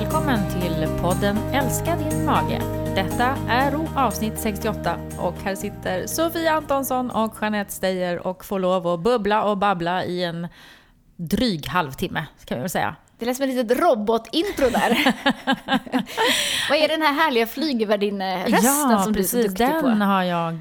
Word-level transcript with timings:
välkommen 0.00 0.40
till 0.50 0.88
podden 1.00 1.36
Älska 1.36 1.96
din 1.96 2.24
mage. 2.24 2.62
Detta 2.94 3.36
är 3.48 3.72
avsnitt 3.96 4.32
68 4.38 4.96
och 5.18 5.34
här 5.34 5.54
sitter 5.54 6.06
Sofia 6.06 6.52
Antonsson 6.52 7.10
och 7.10 7.34
Jeanette 7.40 7.72
Steyer 7.72 8.26
och 8.26 8.44
får 8.44 8.58
lov 8.58 8.86
att 8.86 9.00
bubbla 9.00 9.44
och 9.44 9.58
babbla 9.58 10.04
i 10.04 10.24
en 10.24 10.48
dryg 11.16 11.66
halvtimme, 11.66 12.26
kan 12.44 12.58
vi 12.58 12.60
väl 12.60 12.70
säga. 12.70 12.96
Det 13.18 13.26
lät 13.26 13.36
som 13.36 13.48
ett 13.48 13.54
litet 13.54 13.80
robotintro 13.80 14.70
där. 14.70 14.90
Vad 16.70 16.78
är 16.78 16.88
den 16.88 17.02
här 17.02 17.12
härliga 17.12 17.46
flygvärdinnerösten 17.46 18.90
ja, 18.90 19.02
som 19.04 19.14
precis, 19.14 19.32
du 19.32 19.38
är 19.38 19.42
så 19.42 19.48
duktig 19.48 19.66
den 19.66 19.98
på? 19.98 20.04
har 20.04 20.22
jag 20.22 20.54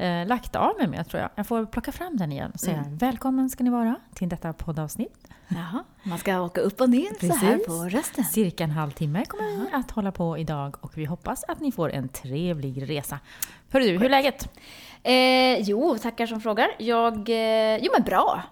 eh, 0.00 0.26
lagt 0.26 0.56
av 0.56 0.72
mig 0.78 0.86
med 0.86 1.08
tror 1.08 1.20
jag. 1.20 1.30
Jag 1.34 1.46
får 1.46 1.66
plocka 1.66 1.92
fram 1.92 2.16
den 2.16 2.32
igen 2.32 2.50
och 2.54 2.60
säga 2.60 2.76
Mm. 2.78 2.96
välkommen 2.96 3.50
ska 3.50 3.64
ni 3.64 3.70
vara 3.70 3.94
till 4.14 4.28
detta 4.28 4.52
poddavsnitt. 4.52 5.28
Jaha, 5.48 5.84
man 6.02 6.18
ska 6.18 6.40
åka 6.40 6.60
upp 6.60 6.80
och 6.80 6.90
ner 6.90 7.08
så 7.20 7.34
här 7.34 7.52
Precis. 7.56 7.66
på 7.66 7.72
rösten. 7.88 8.24
Cirka 8.24 8.64
en 8.64 8.70
halvtimme 8.70 9.24
kommer 9.24 9.44
vi 9.56 9.66
att 9.72 9.90
hålla 9.90 10.12
på 10.12 10.38
idag 10.38 10.76
och 10.80 10.98
vi 10.98 11.04
hoppas 11.04 11.44
att 11.48 11.60
ni 11.60 11.72
får 11.72 11.92
en 11.92 12.08
trevlig 12.08 12.90
resa. 12.90 13.18
Hörru 13.72 13.84
du, 13.84 13.90
hur 13.98 14.04
är 14.04 14.08
läget? 14.10 14.48
Eh, 15.02 15.58
jo, 15.68 15.98
tackar 15.98 16.26
som 16.26 16.40
frågar. 16.40 16.68
Jag... 16.78 17.28
Eh, 17.28 17.76
jo, 17.82 17.92
men 17.92 18.02
bra. 18.02 18.42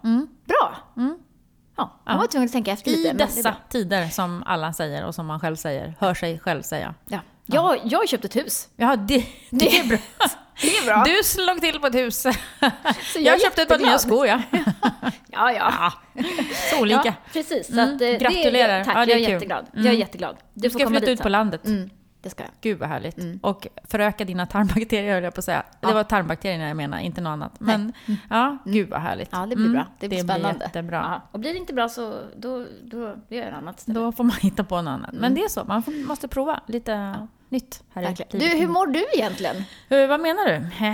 Bra. 0.45 0.75
Ja, 1.75 1.99
man 2.05 2.17
var 2.17 2.27
tvungen 2.27 2.45
att 2.45 2.51
tänka 2.51 2.71
efter 2.71 2.91
lite. 2.91 3.09
I 3.09 3.13
det 3.13 3.23
är 3.23 3.27
dessa 3.27 3.55
tider 3.69 4.07
som 4.07 4.43
alla 4.45 4.73
säger 4.73 5.05
och 5.05 5.15
som 5.15 5.25
man 5.25 5.39
själv 5.39 5.55
säger, 5.55 5.93
hör 5.99 6.13
sig 6.13 6.39
själv 6.39 6.61
säga. 6.61 6.93
Ja. 7.05 7.19
Jag, 7.45 7.79
jag 7.83 7.99
har 7.99 8.05
köpt 8.07 8.25
ett 8.25 8.35
hus. 8.35 8.69
Ja, 8.75 8.95
det, 8.95 9.25
det 9.49 9.77
är 9.79 9.87
bra. 9.89 9.97
Det 10.61 10.77
är 10.77 10.85
bra. 10.85 11.03
Du 11.05 11.23
slog 11.23 11.61
till 11.61 11.79
på 11.79 11.87
ett 11.87 11.95
hus. 11.95 12.21
Så 13.13 13.19
Jag 13.19 13.41
köpte 13.41 13.61
ett 13.61 13.67
par 13.69 13.77
nya 13.79 13.97
skor, 13.97 14.27
ja. 14.27 14.41
Ja, 15.31 15.51
ja. 15.51 15.73
ja. 16.13 16.23
Så 16.71 16.81
olika. 16.81 17.01
Ja, 17.05 17.13
precis. 17.33 17.67
Så 17.67 17.73
Mm, 17.73 17.93
att, 17.93 17.99
det 17.99 18.05
är- 18.15 18.19
gratulerar. 18.19 18.83
tack, 18.83 18.97
Ja, 18.97 19.05
det 19.05 19.13
är 19.13 19.15
jag 19.17 19.21
är 19.21 19.25
kul. 19.25 19.33
jätteglad. 19.33 19.65
Jag 19.73 19.79
Mm. 19.81 19.93
är 19.93 19.97
jätteglad. 19.99 20.35
Du, 20.53 20.61
Du 20.61 20.69
ska 20.69 20.79
komma 20.79 20.89
flytta 20.89 21.05
dit 21.05 21.19
ut 21.19 21.23
på 21.23 21.29
landet. 21.29 21.65
Mm, 21.65 21.89
det 22.21 22.29
ska 22.29 22.43
jag. 22.43 22.51
Gud 22.61 22.79
vad 22.79 22.89
härligt. 22.89 23.15
Och 23.41 23.67
föröka 23.87 24.25
dina 24.25 24.45
tarmbakterier 24.45 25.13
höll 25.13 25.23
jag 25.23 25.33
på 25.33 25.39
att 25.39 25.45
säga. 25.45 25.63
Det 25.81 25.87
Ja. 25.87 25.93
var 25.93 26.03
tarmbakterierna 26.03 26.67
jag 26.67 26.77
menar, 26.77 26.99
inte 26.99 27.21
något 27.21 27.29
annat. 27.31 27.59
Men 27.59 27.93
ja, 28.29 28.57
gud 28.65 28.89
vad 28.89 29.01
härligt. 29.01 29.29
Ja, 29.31 29.39
det 29.39 29.55
blir 29.55 29.65
Mm, 29.65 29.73
bra. 29.73 29.85
Det 29.99 30.07
blir 30.07 30.23
spännande. 30.23 30.65
jättebra. 30.65 30.97
Ja. 30.97 31.27
Och 31.31 31.39
blir 31.39 31.53
det 31.53 31.59
inte 31.59 31.73
bra 31.73 31.89
så 31.89 32.19
då, 32.37 32.65
då 32.83 33.15
jag 33.27 33.47
en 33.47 33.53
annat 33.53 33.79
ställe. 33.79 33.99
Då 33.99 34.11
får 34.11 34.23
man 34.23 34.35
hitta 34.41 34.63
på 34.63 34.81
något 34.81 34.91
annat. 34.91 35.11
Men 35.13 35.33
det 35.35 35.43
är 35.43 35.47
så, 35.49 35.63
man 35.63 35.83
får, 35.83 36.07
måste 36.07 36.27
prova 36.27 36.59
lite 36.67 37.15
nytt 37.49 37.83
här 37.93 38.03
Verkligen. 38.03 38.39
Du, 38.39 38.57
hur 38.57 38.67
mår 38.67 38.87
du 38.87 39.05
egentligen? 39.13 39.55
Eh, 39.89 40.07
vad 40.07 40.19
menar 40.19 40.45
du? 40.45 40.85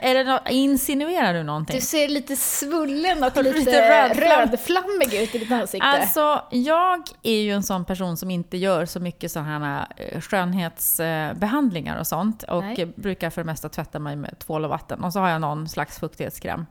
är 0.00 0.14
det 0.14 0.40
insinuerar 0.50 1.34
du 1.34 1.42
någonting? 1.42 1.76
Du 1.76 1.80
ser 1.80 2.08
lite 2.08 2.36
svullen 2.36 3.24
och 3.24 3.36
Lite 3.36 3.58
lite 3.58 3.90
rödflamm- 3.90 4.50
rödflammig 4.50 5.14
ut 5.14 5.34
i 5.34 5.38
ditt 5.38 5.52
ansikte. 5.52 5.86
Alltså, 5.86 6.42
jag 6.50 7.02
är 7.22 7.40
ju 7.40 7.52
en 7.52 7.62
sån 7.62 7.84
person 7.84 8.16
som 8.16 8.30
inte 8.30 8.56
gör 8.56 8.86
så 8.86 9.00
mycket 9.00 9.32
sådana 9.32 9.58
här 9.58 10.20
skönhetsbehandlingar 10.20 11.98
och 11.98 12.06
sånt. 12.06 12.42
Och 12.42 12.64
Nej. 12.64 12.92
brukar 12.96 13.30
för 13.30 13.40
det 13.40 13.46
mesta 13.46 13.68
tvätta 13.68 13.98
mig 13.98 14.16
med 14.16 14.38
tvål 14.38 14.64
och 14.64 14.70
vatten. 14.70 15.04
Och 15.04 15.12
så 15.12 15.20
har 15.20 15.28
jag 15.28 15.40
någon 15.40 15.68
slags 15.68 15.98
fuktighetskräm. 15.98 16.66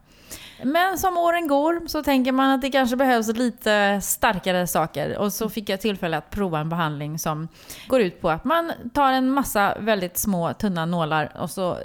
Men 0.66 0.98
som 0.98 1.18
åren 1.18 1.48
går 1.48 1.88
så 1.88 2.04
tänker 2.04 2.32
man 2.32 2.50
att 2.50 2.62
det 2.62 2.70
kanske 2.70 2.96
behövs 2.96 3.28
lite 3.28 4.02
starkare 4.02 4.68
saker. 4.68 5.18
Och 5.18 5.34
så 5.34 5.50
fick 5.50 5.70
jag 5.70 5.82
tillfälle 5.82 6.18
att 6.18 6.30
prova 6.30 6.60
en 6.60 6.70
behandling 6.70 7.20
som 7.20 7.48
går 7.88 8.02
ut 8.02 8.22
på 8.22 8.30
att 8.30 8.44
man 8.44 8.72
tar 8.94 9.12
en 9.12 9.30
massa 9.30 9.78
väldigt 9.80 10.18
små 10.18 10.54
tunna 10.54 10.86
nålar 10.86 11.32
och 11.40 11.50
så 11.50 11.78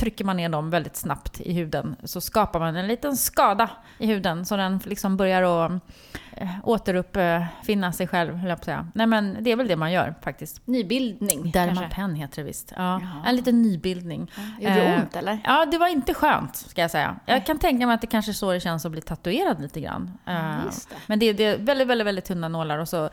trycker 0.00 0.24
man 0.24 0.36
ner 0.36 0.48
dem 0.48 0.70
väldigt 0.70 0.96
snabbt 0.96 1.40
i 1.40 1.52
huden 1.52 1.96
så 2.04 2.20
skapar 2.20 2.60
man 2.60 2.76
en 2.76 2.86
liten 2.86 3.16
skada 3.16 3.70
i 3.98 4.06
huden 4.06 4.46
så 4.46 4.56
den 4.56 4.80
liksom 4.84 5.16
börjar 5.16 5.66
att 5.66 5.72
återuppfinna 6.62 7.92
sig 7.92 8.06
själv, 8.06 8.34
höll 8.36 8.48
jag 8.48 8.58
på 8.58 8.60
att 8.60 8.64
säga. 8.64 8.88
Nej 8.94 9.06
men 9.06 9.36
det 9.40 9.50
är 9.52 9.56
väl 9.56 9.68
det 9.68 9.76
man 9.76 9.92
gör 9.92 10.14
faktiskt. 10.22 10.66
Nybildning? 10.66 11.50
Dermapen 11.50 12.14
heter 12.14 12.36
det 12.36 12.42
visst. 12.42 12.72
Ja, 12.76 12.82
Jaha. 13.00 13.22
en 13.26 13.36
liten 13.36 13.62
nybildning. 13.62 14.30
Gjorde 14.60 14.74
det 14.74 14.80
Eh, 14.80 15.00
ont 15.00 15.16
eller? 15.16 15.38
Ja, 15.44 15.66
det 15.66 15.78
var 15.78 15.88
inte 15.88 16.14
skönt, 16.14 16.56
ska 16.56 16.80
jag 16.80 16.90
säga. 16.90 17.16
Jag 17.26 17.46
kan 17.46 17.58
tänka 17.58 17.86
mig 17.86 17.94
att 17.94 18.00
det 18.00 18.06
kanske 18.06 18.30
är 18.30 18.32
så 18.32 18.52
det 18.52 18.60
känns 18.60 18.84
att 18.86 18.92
bli 18.92 19.00
tatuerad 19.00 19.60
lite 19.60 19.80
grann. 19.80 20.18
Eh, 20.26 20.58
just 20.66 20.90
det. 20.90 20.96
Men 21.06 21.18
det, 21.18 21.32
det 21.32 21.44
är 21.44 21.58
väldigt, 21.58 21.88
väldigt, 21.88 22.06
väldigt 22.06 22.24
tunna 22.24 22.48
nålar 22.48 22.78
och 22.78 22.88
så 22.88 23.10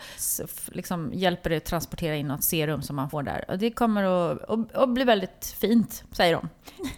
liksom 0.72 1.12
hjälper 1.14 1.50
det 1.50 1.58
att 1.58 1.66
transportera 1.66 2.16
in 2.16 2.28
något 2.28 2.44
serum 2.44 2.82
som 2.82 2.96
man 2.96 3.10
får 3.10 3.24
där. 3.24 3.46
Och 3.48 3.58
det 3.58 3.72
kommer 3.72 4.04
att, 4.04 4.50
att, 4.50 4.76
att 4.76 4.90
bli 4.90 5.04
väldigt 5.04 5.56
fint, 5.60 6.04
säger 6.12 6.34
de. 6.34 6.50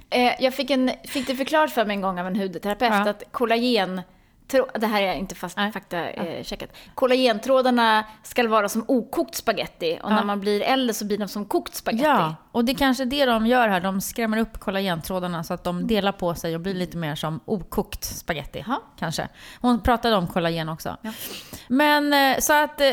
Eh, 0.10 0.34
jag 0.44 0.54
fick, 0.54 0.70
en, 0.70 0.92
fick 1.04 1.28
det 1.28 1.36
förklarat 1.36 1.72
för 1.72 1.86
mig 1.86 1.96
en 1.96 2.02
gång 2.02 2.20
av 2.20 2.28
en 2.28 2.36
hudterapeut 2.36 2.92
Ja. 2.94 3.10
att 3.10 3.24
kollagen 3.32 4.02
det 4.74 4.88
här 4.88 5.02
är 5.02 5.14
inte 5.14 5.36
fast 5.36 5.58
Nej. 5.58 5.72
fakta 5.72 6.10
eh, 6.10 6.44
checkat. 6.44 6.70
Kollagentrådarna 6.96 8.04
ska 8.24 8.48
vara 8.48 8.70
som 8.70 8.86
okokt 8.88 9.36
spaghetti 9.36 10.00
och 10.04 10.12
Ja. 10.12 10.16
när 10.16 10.24
man 10.24 10.40
blir 10.40 10.62
äldre 10.62 10.94
så 10.94 11.06
blir 11.06 11.18
de 11.18 11.28
som 11.28 11.46
kokt 11.46 11.76
spaghetti. 11.76 12.06
Ja, 12.06 12.36
och 12.52 12.66
det 12.66 12.72
är 12.72 12.76
kanske 12.76 13.06
det 13.06 13.26
de 13.26 13.48
gör 13.48 13.68
här. 13.68 13.82
De 13.82 14.02
skrämmer 14.02 14.38
upp 14.38 14.60
kollagentrådarna 14.60 15.44
så 15.44 15.54
att 15.54 15.64
de 15.64 15.88
delar 15.88 16.12
på 16.12 16.36
sig 16.36 16.56
och 16.56 16.62
blir 16.62 16.74
lite 16.74 16.98
mer 16.98 17.16
som 17.16 17.40
okokt 17.46 18.04
spaghetti. 18.04 18.64
Jaha. 18.68 18.80
Kanske. 19.00 19.28
Hon 19.62 19.82
pratade 19.82 20.16
om 20.16 20.28
kollagen 20.28 20.70
också. 20.70 20.98
Ja. 21.02 21.12
Men 21.68 22.14
eh, 22.14 22.40
så 22.40 22.54
att 22.54 22.82
eh, 22.82 22.88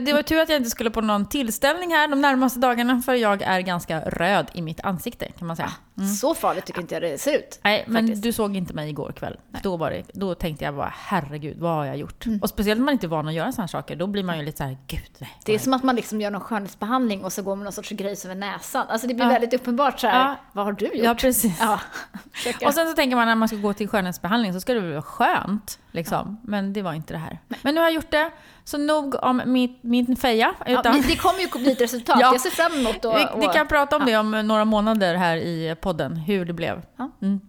det 0.00 0.12
var 0.14 0.22
tur 0.22 0.40
att 0.40 0.48
jag 0.48 0.56
inte 0.56 0.70
skulle 0.70 0.90
på 0.90 1.00
någon 1.00 1.28
tillställning 1.28 1.90
här 1.94 2.08
de 2.08 2.20
närmaste 2.20 2.60
dagarna 2.60 3.02
för 3.02 3.14
jag 3.14 3.42
är 3.42 3.60
ganska 3.60 4.00
röd 4.00 4.50
i 4.54 4.62
mitt 4.62 4.80
ansikte 4.80 5.32
kan 5.38 5.46
man 5.46 5.56
säga. 5.56 5.72
Så 6.20 6.34
farligt 6.34 6.66
tycker 6.66 6.80
inte 6.80 6.94
jag 6.94 7.02
det 7.02 7.18
ser 7.18 7.38
ut. 7.38 7.60
Nej, 7.64 7.84
men 7.86 8.02
faktiskt. 8.06 8.22
du 8.22 8.32
såg 8.32 8.56
inte 8.56 8.74
mig 8.74 8.88
igår 8.90 9.12
kväll. 9.12 9.36
Då, 9.62 9.76
var 9.76 9.90
det, 9.90 10.02
då 10.14 10.34
tänkte 10.34 10.64
jag 10.64 10.74
bara, 10.74 10.92
herregud, 10.96 11.58
vad 11.58 11.74
har 11.74 11.84
jag 11.84 11.96
gjort? 11.96 12.24
Och 12.42 12.48
speciellt 12.48 12.78
när 12.80 12.84
man 12.84 12.92
inte 12.92 13.06
är 13.06 13.08
van 13.08 13.28
att 13.28 13.34
göra 13.34 13.52
sådana 13.52 13.62
här 13.62 13.68
saker, 13.68 13.96
då 13.96 14.06
blir 14.06 14.22
man 14.22 14.38
ju 14.38 14.44
lite 14.44 14.58
så 14.58 14.64
här, 14.64 14.76
gud, 14.86 15.00
nej, 15.18 15.30
Det 15.44 15.54
är 15.54 15.58
som 15.58 15.72
att 15.74 15.82
man 15.82 15.96
liksom 15.96 16.20
gör 16.20 16.30
någon 16.30 16.40
skönhetsbehandling 16.40 17.24
och 17.24 17.32
så 17.32 17.42
går 17.42 17.56
man 17.56 17.64
någon 17.64 17.72
sorts 17.72 17.90
grejs 17.90 18.24
över 18.24 18.34
näsan. 18.34 18.86
Alltså 18.88 19.06
det 19.06 19.14
blir 19.14 19.24
Ja. 19.24 19.30
väldigt 19.30 19.54
uppenbart 19.54 20.00
så 20.00 20.06
här. 20.06 20.28
Ja. 20.28 20.36
vad 20.52 20.64
har 20.64 20.72
du 20.72 20.86
gjort? 20.86 20.94
Ja, 21.04 21.14
precis. 21.14 21.56
Ja. 21.60 21.80
Och 22.66 22.74
sen 22.74 22.88
så 22.88 22.92
tänker 22.94 23.16
man 23.16 23.26
när 23.28 23.34
man 23.34 23.48
ska 23.48 23.56
gå 23.56 23.72
till 23.72 23.88
skönhetsbehandling 23.88 24.52
så 24.52 24.60
ska 24.60 24.74
det 24.74 24.80
väl 24.80 24.90
vara 24.92 25.02
skönt. 25.02 25.78
Liksom. 25.90 26.40
Men 26.42 26.72
det 26.72 26.82
var 26.82 26.92
inte 26.94 27.12
det 27.14 27.18
här. 27.18 27.38
Men 27.62 27.74
nu 27.74 27.80
har 27.80 27.86
jag 27.86 27.94
gjort 27.94 28.10
det. 28.10 28.30
Så 28.68 28.78
nog 28.78 29.14
om 29.22 29.42
min, 29.46 29.78
min 29.80 30.16
feja. 30.16 30.54
ja, 30.66 30.80
Utan 30.80 30.92
men 30.92 31.02
det 31.02 31.16
kommer 31.16 31.40
ju 31.40 31.48
bli 31.58 31.72
ett 31.72 31.80
resultat. 31.80 32.16
Ja. 32.20 32.32
Jag 32.32 32.40
ser 32.40 32.50
fram 32.50 32.72
emot 32.72 33.04
att... 33.04 33.16
vi, 33.16 33.46
vi 33.46 33.52
kan 33.52 33.66
prata 33.66 33.96
om 33.96 34.06
det 34.06 34.16
om 34.16 34.30
några 34.30 34.64
månader 34.64 35.14
här 35.14 35.36
i 35.36 35.76
podden, 35.80 36.16
hur 36.16 36.44
det 36.44 36.52
blev. 36.52 36.82
Ja. 36.96 37.10
Mm. 37.22 37.40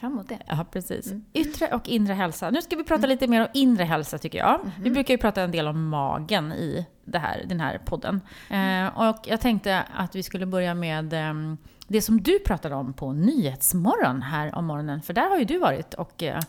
fram 0.00 0.12
emot 0.12 0.28
det. 0.28 0.38
Ja, 0.46 0.66
precis. 0.72 1.12
Yttre 1.32 1.68
och 1.68 1.88
inre 1.88 2.12
hälsa. 2.12 2.50
Nu 2.50 2.62
ska 2.62 2.76
vi 2.76 2.84
prata 2.84 3.06
lite 3.06 3.26
mer 3.26 3.40
om 3.40 3.46
inre 3.54 3.84
hälsa 3.84 4.18
tycker 4.18 4.38
jag. 4.38 4.70
Vi 4.80 4.90
brukar 4.90 5.14
ju 5.14 5.18
prata 5.18 5.42
en 5.42 5.50
del 5.50 5.68
om 5.68 5.88
magen 5.88 6.52
i 6.52 6.86
här, 7.14 7.44
den 7.46 7.60
här 7.60 7.80
podden. 7.84 8.20
Eh, 8.50 9.08
och 9.08 9.18
jag 9.24 9.40
tänkte 9.40 9.84
att 9.94 10.14
vi 10.14 10.22
skulle 10.22 10.46
börja 10.46 10.74
med 10.74 11.12
ehm, 11.12 11.56
det 11.88 12.02
som 12.02 12.22
du 12.22 12.38
pratade 12.38 12.74
om 12.74 12.92
på 12.92 13.12
Nyhetsmorgon 13.12 14.22
här 14.22 14.54
om 14.54 14.66
morgonen. 14.66 15.02
För 15.02 15.12
där 15.12 15.30
har 15.30 15.38
ju 15.38 15.44
du 15.44 15.58
varit 15.58 15.94
och 15.94 16.22
eh, 16.22 16.40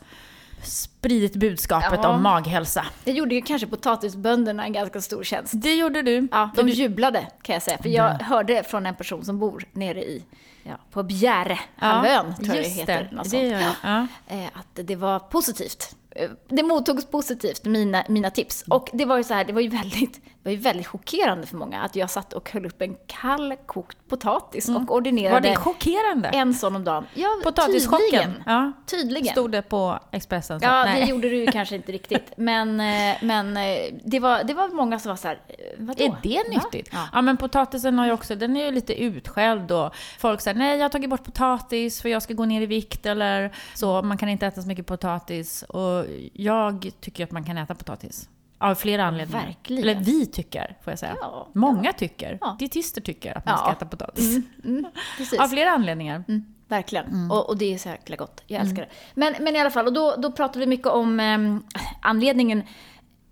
spridit 0.65 1.35
budskapet 1.35 1.99
Ja. 2.03 2.09
om 2.09 2.23
maghälsa. 2.23 2.85
Det 3.03 3.11
gjorde 3.11 3.35
ju 3.35 3.41
kanske 3.41 3.67
potatisbönderna 3.67 4.65
en 4.65 4.73
ganska 4.73 5.01
stor 5.01 5.23
tjänst. 5.23 5.53
Det 5.55 5.75
gjorde 5.75 6.01
du. 6.01 6.27
Ja, 6.31 6.49
de 6.55 6.63
du- 6.65 6.71
jublade 6.71 7.27
kan 7.41 7.53
jag 7.53 7.63
säga. 7.63 7.77
För 7.81 7.89
jag 7.89 8.09
hörde 8.09 8.63
från 8.63 8.85
en 8.85 8.95
person 8.95 9.25
som 9.25 9.39
bor 9.39 9.63
nere 9.73 10.03
i, 10.03 10.23
ja, 10.63 10.73
på 10.91 11.03
Bjärehalvön, 11.03 12.33
tror 12.35 12.47
jag 12.55 12.63
det 12.65 12.69
heter. 12.69 13.07
det. 13.09 13.15
något 13.15 13.31
det 13.31 13.47
gör 13.47 13.59
jag. 13.59 13.73
Ja. 13.83 14.07
Eh, 14.27 14.45
att 14.53 14.67
det 14.87 14.95
var 14.95 15.19
positivt. 15.19 15.95
Eh, 16.11 16.29
Det 16.47 16.63
mottogs 16.63 17.05
positivt, 17.05 17.65
mina, 17.65 18.03
mina 18.09 18.29
tips. 18.29 18.63
Och 18.69 18.89
det 18.93 19.05
var 19.05 19.17
ju 19.17 19.23
så 19.23 19.33
här, 19.33 19.45
det 19.45 19.53
var 19.53 19.61
ju 19.61 19.67
väldigt, 19.69 20.21
var 20.45 20.51
ju 20.51 20.57
väldigt 20.57 20.87
chockerande 20.87 21.47
för 21.47 21.57
många 21.57 21.81
att 21.81 21.95
jag 21.95 22.09
satt 22.09 22.33
och 22.33 22.49
höll 22.51 22.65
upp 22.65 22.81
en 22.81 22.95
kall 23.07 23.55
kokt 23.65 23.97
potatis 24.07 24.69
och 24.69 24.73
Var 24.73 24.95
ordinerade 24.97 25.49
det 25.49 25.55
chockerande? 25.55 26.27
en 26.29 26.53
sån 26.53 26.75
om 26.75 26.83
dagen. 26.83 27.05
Ja, 27.13 27.27
Potatischocken? 27.43 27.99
tydligen. 28.11 28.43
Ja. 28.45 28.71
Tydligen. 28.85 29.31
Stod 29.31 29.51
det 29.51 29.61
på 29.61 29.99
Expressen? 30.11 30.59
så- 30.59 30.65
Ja, 30.65 30.83
Nej. 30.85 31.01
det 31.01 31.07
gjorde 31.09 31.29
du 31.29 31.47
kanske 31.47 31.75
inte 31.75 31.91
riktigt. 31.91 32.33
Men, 32.37 32.79
eh, 32.79 33.15
men 33.21 33.57
eh, 33.57 33.77
det, 34.05 34.19
var, 34.19 34.43
det 34.43 34.53
var 34.53 34.67
många 34.69 34.99
som 34.99 35.09
var 35.09 35.15
så 35.15 35.27
här, 35.27 35.39
eh, 35.47 35.55
vadå? 35.77 36.03
Är 36.03 36.15
det 36.23 36.49
nyttigt? 36.49 36.89
Ja. 36.91 37.07
Ja. 37.13 37.21
men 37.21 37.37
potatisen 37.37 37.99
har 37.99 38.05
ju 38.05 38.11
också, 38.11 38.35
den 38.35 38.57
är 38.57 38.65
ju 38.65 38.71
lite 38.71 39.01
utskälld 39.03 39.71
och 39.71 39.95
folk 40.19 40.41
säger 40.41 40.57
nej 40.57 40.77
jag 40.77 40.83
har 40.83 40.89
tagit 40.89 41.09
bort 41.09 41.23
potatis 41.23 42.01
för 42.01 42.09
jag 42.09 42.21
ska 42.21 42.33
gå 42.33 42.45
ner 42.45 42.61
i 42.61 42.65
vikt 42.65 43.05
eller 43.05 43.55
så, 43.73 44.01
man 44.01 44.17
kan 44.17 44.29
inte 44.29 44.45
äta 44.47 44.61
så 44.61 44.67
mycket 44.67 44.85
potatis. 44.85 45.63
Och 45.63 46.05
jag 46.33 46.91
tycker 47.01 47.23
att 47.23 47.31
man 47.31 47.43
kan 47.43 47.57
äta 47.57 47.75
potatis. 47.75 48.29
Av 48.57 48.75
flera 48.75 49.05
anledningar. 49.05 49.45
Verkligen. 49.45 49.83
Eller 49.83 49.95
vi 49.95 50.25
tycker, 50.25 50.77
får 50.83 50.91
jag 50.91 50.99
säga. 50.99 51.15
Ja, 51.21 51.47
Många 51.53 51.93
tycker. 51.93 52.37
Ja. 52.41 52.55
Dietister 52.59 53.01
tycker 53.01 53.37
att 53.37 53.45
man 53.45 53.53
Ja. 53.53 53.57
ska 53.57 53.71
äta 53.71 53.85
potatis. 53.85 54.37
Mm, 54.63 54.85
precis. 55.17 55.39
Av 55.39 55.47
flera 55.47 55.71
anledningar. 55.71 56.23
Mm, 56.27 56.45
verkligen. 56.67 57.31
Och, 57.31 57.49
och 57.49 57.57
det 57.57 57.73
är 57.73 57.77
så 57.77 57.89
jäkla 57.89 58.15
gott. 58.15 58.43
Jag 58.47 58.61
älskar 58.61 58.81
det. 58.81 58.89
Men, 59.13 59.33
men 59.39 59.55
i 59.55 59.59
alla 59.59 59.71
fall, 59.71 59.87
och 59.87 59.93
då, 59.93 60.15
då 60.17 60.31
pratade 60.31 60.59
vi 60.59 60.65
mycket 60.65 60.87
om... 60.87 61.19
ehm, 61.19 61.63
anledningen 62.01 62.63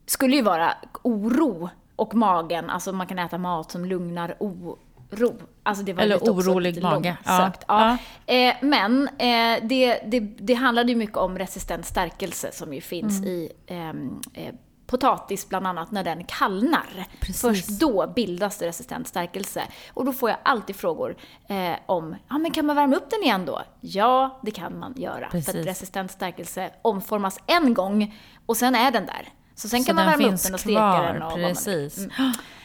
skulle 0.05 0.35
ju 0.35 0.41
vara 0.41 0.73
oro 1.01 1.69
och 1.95 2.15
magen. 2.15 2.69
Alltså 2.69 2.91
man 2.93 3.07
kan 3.07 3.19
äta 3.19 3.37
mat 3.37 3.71
som 3.71 3.85
lugnar 3.85 4.35
oro. 4.39 4.77
Alltså 5.63 5.83
det 5.83 5.93
var 5.93 6.03
Eller 6.03 6.17
orolig 6.17 6.83
mage. 6.83 7.17
långsökt. 7.25 7.63
Ja. 7.67 7.97
Ja. 8.25 8.33
Eh, 8.35 8.55
men 8.61 9.07
eh, 9.07 9.59
det, 9.63 9.99
det, 10.05 10.19
det 10.19 10.53
handlade 10.53 10.91
ju 10.91 10.95
mycket 10.97 11.17
om 11.17 11.37
resistent 11.37 11.85
stärkelse 11.85 12.51
som 12.51 12.73
ju 12.73 12.81
finns 12.81 13.17
Mm. 13.19 13.29
i 13.29 13.51
ehm, 13.67 14.21
eh, 14.33 14.53
potatis 14.87 15.49
bland 15.49 15.67
annat 15.67 15.91
när 15.91 16.03
den 16.03 16.23
kallnar. 16.23 17.07
Precis. 17.19 17.41
Först 17.41 17.67
då 17.67 18.07
bildas 18.15 18.57
det 18.57 18.67
resistent 18.67 19.07
stärkelse. 19.07 19.63
Och 19.93 20.05
då 20.05 20.13
får 20.13 20.29
jag 20.29 20.39
alltid 20.43 20.75
frågor 20.75 21.15
eh, 21.47 21.75
om, 21.85 22.15
ja 22.29 22.37
men 22.37 22.51
kan 22.51 22.65
man 22.65 22.75
värma 22.75 22.95
upp 22.95 23.09
den 23.09 23.23
igen 23.23 23.45
då? 23.45 23.61
Ja, 23.81 24.39
det 24.43 24.51
kan 24.51 24.79
man 24.79 24.93
göra. 24.97 25.27
Precis. 25.31 25.51
För 25.51 25.59
att 25.59 25.65
resistent 25.65 26.11
stärkelse 26.11 26.71
omformas 26.81 27.39
en 27.47 27.73
gång 27.73 28.19
och 28.45 28.57
sen 28.57 28.75
är 28.75 28.91
den 28.91 29.05
där. 29.05 29.29
Så 29.55 29.69
sen 29.69 29.79
Så 29.83 29.87
kan 29.87 29.95
man 29.95 30.05
värma 30.05 30.33
upp 30.33 30.43
den 30.43 30.53
och 30.53 30.59
steka 30.59 30.75
kvar, 30.75 31.03
den 31.03 31.21
och 31.21 31.39
man 31.39 31.39
precis. 31.39 32.07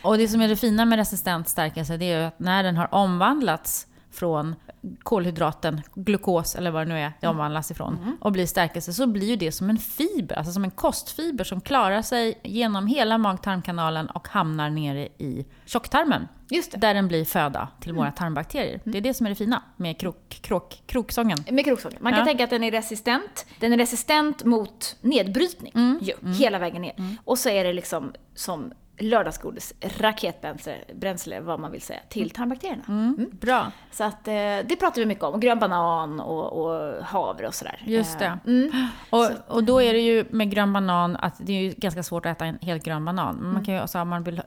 Och 0.03 0.19
det 0.19 0.29
som 0.29 0.41
är 0.41 0.49
det 0.49 0.57
fina 0.57 0.85
med 0.85 0.99
resistent 0.99 1.49
stärkelse, 1.49 1.97
det 1.97 2.05
är 2.05 2.21
ju 2.21 2.25
att 2.25 2.39
när 2.39 2.63
den 2.63 2.77
har 2.77 2.95
omvandlats 2.95 3.87
från 4.11 4.55
kolhydraten, 5.03 5.81
glukos 5.95 6.55
eller 6.55 6.71
vad 6.71 6.87
det 6.87 6.93
nu 6.95 7.01
är 7.01 7.13
det 7.21 7.27
omvandlas 7.27 7.71
ifrån, 7.71 8.17
och 8.21 8.33
blir 8.33 8.47
stärkelse, 8.47 8.93
så 8.93 9.07
blir 9.07 9.27
ju 9.29 9.37
det 9.37 9.53
som 9.53 9.71
en 9.71 9.79
fiber, 9.79 10.37
alltså 10.37 10.53
som 10.53 10.65
en 10.65 10.71
kostfiber 10.71 11.45
som 11.45 11.61
klarar 11.61 12.03
sig 12.03 12.41
genom 12.45 12.87
hela 12.87 13.19
mag-tarmkanalen 13.19 14.07
och 14.11 14.29
hamnar 14.29 14.71
nere 14.71 15.07
i 15.19 15.47
tjocktarmen. 15.65 16.29
Där 16.77 16.95
den 16.95 17.09
blir 17.09 17.25
föda 17.25 17.69
till 17.81 17.93
våra 17.93 18.11
tarmbakterier. 18.11 18.81
Det 18.85 18.99
är 18.99 19.03
det 19.03 19.15
som 19.15 19.27
är 19.27 19.31
det 19.31 19.37
fina 19.37 19.63
med 19.77 20.01
krok, 20.01 20.39
krok, 20.43 20.83
kroksången. 20.87 21.39
Med 21.51 21.65
kroksången. 21.65 21.99
Man 22.01 22.13
kan 22.13 22.21
Ja. 22.21 22.27
tänka 22.27 22.45
att 22.45 22.51
den 22.51 22.65
är 22.65 22.71
resistent. 22.71 23.47
Den 23.61 23.73
är 23.73 23.77
resistent 23.77 24.45
mot 24.45 24.97
nedbrytning 25.01 25.73
Mm. 25.75 25.99
ju, 26.03 26.15
hela 26.33 26.59
vägen 26.59 26.83
ner. 26.83 27.17
Och 27.25 27.39
så 27.39 27.49
är 27.49 27.65
det 27.65 27.73
liksom 27.73 28.13
som 28.35 28.73
lördagsgodis, 29.01 29.75
raketbränsle, 29.99 30.75
bränsle, 30.95 31.41
vad 31.41 31.61
man 31.61 31.73
vill 31.73 31.81
säga, 31.83 32.01
till 32.09 32.31
tarmbakterierna. 32.31 32.83
Mm. 32.89 33.31
Bra. 33.33 33.73
Så 33.91 34.05
att 34.05 34.29
eh, 34.29 34.35
det 34.35 34.77
pratar 34.81 35.01
vi 35.01 35.07
mycket 35.07 35.25
om. 35.25 35.41
Grön 35.41 35.59
banan 35.59 36.21
och, 36.21 36.53
och 36.65 37.05
havre 37.05 37.47
och 37.47 37.55
sådär. 37.55 37.83
Just 37.87 38.19
det. 38.19 38.25
Eh, 38.25 38.33
Mm. 38.47 38.71
Och, 39.11 39.31
och 39.47 39.65
då 39.65 39.83
är 39.83 39.93
det 39.93 40.01
ju 40.01 40.25
med 40.31 40.51
grön 40.51 40.73
banan 40.73 41.17
att 41.17 41.35
det 41.39 41.53
är 41.53 41.61
ju 41.63 41.75
ganska 41.77 42.03
svårt 42.03 42.27
att 42.27 42.37
äta 42.37 42.45
en 42.47 42.59
helt 42.63 42.85
grön 42.85 43.05
banan. 43.05 43.35
Men 43.35 43.43
Mm. 43.45 43.55
man 43.55 43.65
kan 43.65 43.75
ju, 43.75 43.81
alltså, 43.81 43.99
om 44.01 44.09
man 44.09 44.23
vill 44.25 44.43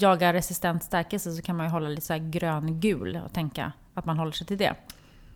jaga 0.00 0.32
resistent 0.32 0.82
stärkelse 0.82 1.32
så 1.32 1.42
kan 1.42 1.56
man 1.56 1.66
ju 1.66 1.72
hålla 1.72 1.88
lite 1.88 2.06
så 2.06 2.14
grön-gul 2.20 3.20
och 3.26 3.32
tänka 3.32 3.72
att 3.94 4.04
man 4.04 4.18
håller 4.18 4.32
sig 4.32 4.46
till 4.46 4.58
det. 4.58 4.74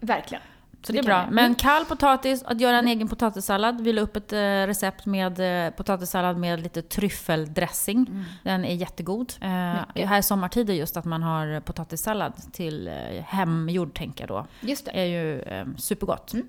Verkligen. 0.00 0.42
Så 0.86 0.92
det, 0.92 0.98
är 0.98 1.02
kan 1.02 1.06
bra. 1.06 1.14
jag. 1.14 1.22
Mm. 1.22 1.34
Men 1.34 1.54
kall 1.54 1.84
potatis, 1.84 2.42
att 2.42 2.60
göra 2.60 2.78
en 2.78 2.88
egen 2.88 3.08
potatissallad. 3.08 3.80
Vi 3.80 3.92
la 3.92 4.02
upp 4.02 4.16
ett 4.16 4.32
eh, 4.32 4.38
recept 4.38 5.06
med 5.06 5.66
eh, 5.66 5.70
potatissallad 5.70 6.36
med 6.36 6.60
lite 6.60 6.82
tryffeldressing. 6.82 8.24
Den 8.42 8.64
är 8.64 8.74
jättegod. 8.74 9.32
Eh, 9.40 9.74
Mm. 9.94 10.08
Här 10.08 10.22
sommartider 10.22 10.74
just 10.74 10.96
att 10.96 11.04
man 11.04 11.22
har 11.22 11.60
potatissallad 11.60 12.32
till 12.52 12.88
eh, 12.88 12.94
hemgjord, 13.26 13.94
tänker 13.94 14.22
jag 14.22 14.28
då. 14.28 14.46
Just 14.60 14.84
det. 14.84 14.90
är 14.90 15.04
ju 15.04 15.40
eh, 15.40 15.66
supergott. 15.76 16.32
Mm. 16.32 16.48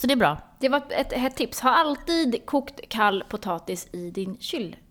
Så 0.00 0.06
det 0.06 0.12
är 0.14 0.16
bra. 0.16 0.38
Det 0.58 0.68
var 0.68 0.82
ett, 0.90 1.12
ett 1.12 1.36
tips. 1.36 1.60
Ha 1.60 1.70
alltid 1.70 2.46
kokt 2.46 2.88
kall 2.88 3.24
potatis 3.28 3.88
i 3.92 4.10
din 4.10 4.36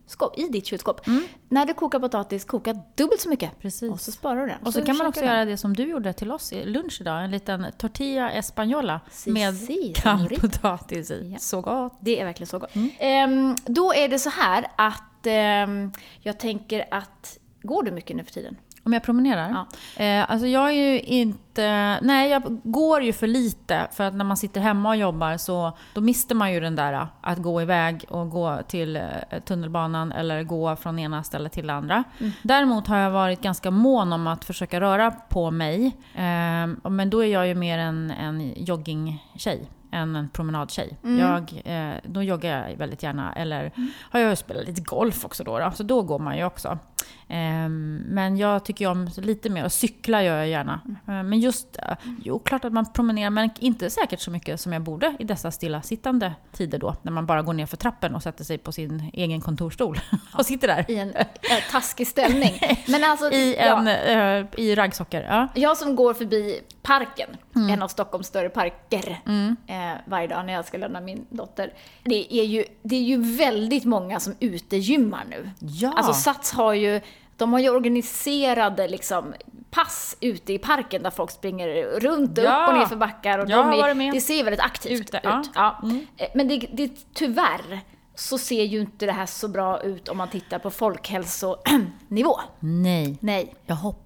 kylskåp, 0.07 0.39
i 0.39 0.47
ditt 0.47 0.65
kylskåp. 0.65 1.01
När 1.49 1.65
du 1.65 1.73
kokar 1.73 1.99
potatis, 1.99 2.45
koka 2.45 2.73
dubbelt 2.95 3.21
så 3.21 3.29
mycket. 3.29 3.49
Mm. 3.49 3.61
Precis. 3.61 3.91
Och 3.91 4.01
så 4.01 4.11
sparar 4.11 4.41
du 4.41 4.47
den. 4.47 4.63
Och 4.63 4.73
så, 4.73 4.81
kan 4.81 4.97
man 4.97 5.07
också 5.07 5.21
den. 5.21 5.29
göra 5.29 5.45
det 5.45 5.57
som 5.57 5.75
du 5.75 5.83
gjorde 5.83 6.13
till 6.13 6.31
oss 6.31 6.53
i 6.53 6.65
lunch 6.65 6.97
idag. 7.01 7.23
En 7.23 7.31
liten 7.31 7.65
tortilla 7.77 8.31
española 8.31 8.99
Si, 9.11 9.31
med 9.31 9.57
si, 9.57 9.93
kall 9.95 10.29
potatis 10.41 11.11
i. 11.11 11.29
Ja. 11.33 11.39
Så 11.39 11.61
gott. 11.61 11.97
Det 11.99 12.19
är 12.19 12.25
verkligen 12.25 12.47
så 12.47 12.59
gott. 12.59 12.75
Mm. 12.75 12.89
Ehm, 12.99 13.55
då 13.65 13.93
är 13.93 14.09
det 14.09 14.19
så 14.19 14.29
här 14.29 14.67
att 14.75 15.25
ehm, 15.25 15.91
jag 16.19 16.39
tänker 16.39 16.85
att, 16.91 17.37
går 17.61 17.83
du 17.83 17.91
mycket 17.91 18.15
nu 18.15 18.23
för 18.23 18.31
tiden? 18.31 18.57
Om 18.85 18.93
jag 18.93 19.03
promenerar? 19.03 19.49
Ja. 19.49 20.03
Eh, 20.03 20.31
alltså 20.31 20.47
jag 20.47 20.67
är 20.67 20.71
ju 20.71 20.99
inte... 20.99 21.99
Nej, 22.01 22.29
jag 22.29 22.59
går 22.63 23.01
ju 23.01 23.13
för 23.13 23.27
lite. 23.27 23.87
För 23.91 24.03
att 24.03 24.15
när 24.15 24.25
man 24.25 24.37
sitter 24.37 24.61
hemma 24.61 24.89
och 24.89 24.95
jobbar 24.95 25.37
så 25.37 25.77
då 25.93 26.01
mister 26.01 26.35
man 26.35 26.53
ju 26.53 26.59
den 26.59 26.75
där 26.75 26.93
eh, 26.93 27.07
att 27.21 27.37
gå 27.37 27.61
iväg 27.61 28.05
och 28.09 28.29
gå 28.29 28.59
till 28.67 28.95
eh, 28.95 29.03
tunnelbanan 29.45 30.11
eller 30.11 30.43
gå 30.43 30.75
från 30.75 30.99
ena 30.99 31.23
stället 31.23 31.51
till 31.51 31.67
det 31.67 31.73
andra. 31.73 32.03
Däremot 32.41 32.87
har 32.87 32.97
jag 32.97 33.11
varit 33.11 33.41
ganska 33.41 33.71
mån 33.71 34.13
om 34.13 34.27
att 34.27 34.45
försöka 34.45 34.81
röra 34.81 35.11
på 35.11 35.51
mig. 35.51 35.85
Eh, 36.13 36.89
men 36.89 37.09
då 37.09 37.23
är 37.23 37.27
jag 37.27 37.47
ju 37.47 37.55
mer 37.55 37.77
en, 37.77 38.11
en 38.11 38.53
joggingtjej 38.63 39.69
än 39.91 40.15
en 40.15 40.29
promenadtjej. 40.29 40.97
Jag, 41.01 41.61
eh, 41.65 41.95
då 42.03 42.23
joggar 42.23 42.69
jag 42.69 42.77
väldigt 42.77 43.03
gärna. 43.03 43.33
Eller 43.33 43.71
har 44.01 44.19
jag 44.19 44.37
spelat 44.37 44.65
lite 44.67 44.81
golf 44.81 45.25
också 45.25 45.43
då, 45.43 45.59
då. 45.59 45.71
Så 45.71 45.83
då 45.83 46.01
går 46.01 46.19
man 46.19 46.37
ju 46.37 46.43
också. 46.45 46.79
Ehm, 47.27 48.03
men 48.07 48.37
jag 48.37 48.65
tycker 48.65 48.87
om 48.87 49.09
lite 49.17 49.49
mer, 49.49 49.65
och 49.65 49.71
cykla 49.71 50.23
gör 50.23 50.37
jag 50.37 50.47
gärna. 50.47 50.81
Ehm, 51.07 51.29
men 51.29 51.39
just, 51.39 51.77
jo 52.23 52.39
klart 52.39 52.65
att 52.65 52.73
man 52.73 52.93
promenerar, 52.93 53.29
men 53.29 53.49
inte 53.59 53.89
säkert 53.89 54.19
så 54.19 54.31
mycket 54.31 54.61
som 54.61 54.73
jag 54.73 54.81
borde 54.81 55.15
i 55.19 55.23
dessa 55.23 55.51
stillasittande 55.51 56.33
tider 56.51 56.77
då. 56.77 56.95
När 57.01 57.11
man 57.11 57.25
bara 57.25 57.41
går 57.41 57.53
ner 57.53 57.65
för 57.65 57.77
trappen 57.77 58.15
och 58.15 58.23
sätter 58.23 58.43
sig 58.43 58.57
på 58.57 58.71
sin 58.71 59.09
egen 59.13 59.41
kontorstol 59.41 59.99
och 60.33 60.45
sitter 60.45 60.67
där. 60.67 60.85
I 60.91 60.95
en 60.95 61.13
eh, 61.15 61.25
taskig 61.71 62.07
ställning. 62.07 62.59
Men 62.87 63.03
alltså, 63.03 63.31
I, 63.31 63.55
ja, 63.55 63.79
en, 63.79 63.87
eh, 63.87 64.45
i 64.57 64.75
raggsockor. 64.75 65.21
Ja. 65.21 65.47
jag 65.55 65.77
som 65.77 65.95
går 65.95 66.13
förbi 66.13 66.61
parken, 66.85 67.29
Mm. 67.55 67.69
en 67.69 67.81
av 67.81 67.87
Stockholms 67.87 68.27
större 68.27 68.49
parker, 68.49 69.21
eh, 69.67 69.75
varje 70.05 70.27
dag 70.27 70.45
när 70.45 70.53
jag 70.53 70.65
ska 70.65 70.77
lämna 70.77 71.01
min 71.01 71.25
dotter. 71.29 71.73
Det 72.03 72.33
är 72.35 72.43
ju, 72.43 72.63
det 72.83 72.95
är 72.95 73.01
ju 73.03 73.17
väldigt 73.37 73.85
många 73.85 74.19
som 74.19 74.33
utegymmar 74.39 75.23
nu. 75.29 75.49
Ja. 75.59 75.93
Alltså 75.97 76.13
Sats 76.13 76.51
har 76.53 76.73
ju, 76.73 77.01
de 77.37 77.53
har 77.53 77.59
ju 77.59 77.69
organiserade 77.69 78.87
liksom 78.87 79.33
pass 79.71 80.17
ute 80.19 80.53
i 80.53 80.57
parken 80.59 81.03
där 81.03 81.09
folk 81.11 81.31
springer 81.31 81.67
runt, 81.99 82.37
Ja. 82.37 82.63
upp 82.63 82.69
och 82.69 82.77
ner 82.79 82.85
för 82.85 82.95
backar. 82.95 83.39
Och 83.39 83.47
de 83.47 83.53
är, 83.73 83.93
med. 83.93 84.13
Det 84.13 84.21
ser 84.21 84.43
väldigt 84.43 84.59
aktivt 84.65 85.01
Ute, 85.01 85.17
ut. 85.17 85.23
ja. 85.23 85.43
Ja. 85.55 85.81
Eh, 86.17 86.27
Men 86.35 86.47
det, 86.47 86.57
det, 86.73 86.91
tyvärr 87.13 87.79
så 88.17 88.37
ser 88.37 88.63
ju 88.63 88.79
inte 88.81 89.05
det 89.05 89.11
här 89.11 89.25
så 89.25 89.47
bra 89.47 89.81
ut 89.81 90.07
om 90.09 90.17
man 90.17 90.27
tittar 90.29 90.59
på 90.59 90.69
folkhälsonivå. 90.71 92.39
Nej. 92.59 93.17
Nej. 93.19 93.55
Jag 93.65 93.75
hoppas 93.75 94.04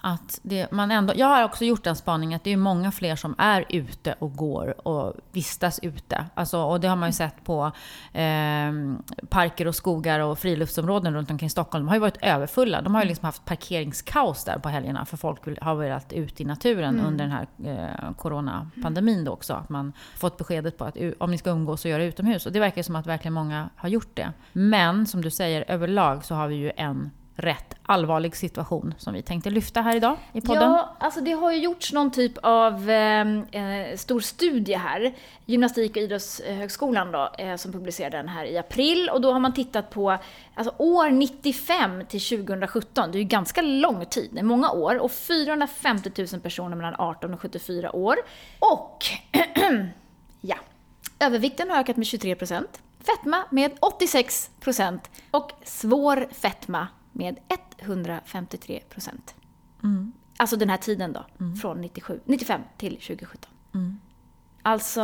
att 0.00 0.40
det, 0.42 0.72
man 0.72 0.90
ändå... 0.90 1.12
Jag 1.16 1.26
har 1.26 1.44
också 1.44 1.64
gjort 1.64 1.84
den 1.84 1.96
spaningen 1.96 2.36
att 2.36 2.44
det 2.44 2.52
är 2.52 2.56
många 2.56 2.92
fler 2.92 3.16
som 3.16 3.34
är 3.38 3.64
ute 3.68 4.14
och 4.18 4.36
går 4.36 4.88
och 4.88 5.14
vistas 5.32 5.78
ute. 5.82 6.26
Alltså, 6.34 6.58
och 6.58 6.80
det 6.80 6.88
har 6.88 6.96
man 6.96 7.08
ju 7.08 7.12
sett 7.12 7.44
på 7.44 7.72
eh, 8.12 8.72
parker 9.28 9.66
och 9.66 9.74
skogar 9.74 10.20
och 10.20 10.38
friluftsområden 10.38 11.14
runt 11.14 11.30
omkring 11.30 11.50
Stockholm. 11.50 11.84
De 11.84 11.88
har 11.88 11.96
ju 11.96 12.00
varit 12.00 12.18
överfulla. 12.22 12.82
De 12.82 12.94
har 12.94 13.02
ju 13.02 13.08
liksom 13.08 13.24
haft 13.24 13.44
parkeringskaos 13.44 14.44
där 14.44 14.58
på 14.58 14.68
helgerna 14.68 15.04
för 15.04 15.16
folk 15.16 15.60
har 15.60 15.74
velat 15.74 16.12
ut 16.12 16.40
i 16.40 16.44
naturen 16.44 17.00
under 17.00 17.24
den 17.24 17.32
här 17.32 17.46
eh, 17.64 18.12
coronapandemin 18.12 19.24
då 19.24 19.32
också. 19.32 19.54
Att 19.54 19.68
man 19.68 19.92
fått 20.16 20.36
beskedet 20.36 20.78
på 20.78 20.84
att 20.84 20.96
om 21.18 21.30
ni 21.30 21.38
ska 21.38 21.50
umgås 21.50 21.80
så 21.80 21.88
gör 21.88 21.98
det 21.98 22.04
utomhus. 22.04 22.46
Och 22.46 22.52
det 22.52 22.60
verkar 22.60 22.82
som 22.82 22.96
att 22.96 23.06
verkligen 23.06 23.34
många 23.34 23.68
har 23.76 23.88
gjort 23.88 24.16
det. 24.16 24.32
Men 24.52 25.06
som 25.06 25.22
du 25.22 25.30
säger, 25.30 25.64
överlag 25.68 26.24
så 26.24 26.34
har 26.34 26.48
vi 26.48 26.54
ju 26.54 26.72
en 26.76 27.10
rätt 27.36 27.74
allvarlig 27.82 28.36
situation 28.36 28.94
som 28.98 29.14
vi 29.14 29.22
tänkte 29.22 29.50
lyfta 29.50 29.80
här 29.80 29.96
idag 29.96 30.16
i 30.32 30.40
podden. 30.40 30.62
Ja, 30.62 30.96
alltså 30.98 31.20
det 31.20 31.32
har 31.32 31.52
ju 31.52 31.58
gjorts 31.58 31.92
någon 31.92 32.10
typ 32.10 32.32
av 32.42 32.90
ehm, 32.90 33.44
eh, 33.52 33.96
stor 33.96 34.20
studie 34.20 34.74
här. 34.74 35.14
Gymnastik 35.44 35.90
och 35.90 35.96
idrottshögskolan 35.96 37.12
då, 37.12 37.30
eh, 37.38 37.56
som 37.56 37.72
publicerade 37.72 38.16
den 38.16 38.28
här 38.28 38.44
i 38.44 38.58
april. 38.58 39.10
Och 39.10 39.20
då 39.20 39.32
har 39.32 39.40
man 39.40 39.54
tittat 39.54 39.90
på 39.90 40.18
alltså 40.54 40.74
år 40.78 41.10
95 41.10 42.06
till 42.08 42.20
2017. 42.20 43.12
Det 43.12 43.18
är 43.18 43.20
ju 43.20 43.28
ganska 43.28 43.62
lång 43.62 44.06
tid, 44.06 44.30
det 44.32 44.38
är 44.38 44.44
många 44.44 44.70
år. 44.70 44.98
Och 44.98 45.12
450 45.12 46.10
000 46.32 46.40
personer 46.40 46.76
mellan 46.76 46.94
18 46.98 47.34
och 47.34 47.40
74 47.40 47.96
år. 47.96 48.16
Och, 48.58 49.04
ja, 50.40 50.56
övervikten 51.18 51.70
har 51.70 51.78
ökat 51.78 51.96
med 51.96 52.06
23 52.06 52.34
procent. 52.34 52.80
Fetma 53.00 53.44
med 53.50 53.72
86 53.80 54.50
procent. 54.60 55.10
Och 55.30 55.52
svår 55.64 56.28
fetma 56.32 56.88
med 57.16 57.38
153 57.78 58.80
procent. 58.88 59.34
Alltså 60.36 60.56
den 60.56 60.70
här 60.70 60.76
tiden 60.76 61.12
då, 61.12 61.24
från 61.62 61.80
97, 61.80 62.20
95 62.24 62.60
till 62.76 62.92
2017. 62.96 63.50
Alltså, 64.62 65.02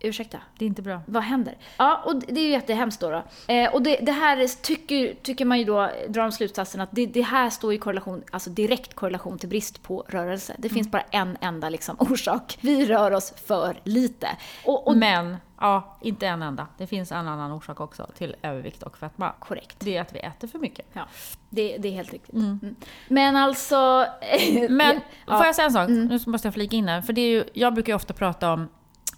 ursäkta, 0.00 0.38
Det 0.58 0.64
är 0.64 0.66
inte 0.66 0.82
bra. 0.82 1.00
vad 1.06 1.22
händer? 1.22 1.56
Ja, 1.76 2.02
och 2.06 2.16
det 2.16 2.40
är 2.40 2.44
ju 2.44 2.50
jättehemskt 2.50 3.00
då. 3.00 3.10
då. 3.10 3.52
Eh, 3.54 3.74
och 3.74 3.82
det, 3.82 3.96
det 4.02 4.12
här 4.12 4.62
tycker, 4.62 5.14
tycker 5.22 5.44
man 5.44 5.58
ju 5.58 5.64
då, 5.64 5.90
drar 6.08 6.22
de 6.22 6.32
slutsatsen 6.32 6.80
att 6.80 6.88
det, 6.92 7.06
det 7.06 7.22
här 7.22 7.50
står 7.50 7.74
i 7.74 7.78
korrelation, 7.78 8.22
alltså 8.30 8.50
direkt 8.50 8.94
korrelation 8.94 9.38
till 9.38 9.48
brist 9.48 9.82
på 9.82 10.04
rörelse. 10.08 10.54
Det 10.58 10.68
finns 10.68 10.90
bara 10.90 11.02
en 11.10 11.36
enda 11.40 11.68
liksom 11.68 11.96
orsak. 12.00 12.58
Vi 12.60 12.86
rör 12.86 13.10
oss 13.10 13.32
för 13.46 13.80
lite. 13.84 14.28
Och, 14.64 14.86
och 14.88 14.96
Men, 14.96 15.36
ja, 15.60 15.96
inte 16.00 16.26
en 16.26 16.42
enda. 16.42 16.66
Det 16.76 16.86
finns 16.86 17.12
en 17.12 17.28
annan 17.28 17.52
orsak 17.52 17.80
också 17.80 18.06
till 18.14 18.36
övervikt 18.42 18.82
och 18.82 18.98
fetma. 18.98 19.32
korrekt. 19.38 19.76
Det 19.80 19.96
är 19.96 20.00
att 20.00 20.14
vi 20.14 20.18
äter 20.18 20.48
för 20.48 20.58
mycket. 20.58 20.86
Ja, 20.92 21.06
det, 21.50 21.78
det 21.78 21.88
är 21.88 21.92
helt 21.92 22.12
riktigt. 22.12 22.34
Mm. 22.34 22.76
Men 23.08 23.36
alltså... 23.36 24.06
Men, 24.68 25.00
ja, 25.26 25.36
får 25.36 25.46
jag 25.46 25.54
säga 25.54 25.66
en 25.66 25.72
sak? 25.72 25.88
Nu 25.88 26.20
måste 26.26 26.46
jag 26.46 26.54
flika 26.54 26.76
in 26.76 26.88
här. 26.88 27.02
För 27.02 27.12
det 27.12 27.20
är 27.20 27.30
ju, 27.30 27.44
jag 27.52 27.74
brukar 27.74 27.92
ju 27.92 27.96
ofta 27.96 28.14
prata 28.14 28.52
om 28.52 28.68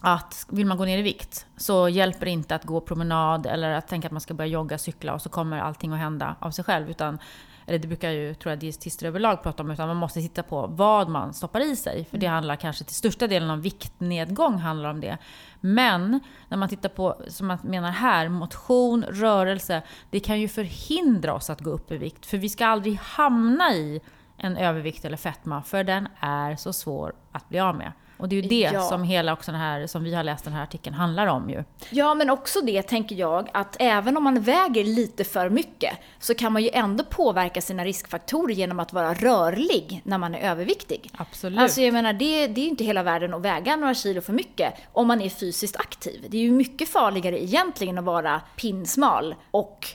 att 0.00 0.46
vill 0.48 0.66
man 0.66 0.76
gå 0.76 0.84
ner 0.84 0.98
i 0.98 1.02
vikt 1.02 1.46
så 1.56 1.88
hjälper 1.88 2.24
det 2.24 2.30
inte 2.30 2.54
att 2.54 2.64
gå 2.64 2.80
promenad 2.80 3.46
eller 3.46 3.70
att 3.70 3.88
tänka 3.88 4.08
att 4.08 4.12
man 4.12 4.20
ska 4.20 4.34
börja 4.34 4.48
jogga, 4.48 4.78
cykla 4.78 5.14
och 5.14 5.22
så 5.22 5.28
kommer 5.28 5.58
allting 5.58 5.92
att 5.92 5.98
hända 5.98 6.36
av 6.40 6.50
sig 6.50 6.64
själv. 6.64 6.90
Utan 6.90 7.18
eller 7.66 7.78
det 7.78 7.88
brukar 7.88 8.10
ju, 8.10 8.34
tror 8.34 8.50
jag, 8.52 8.58
dietister 8.58 9.06
överlag 9.06 9.42
prata 9.42 9.62
om, 9.62 9.70
utan 9.70 9.88
man 9.88 9.96
måste 9.96 10.20
titta 10.20 10.42
på 10.42 10.66
vad 10.66 11.08
man 11.08 11.34
stoppar 11.34 11.60
i 11.60 11.76
sig. 11.76 12.04
För 12.04 12.18
det 12.18 12.26
Mm. 12.26 12.34
handlar 12.34 12.56
kanske 12.56 12.84
till 12.84 12.94
största 12.94 13.26
delen 13.26 13.50
om 13.50 13.60
viktnedgång, 13.60 14.58
handlar 14.58 14.90
om 14.90 15.00
det. 15.00 15.18
Men 15.60 16.20
när 16.48 16.56
man 16.56 16.68
tittar 16.68 16.88
på, 16.88 17.16
som 17.28 17.46
man 17.46 17.58
menar 17.62 17.90
här, 17.90 18.28
motion, 18.28 19.04
rörelse, 19.04 19.82
det 20.10 20.20
kan 20.20 20.40
ju 20.40 20.48
förhindra 20.48 21.34
oss 21.34 21.50
att 21.50 21.60
gå 21.60 21.70
upp 21.70 21.92
i 21.92 21.96
vikt. 21.96 22.26
För 22.26 22.38
vi 22.38 22.48
ska 22.48 22.66
aldrig 22.66 22.94
hamna 22.96 23.72
i 23.72 24.00
en 24.36 24.56
övervikt 24.56 25.04
eller 25.04 25.16
fetma, 25.16 25.62
för 25.62 25.84
den 25.84 26.08
är 26.20 26.56
så 26.56 26.72
svår 26.72 27.12
att 27.32 27.48
bli 27.48 27.58
av 27.60 27.76
med. 27.76 27.92
Och 28.22 28.28
det 28.28 28.36
är 28.38 28.42
ju 28.42 28.48
det 28.48 28.70
Ja. 28.72 28.82
som 28.82 29.02
hela 29.02 29.32
också 29.32 29.52
den 29.52 29.60
här, 29.60 29.86
som 29.86 30.04
vi 30.04 30.14
har 30.14 30.22
läst 30.24 30.44
den 30.44 30.52
här 30.52 30.62
artikeln 30.62 30.94
handlar 30.96 31.26
om 31.26 31.50
ju. 31.50 31.64
Ja, 31.90 32.14
men 32.14 32.30
också 32.30 32.60
det 32.60 32.82
tänker 32.82 33.16
jag 33.16 33.48
att 33.54 33.76
även 33.80 34.16
om 34.16 34.22
man 34.24 34.40
väger 34.40 34.84
lite 34.84 35.24
för 35.24 35.50
mycket 35.50 35.98
så 36.20 36.34
kan 36.34 36.52
man 36.52 36.62
ju 36.62 36.70
ändå 36.72 37.04
påverka 37.04 37.60
sina 37.60 37.84
riskfaktorer 37.84 38.54
genom 38.54 38.80
att 38.80 38.92
vara 38.92 39.14
rörlig 39.14 40.00
när 40.04 40.18
man 40.18 40.34
är 40.34 40.50
överviktig. 40.50 41.10
Absolut. 41.16 41.58
Alltså 41.58 41.80
jag 41.80 41.92
menar, 41.92 42.12
det, 42.12 42.46
det 42.46 42.60
är 42.60 42.64
ju 42.64 42.70
inte 42.70 42.84
hela 42.84 43.02
världen 43.02 43.34
att 43.34 43.42
väga 43.42 43.76
några 43.76 43.94
kilo 43.94 44.20
för 44.20 44.32
mycket 44.32 44.74
om 44.92 45.06
man 45.08 45.20
är 45.20 45.28
fysiskt 45.28 45.76
aktiv. 45.76 46.26
Det 46.28 46.36
är 46.36 46.42
ju 46.42 46.50
mycket 46.52 46.88
farligare 46.88 47.42
egentligen 47.44 47.98
att 47.98 48.04
vara 48.04 48.40
pinsmal 48.56 49.34
och 49.50 49.86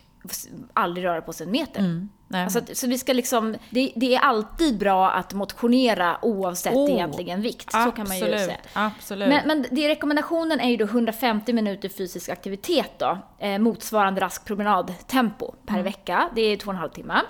aldrig 0.74 1.05
röra 1.05 1.22
på 1.22 1.34
sig 1.34 1.46
en 1.46 1.51
meter. 1.51 1.79
Mm. 1.79 2.10
Nej, 2.27 2.43
Alltså, 2.43 2.62
så 2.74 2.88
vi 2.88 2.98
ska 2.98 3.13
liksom, 3.13 3.55
det, 3.69 3.93
det 3.96 4.15
är 4.15 4.19
alltid 4.19 4.77
bra 4.77 5.12
att 5.12 5.34
motionera 5.34 6.17
oavsett 6.22 6.74
Oh, 6.74 6.91
egentligen 6.91 7.41
vikt. 7.41 7.72
Så 7.72 7.91
kan 7.91 8.07
man 8.07 8.17
ju 8.17 8.24
absolut, 8.24 8.39
säga. 8.39 8.57
Absolut. 8.74 9.29
Men, 9.29 9.48
men 9.48 9.65
det, 9.72 9.88
rekommendationen 9.88 10.60
är 10.60 10.69
ju 10.69 10.77
då 10.77 10.86
150 10.86 11.53
minuter 11.53 11.89
fysisk 11.89 12.29
aktivitet 12.29 12.91
då, 13.00 13.17
eh, 13.39 13.60
motsvarande 13.60 14.22
rask 14.22 14.46
promenadtempo 14.46 15.51
per 15.65 15.74
Mm. 15.74 15.84
vecka. 15.84 16.29
Det 16.36 16.41
är 16.41 16.57
två 16.57 16.67
och 16.67 16.74
en 16.74 16.79
halv 16.79 16.89
timme. 16.89 17.22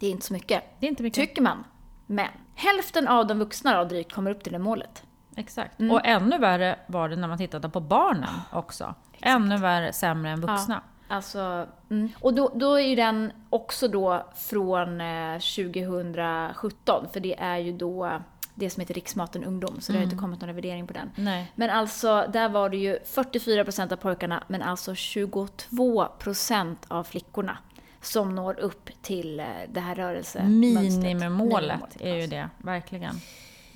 Det 0.00 0.06
är 0.06 0.10
inte 0.10 0.26
så 0.26 0.32
mycket, 0.32 0.62
det 0.80 0.86
är 0.86 0.90
inte 0.90 1.02
mycket. 1.02 1.28
tycker 1.28 1.42
man. 1.42 1.64
Men 2.06 2.28
hälften 2.54 3.08
av 3.08 3.26
de 3.26 3.38
vuxna 3.38 3.78
då 3.78 3.84
drygt 3.84 4.12
kommer 4.12 4.30
upp 4.30 4.42
till 4.44 4.52
det 4.52 4.58
målet. 4.58 5.02
Exakt. 5.36 5.80
Mm. 5.80 5.92
Och 5.92 6.00
ännu 6.04 6.38
värre 6.38 6.78
var 6.86 7.08
det 7.08 7.16
när 7.16 7.28
man 7.28 7.38
tittade 7.38 7.68
på 7.68 7.80
barnen 7.80 8.28
också. 8.52 8.94
Ännu 9.20 9.56
värre, 9.56 9.92
sämre 9.92 10.30
än 10.30 10.40
vuxna. 10.40 10.82
Alltså, 11.08 11.66
mm. 11.90 12.08
Och 12.20 12.34
då, 12.34 12.52
då 12.54 12.74
är 12.74 12.86
ju 12.86 12.94
den 12.96 13.32
också 13.50 13.88
då 13.88 14.26
från 14.36 15.00
eh, 15.00 15.32
2017, 15.38 17.06
för 17.12 17.20
det 17.20 17.34
är 17.38 17.56
ju 17.58 17.72
då 17.72 18.20
det 18.54 18.70
som 18.70 18.80
heter 18.80 18.94
Riksmaten 18.94 19.44
Ungdom, 19.44 19.80
så 19.80 19.92
det 19.92 19.98
har 19.98 20.02
Mm. 20.02 20.12
inte 20.12 20.20
kommit 20.22 20.40
någon 20.40 20.48
revidering 20.48 20.86
på 20.86 20.92
den. 20.92 21.10
Nej. 21.16 21.52
Men 21.54 21.70
alltså, 21.70 22.26
där 22.32 22.48
var 22.48 22.68
det 22.68 22.76
ju 22.76 22.98
44% 23.04 23.92
av 23.92 23.96
pojkarna, 23.96 24.44
men 24.48 24.62
alltså 24.62 24.92
22% 24.92 26.76
av 26.88 27.04
flickorna 27.04 27.58
som 28.00 28.34
når 28.34 28.60
upp 28.60 28.90
till 29.02 29.40
eh, 29.40 29.46
det 29.68 29.80
här 29.80 29.94
rörelsemönstret. 29.94 31.02
Minimimålet 31.02 31.80
är 32.00 32.14
ju 32.14 32.22
alltså. 32.22 32.30
det, 32.36 32.48
verkligen. 32.58 33.20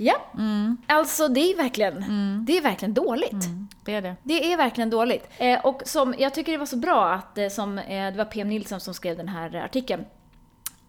Ja, 0.03 0.17
alltså 0.87 1.29
det 1.29 1.41
är 1.41 1.57
verkligen, 1.57 2.05
det 2.47 2.59
är 2.59 2.63
verkligen 2.63 2.95
dåligt. 2.95 3.33
Mm, 3.33 3.69
det 3.85 3.95
är 3.95 4.03
det. 4.03 4.17
Det 4.23 4.53
är 4.53 4.57
verkligen 4.57 4.91
dåligt. 4.91 5.31
Eh, 5.39 5.67
och 5.67 5.83
som, 5.85 6.15
jag 6.19 6.35
tycker 6.35 6.53
det 6.53 6.59
var 6.59 6.67
så 6.67 6.77
bra 6.77 7.13
att 7.13 7.39
eh, 7.39 7.49
som, 7.49 7.79
eh, 7.79 8.13
det 8.13 8.19
var 8.19 8.25
PM 8.25 8.49
Nilsson 8.49 8.81
som 8.81 8.95
skrev 8.95 9.17
den 9.17 9.29
här 9.29 9.57
artikeln. 9.57 10.05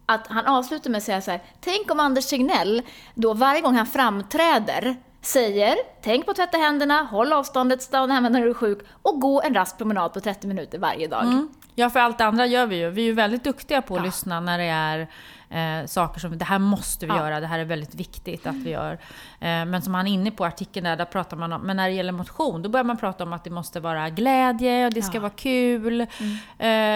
Att 0.06 0.26
han 0.26 0.46
avslutar 0.46 0.90
med 0.90 0.98
att 0.98 1.04
säga 1.04 1.20
så 1.20 1.30
här, 1.30 1.40
tänk 1.60 1.90
om 1.90 2.00
Anders 2.00 2.26
Tegnell 2.26 2.82
då 3.14 3.34
varje 3.34 3.60
gång 3.60 3.74
han 3.74 3.86
framträder 3.86 4.96
säger 5.20 5.76
tänk 6.02 6.24
på 6.24 6.30
att 6.30 6.36
tvätta 6.36 6.58
händerna, 6.58 7.02
håll 7.02 7.32
avståndet, 7.32 7.82
stanna 7.82 8.14
hemma 8.14 8.28
när 8.28 8.40
du 8.40 8.50
är 8.50 8.54
sjuk 8.54 8.78
och 9.02 9.20
gå 9.20 9.42
en 9.42 9.54
rask 9.54 9.78
promenad 9.78 10.12
på 10.12 10.20
30 10.20 10.46
minuter 10.46 10.78
varje 10.78 11.08
dag. 11.08 11.22
Mm. 11.22 11.48
Ja, 11.74 11.90
för 11.90 12.00
allt 12.00 12.18
det 12.18 12.24
andra 12.24 12.46
gör 12.46 12.66
vi 12.66 12.76
ju. 12.76 12.90
Vi 12.90 13.02
är 13.02 13.06
ju 13.06 13.12
väldigt 13.12 13.44
duktiga 13.44 13.82
på 13.82 13.96
att 13.96 14.02
lyssna 14.02 14.40
när 14.40 14.58
det 14.58 14.64
är 14.64 15.08
eh, 15.52 15.86
saker 15.86 16.20
som 16.20 16.38
det 16.38 16.44
här 16.44 16.58
måste 16.58 17.06
vi 17.06 17.12
Ja. 17.12 17.18
göra, 17.18 17.40
det 17.40 17.46
här 17.46 17.58
är 17.58 17.64
väldigt 17.64 17.94
viktigt 17.94 18.46
att 18.46 18.54
vi 18.54 18.70
gör. 18.70 18.92
Eh, 18.92 18.98
men 19.40 19.82
som 19.82 19.94
han 19.94 20.06
är 20.06 20.12
inne 20.12 20.30
på 20.30 20.44
artikeln 20.44 20.84
där, 20.84 20.96
där 20.96 21.04
pratar 21.04 21.36
man 21.36 21.52
om, 21.52 21.60
men 21.62 21.76
när 21.76 21.88
det 21.88 21.94
gäller 21.94 22.12
motion, 22.12 22.62
då 22.62 22.68
börjar 22.68 22.84
man 22.84 22.96
prata 22.96 23.24
om 23.24 23.32
att 23.32 23.44
det 23.44 23.50
måste 23.50 23.80
vara 23.80 24.10
glädje 24.10 24.86
och 24.86 24.92
det 24.92 25.02
ska 25.02 25.16
Ja. 25.16 25.20
vara 25.20 25.30
kul. 25.36 26.06
Mm. 26.20 26.32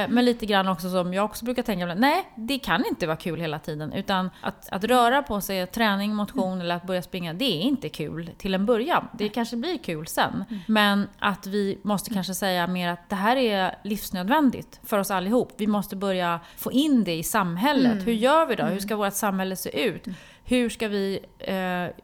Eh, 0.07 0.15
men 0.15 0.25
lite 0.25 0.47
grann 0.47 0.69
också 0.69 0.91
som 0.91 1.15
jag 1.15 1.25
också 1.25 1.45
brukar 1.45 1.63
tänka, 1.63 1.87
nej, 1.95 2.25
det 2.35 2.59
kan 2.59 2.85
inte 2.87 3.07
vara 3.07 3.17
kul 3.17 3.41
hela 3.41 3.59
tiden. 3.59 3.93
Utan 3.93 4.31
att, 4.41 4.69
att 4.73 4.85
röra 4.85 5.23
på 5.23 5.41
sig, 5.41 5.67
träning, 5.67 6.15
motion 6.15 6.47
Mm. 6.53 6.61
eller 6.61 6.75
att 6.75 6.87
börja 6.87 7.03
springa, 7.03 7.35
det 7.35 7.45
är 7.45 7.61
inte 7.61 7.89
kul 7.89 8.31
till 8.39 8.55
en 8.55 8.67
början. 8.67 9.09
Det 9.13 9.29
kanske 9.29 9.57
blir 9.57 9.79
kul 9.79 10.07
sen. 10.07 10.45
Mm. 10.51 10.61
Men 10.67 11.09
att 11.19 11.47
vi 11.47 11.79
måste 11.83 12.15
kanske 12.15 12.35
säga 12.35 12.67
mer 12.67 12.89
att 12.89 13.09
det 13.09 13.17
här 13.17 13.37
är 13.37 13.75
livsnödvändigt 13.85 14.81
för 14.85 14.99
oss 14.99 15.11
allihop. 15.11 15.53
Vi 15.57 15.67
måste 15.67 15.97
börja 15.97 16.41
få 16.57 16.73
in 16.73 17.05
det 17.05 17.15
i 17.15 17.23
samhället. 17.23 17.93
Mm. 17.93 18.05
Hur 18.05 18.13
gör 18.13 18.46
vi 18.47 18.57
då? 18.57 18.65
Hur 18.65 18.79
ska 18.79 18.97
vårt 18.97 19.13
samhälle 19.15 19.57
se 19.57 19.85
ut? 19.87 20.05
Hur 20.45 20.69
ska 20.69 20.89
vi 20.89 21.21
eh, 21.39 21.55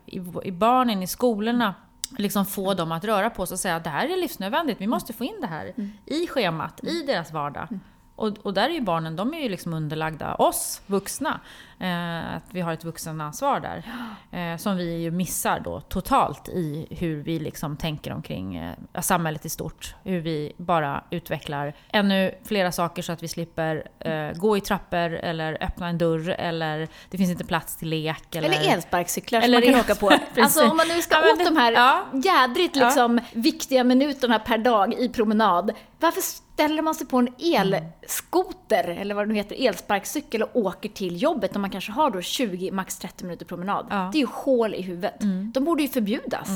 i, 0.07 0.23
i 0.45 0.53
barnen, 0.53 1.03
i 1.03 1.07
skolorna, 1.07 1.75
liksom 2.19 2.47
få 2.47 2.75
dem 2.75 2.93
att 2.93 3.05
röra 3.05 3.31
på 3.31 3.47
sig 3.47 3.55
och 3.55 3.59
säga 3.61 3.77
att 3.77 3.85
det 3.85 3.91
här 3.91 4.09
är 4.09 4.17
livsnödvändigt. 4.17 4.81
Vi 4.81 4.87
måste 4.87 5.13
få 5.13 5.25
in 5.25 5.41
det 5.41 5.47
här 5.47 5.73
Mm. 5.77 5.93
i 6.07 6.27
schemat, 6.27 6.85
i 6.85 7.03
deras 7.07 7.33
vardag. 7.33 7.69
Och, 8.17 8.39
och 8.43 8.55
där 8.55 8.69
är 8.69 8.75
ju 8.75 8.81
barnen, 8.81 9.17
de 9.17 9.35
är 9.35 9.39
ju 9.39 9.49
liksom 9.49 9.75
underlagda 9.75 10.35
oss 10.35 10.83
vuxna. 10.87 11.41
Eh, 11.81 12.35
att 12.37 12.43
vi 12.51 12.61
har 12.61 12.73
ett 12.73 12.85
vuxenansvar 12.85 13.61
där. 13.61 13.83
Eh, 14.53 14.57
som 14.57 14.77
vi 14.77 14.97
ju 15.03 15.11
missar 15.11 15.61
då 15.61 15.81
totalt 15.81 16.49
i 16.49 16.87
hur 16.91 17.23
vi 17.23 17.39
liksom 17.39 17.77
tänker 17.77 18.13
omkring 18.13 18.57
eh, 18.57 18.75
samhället 19.01 19.47
i 19.47 19.49
stort. 19.49 19.95
Hur 20.05 20.21
vi 20.21 20.53
bara 20.57 21.05
utvecklar 21.11 21.73
ännu 21.93 22.35
flera 22.45 22.73
saker 22.73 23.03
så 23.03 23.13
att 23.13 23.23
vi 23.23 23.29
slipper 23.29 23.89
eh, 23.99 24.33
gå 24.39 24.57
i 24.57 24.61
trappor 24.61 24.99
eller 25.15 25.59
öppna 25.61 25.89
en 25.89 25.99
dörr 25.99 26.29
eller 26.31 26.89
det 27.11 27.19
finns 27.19 27.31
inte 27.31 27.45
plats 27.45 27.77
till 27.77 27.89
lek. 27.89 28.35
Eller, 28.35 28.49
Eller 28.49 28.73
elsparkcyklar 28.73 29.41
som 29.41 29.51
man 29.53 29.63
kan 29.63 29.75
åka 29.81 29.95
på. 29.95 30.11
Alltså 30.43 30.69
om 30.71 30.77
man 30.77 30.89
nu 30.89 31.03
ska 31.03 31.15
Ja, 31.17 31.33
åt 31.33 31.39
det- 31.39 31.45
de 31.45 31.57
här 31.57 31.73
ja. 31.73 32.05
jädrigt 32.25 32.77
Ja. 32.77 32.87
liksom 32.87 33.21
viktiga 33.33 33.85
minuterna 33.85 34.39
per 34.39 34.59
dag 34.59 34.95
i 34.95 35.09
promenad. 35.09 35.71
Varför 36.01 36.21
ställer 36.55 36.83
man 36.83 36.95
sig 36.95 37.07
på 37.07 37.19
en 37.19 37.29
elskoter, 37.39 38.85
eller 38.89 39.15
vad 39.15 39.25
det 39.25 39.29
nu 39.29 39.35
heter, 39.35 39.67
elsparkcykel 39.69 40.43
och 40.43 40.57
åker 40.57 40.89
till 40.89 41.23
jobbet 41.23 41.57
om 41.57 41.63
man 41.63 41.71
kanske 41.71 41.93
har 41.93 42.11
då 42.11 42.21
20, 42.21 42.71
max 42.71 42.99
30 42.99 43.25
minuter 43.25 43.47
promenad? 43.47 43.87
Ja. 43.91 44.09
Det 44.13 44.19
är 44.19 44.21
ju 44.21 44.29
hål 44.33 44.75
i 44.75 44.83
huvudet. 44.83 45.15
De 45.55 45.65
borde 45.65 45.83
ju 45.83 45.89
förbjudas. 45.89 46.49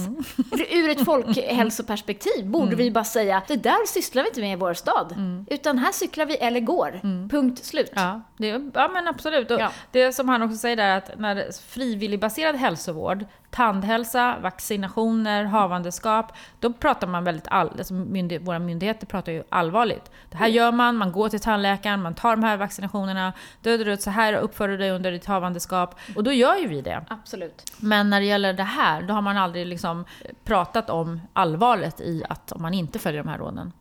Ur 0.71 0.91
ett 0.91 1.05
folkhälsoperspektiv 1.05 2.47
borde 2.50 2.76
vi 2.76 2.91
bara 2.91 3.05
säga 3.05 3.43
det 3.49 3.57
där 3.57 3.87
sysslar 3.87 4.23
vi 4.23 4.29
inte 4.29 4.41
med 4.41 4.53
i 4.53 4.57
vår 4.57 4.75
stad. 4.75 5.15
Utan 5.50 5.79
här 5.79 5.93
cyklar 5.93 6.26
vi 6.26 6.37
eller 6.37 6.61
går. 6.61 7.00
Punkt 7.29 7.65
slut. 7.65 7.93
Ja, 7.95 8.23
det, 8.37 8.47
ja 8.75 8.88
men 8.93 9.09
absolut. 9.09 9.50
Och 9.50 9.61
Ja. 9.61 9.71
Det 9.93 10.12
som 10.12 10.29
han 10.29 10.43
också 10.43 10.57
säger 10.57 10.76
där 10.76 10.97
att 10.97 11.19
när 11.19 11.53
frivilligbaserad 11.69 12.57
hälsovård, 12.57 13.25
tandhälsa, 13.50 14.37
vaccinationer, 14.43 15.45
havandeskap, 15.45 16.33
då 16.61 16.73
pratar 16.73 17.07
man 17.07 17.25
väldigt 17.25 17.49
all, 17.49 17.69
alltså 17.79 17.95
myndig, 17.95 18.41
våra 18.41 18.59
myndigheter 18.59 19.07
pratar 19.07 19.33
ju 19.33 19.43
allvarligt. 19.49 19.96
Det 20.31 20.37
här 20.37 20.47
gör 20.47 20.73
man, 20.73 20.97
man 20.97 21.12
går 21.12 21.29
till 21.29 21.41
tandläkaren, 21.41 22.03
man 22.03 22.15
tar 22.15 22.37
de 22.37 22.45
här 22.45 22.57
vaccinationerna, 22.57 23.33
du, 23.62 23.97
så 23.97 24.11
här 24.11 24.33
uppför 24.33 24.69
du 24.69 24.76
dig 24.76 24.91
under 24.91 25.12
ditt 25.12 25.26
havandeskap. 25.26 25.95
Och 26.17 26.25
då 26.25 26.33
gör 26.33 26.57
ju 26.57 26.69
vi 26.69 26.81
det. 26.81 27.05
Absolut. 27.09 27.65
Men 27.76 28.11
när 28.11 28.21
det 28.21 28.26
gäller 28.26 28.53
det 28.53 28.62
här, 28.62 29.03
då 29.03 29.15
har 29.15 29.23
man 29.23 29.37
aldrig 29.37 29.67
liksom 29.67 30.05
pratat 30.45 30.91
om 30.91 31.21
allvaret 31.33 32.00
i 32.00 32.25
att 32.29 32.53
om 32.53 32.62
man 32.62 32.75
inte 32.75 32.99
följer 32.99 33.23
de 33.23 33.29
här 33.29 33.38
råden. 33.38 33.73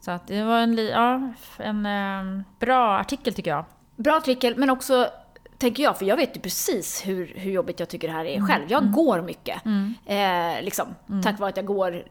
Så 0.00 0.10
att 0.10 0.26
det 0.26 0.42
var 0.42 0.58
en, 0.58 0.86
ja, 0.86 1.32
en 1.56 1.86
eh, 1.86 2.42
bra 2.58 2.98
artikel 2.98 3.34
tycker 3.34 3.50
jag. 3.50 3.64
Bra 3.96 4.16
artikel, 4.16 4.54
men 4.56 4.70
också 4.70 5.08
tänker 5.58 5.82
jag, 5.82 5.98
för 5.98 6.06
jag 6.06 6.16
vet 6.16 6.36
ju 6.36 6.40
precis 6.40 7.06
hur, 7.06 7.32
hur 7.36 7.50
jobbigt 7.50 7.80
jag 7.80 7.88
tycker 7.88 8.08
det 8.08 8.14
här 8.14 8.24
är 8.24 8.40
själv. 8.40 8.64
Jag 8.68 8.92
går 8.92 9.22
mycket. 9.22 9.66
Eh, 10.06 10.62
liksom, 10.62 10.86
Tack 11.22 11.38
vare 11.38 11.48
att 11.48 11.56
jag 11.56 11.66
går 11.66 12.02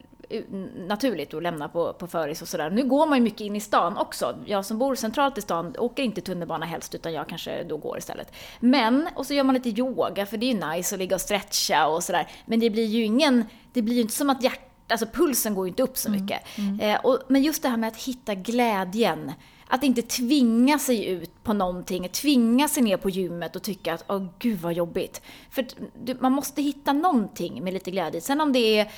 naturligt 0.87 1.33
och 1.33 1.41
lämnar 1.41 1.67
på, 1.67 1.93
på 1.93 2.07
föris 2.07 2.41
och 2.41 2.47
sådär. 2.47 2.69
Nu 2.69 2.83
går 2.83 3.07
man 3.07 3.17
ju 3.17 3.23
mycket 3.23 3.41
in 3.41 3.55
i 3.55 3.59
stan 3.59 3.97
också. 3.97 4.37
Jag 4.45 4.65
som 4.65 4.77
bor 4.77 4.95
centralt 4.95 5.37
i 5.37 5.41
stan 5.41 5.75
åker 5.77 6.03
inte 6.03 6.21
tunnelbana 6.21 6.65
helst, 6.65 6.95
utan 6.95 7.13
jag 7.13 7.27
kanske 7.29 7.63
då 7.63 7.77
går 7.77 7.97
istället. 7.97 8.33
Men, 8.59 9.09
och 9.15 9.25
så 9.25 9.33
gör 9.33 9.43
man 9.43 9.55
lite 9.55 9.69
yoga, 9.69 10.25
för 10.25 10.37
det 10.37 10.45
är 10.45 10.53
ju 10.53 10.75
nice 10.75 10.95
att 10.95 10.99
ligga 10.99 11.15
och 11.15 11.21
stretcha 11.21 11.87
och 11.87 12.03
sådär. 12.03 12.27
Men 12.45 12.59
det 12.59 12.69
blir 12.69 12.85
ju 12.85 13.03
ingen, 13.03 13.45
det 13.73 13.81
blir 13.81 13.95
ju 13.95 14.01
inte 14.01 14.13
som 14.13 14.29
att 14.29 14.43
hjärtat 14.43 14.63
Alltså 14.89 15.05
pulsen 15.05 15.55
går 15.55 15.65
ju 15.65 15.69
inte 15.69 15.83
upp 15.83 15.97
så 15.97 16.11
mycket. 16.11 16.41
Eh, 16.81 17.05
och, 17.05 17.19
men 17.27 17.43
just 17.43 17.63
det 17.63 17.69
här 17.69 17.77
med 17.77 17.87
att 17.87 17.97
hitta 17.97 18.35
glädjen. 18.35 19.31
Att 19.67 19.83
inte 19.83 20.01
tvinga 20.01 20.79
sig 20.79 21.05
ut 21.05 21.43
på 21.43 21.53
någonting, 21.53 22.09
tvinga 22.09 22.67
sig 22.67 22.83
ner 22.83 22.97
på 22.97 23.09
gymmet 23.09 23.55
och 23.55 23.63
tycka 23.63 23.93
att 23.93 24.03
åh 24.07 24.25
gud 24.39 24.59
vad 24.59 24.73
jobbigt. 24.73 25.21
För 25.49 25.67
du, 26.03 26.17
man 26.19 26.31
måste 26.31 26.61
hitta 26.61 26.93
någonting 26.93 27.63
med 27.63 27.73
lite 27.73 27.91
glädje. 27.91 28.21
Sen 28.21 28.41
om 28.41 28.53
det 28.53 28.79
är 28.79 28.91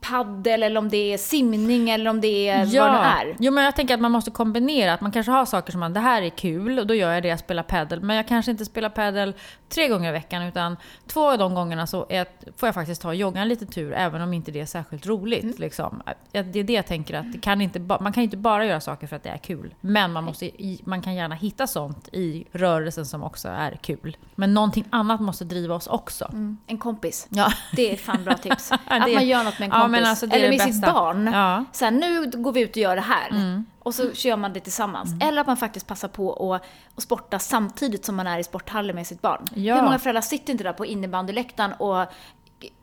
paddel 0.00 0.62
eller 0.62 0.78
om 0.80 0.88
det 0.88 1.12
är 1.12 1.18
simning 1.18 1.90
eller 1.90 2.10
om 2.10 2.20
det 2.20 2.48
är 2.48 2.58
vad 2.58 2.92
det 2.92 2.98
är. 2.98 3.36
Jo, 3.38 3.52
men 3.52 3.64
jag 3.64 3.76
tänker 3.76 3.94
att 3.94 4.00
man 4.00 4.12
måste 4.12 4.30
kombinera. 4.30 4.92
Att 4.92 5.00
man 5.00 5.12
kanske 5.12 5.32
har 5.32 5.44
saker 5.44 5.72
som 5.72 5.80
man, 5.80 5.92
det 5.92 6.00
här 6.00 6.22
är 6.22 6.30
kul 6.30 6.78
och 6.78 6.86
då 6.86 6.94
gör 6.94 7.12
jag 7.12 7.22
det, 7.22 7.28
jag 7.28 7.38
spelar 7.38 7.62
padel. 7.62 8.00
Men 8.00 8.16
jag 8.16 8.28
kanske 8.28 8.50
inte 8.50 8.64
spelar 8.64 8.88
padel 8.88 9.34
tre 9.70 9.88
gånger 9.88 10.08
i 10.08 10.12
veckan 10.12 10.42
utan 10.42 10.76
två 11.06 11.30
av 11.30 11.38
de 11.38 11.54
gångerna 11.54 11.86
så 11.86 12.06
är, 12.08 12.26
får 12.56 12.66
jag 12.66 12.74
faktiskt 12.74 13.02
ta 13.02 13.08
och 13.08 13.14
jogga 13.14 13.40
en 13.40 13.48
liten 13.48 13.68
tur 13.68 13.92
även 13.92 14.22
om 14.22 14.34
inte 14.34 14.50
det 14.50 14.60
är 14.60 14.66
särskilt 14.66 15.06
roligt. 15.06 15.42
Mm. 15.42 15.54
Liksom. 15.58 16.02
Det 16.32 16.38
är 16.38 16.64
det 16.64 16.72
jag 16.72 16.86
tänker 16.86 17.14
att 17.14 17.42
kan 17.42 17.60
inte 17.60 17.80
man 17.80 18.12
kan 18.12 18.22
inte 18.22 18.36
bara 18.36 18.64
göra 18.64 18.80
saker 18.80 19.06
för 19.06 19.16
att 19.16 19.22
det 19.22 19.30
är 19.30 19.38
kul. 19.38 19.74
Men 19.80 20.12
man, 20.12 20.24
måste, 20.24 20.50
man 20.84 21.02
kan 21.02 21.14
gärna 21.14 21.34
hitta 21.34 21.66
sånt 21.66 22.08
i 22.12 22.44
rörelsen 22.52 23.06
som 23.06 23.22
också 23.22 23.48
är 23.48 23.78
kul. 23.82 24.16
Men 24.34 24.54
någonting 24.54 24.84
annat 24.90 25.20
måste 25.20 25.44
driva 25.44 25.74
oss 25.74 25.86
också. 25.86 26.24
Mm. 26.24 26.58
En 26.66 26.78
kompis. 26.78 27.26
Ja. 27.30 27.52
Det 27.76 27.92
är 27.92 27.96
fan 27.96 28.24
bra 28.24 28.34
tips. 28.34 28.72
att 28.86 29.12
man 29.12 29.26
gör 29.26 29.44
något 29.44 29.58
med 29.58 29.66
en 29.66 29.70
kompis 29.70 29.90
kompis. 29.92 30.08
Alltså, 30.08 30.26
eller 30.26 30.48
med 30.48 30.60
sitt 30.60 30.82
barn. 30.82 31.26
Ja. 31.26 31.64
Så 31.72 31.84
här, 31.84 31.92
nu 31.92 32.30
går 32.30 32.52
vi 32.52 32.60
ut 32.60 32.70
och 32.70 32.76
gör 32.76 32.96
det 32.96 33.02
här. 33.02 33.28
Mm. 33.30 33.64
Och 33.82 33.94
så 33.94 34.14
kör 34.14 34.36
man 34.36 34.52
det 34.52 34.60
tillsammans. 34.60 35.12
Mm. 35.12 35.28
Eller 35.28 35.40
att 35.40 35.46
man 35.46 35.56
faktiskt 35.56 35.86
passar 35.86 36.08
på 36.08 36.54
att, 36.54 36.62
att 36.96 37.02
sporta 37.02 37.38
samtidigt 37.38 38.04
som 38.04 38.16
man 38.16 38.26
är 38.26 38.38
i 38.38 38.44
sporthallen 38.44 38.96
med 38.96 39.06
sitt 39.06 39.22
barn. 39.22 39.46
Ja. 39.54 39.74
Hur 39.74 39.82
många 39.82 39.98
föräldrar 39.98 40.22
sitter 40.22 40.52
inte 40.52 40.64
där 40.64 40.72
på 40.72 40.86
innebandyläktaren 40.86 41.72
och 41.72 42.06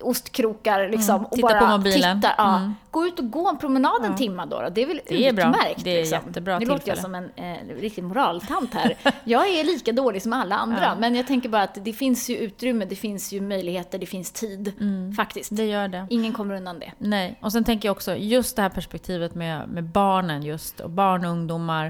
ostkrokar 0.02 0.90
liksom. 0.90 1.16
Mm, 1.16 1.26
och 1.26 1.38
bara 1.38 1.82
tittar. 1.82 2.36
Ja. 2.38 2.58
Mm. 2.58 2.76
Gå 2.92 3.06
ut 3.06 3.20
och 3.20 3.32
gå 3.32 3.50
en 3.50 3.58
promenad 3.58 4.04
en 4.04 4.12
ja. 4.12 4.18
timme 4.18 4.46
då, 4.46 4.62
då. 4.62 4.70
Det 4.70 4.82
är 4.82 4.86
väl 4.88 5.02
det 5.08 5.28
är 5.28 5.34
utmärkt. 5.34 5.56
Bra. 5.56 5.84
Det 5.84 5.90
är 5.90 5.98
liksom. 5.98 6.20
jättebra 6.26 6.60
Nu 6.60 6.66
låter 6.66 6.90
jag 6.90 6.98
som 6.98 7.16
en 7.16 7.32
eh, 7.36 7.76
riktig 7.80 8.04
moraltant 8.04 8.74
här. 8.74 8.96
jag 9.24 9.48
är 9.48 9.64
lika 9.64 9.92
dålig 9.92 10.22
som 10.22 10.34
alla 10.34 10.56
andra. 10.56 10.84
Ja. 10.84 10.96
Men 11.00 11.16
jag 11.16 11.28
tänker 11.28 11.50
bara 11.50 11.64
att 11.64 11.78
det 11.86 11.94
finns 11.94 12.30
ju 12.30 12.38
utrymme, 12.38 12.86
det 12.86 12.96
finns 12.96 13.34
ju 13.34 13.42
möjligheter, 13.42 14.00
det 14.00 14.06
finns 14.06 14.32
tid. 14.32 14.74
Mm. 14.80 15.14
Faktiskt. 15.14 15.56
Det 15.56 15.66
gör 15.66 15.88
det. 15.88 16.08
Ingen 16.10 16.34
kommer 16.34 16.56
undan 16.56 16.80
det. 16.80 16.92
Nej. 16.98 17.40
Och 17.42 17.52
sen 17.52 17.64
tänker 17.64 17.88
jag 17.88 17.96
också, 17.96 18.16
just 18.16 18.56
det 18.56 18.62
här 18.62 18.70
perspektivet 18.70 19.36
med, 19.36 19.70
med 19.70 19.84
barnen 19.84 20.44
just, 20.44 20.80
och 20.80 20.90
barn 20.90 21.26
och 21.26 21.32
ungdomar. 21.32 21.86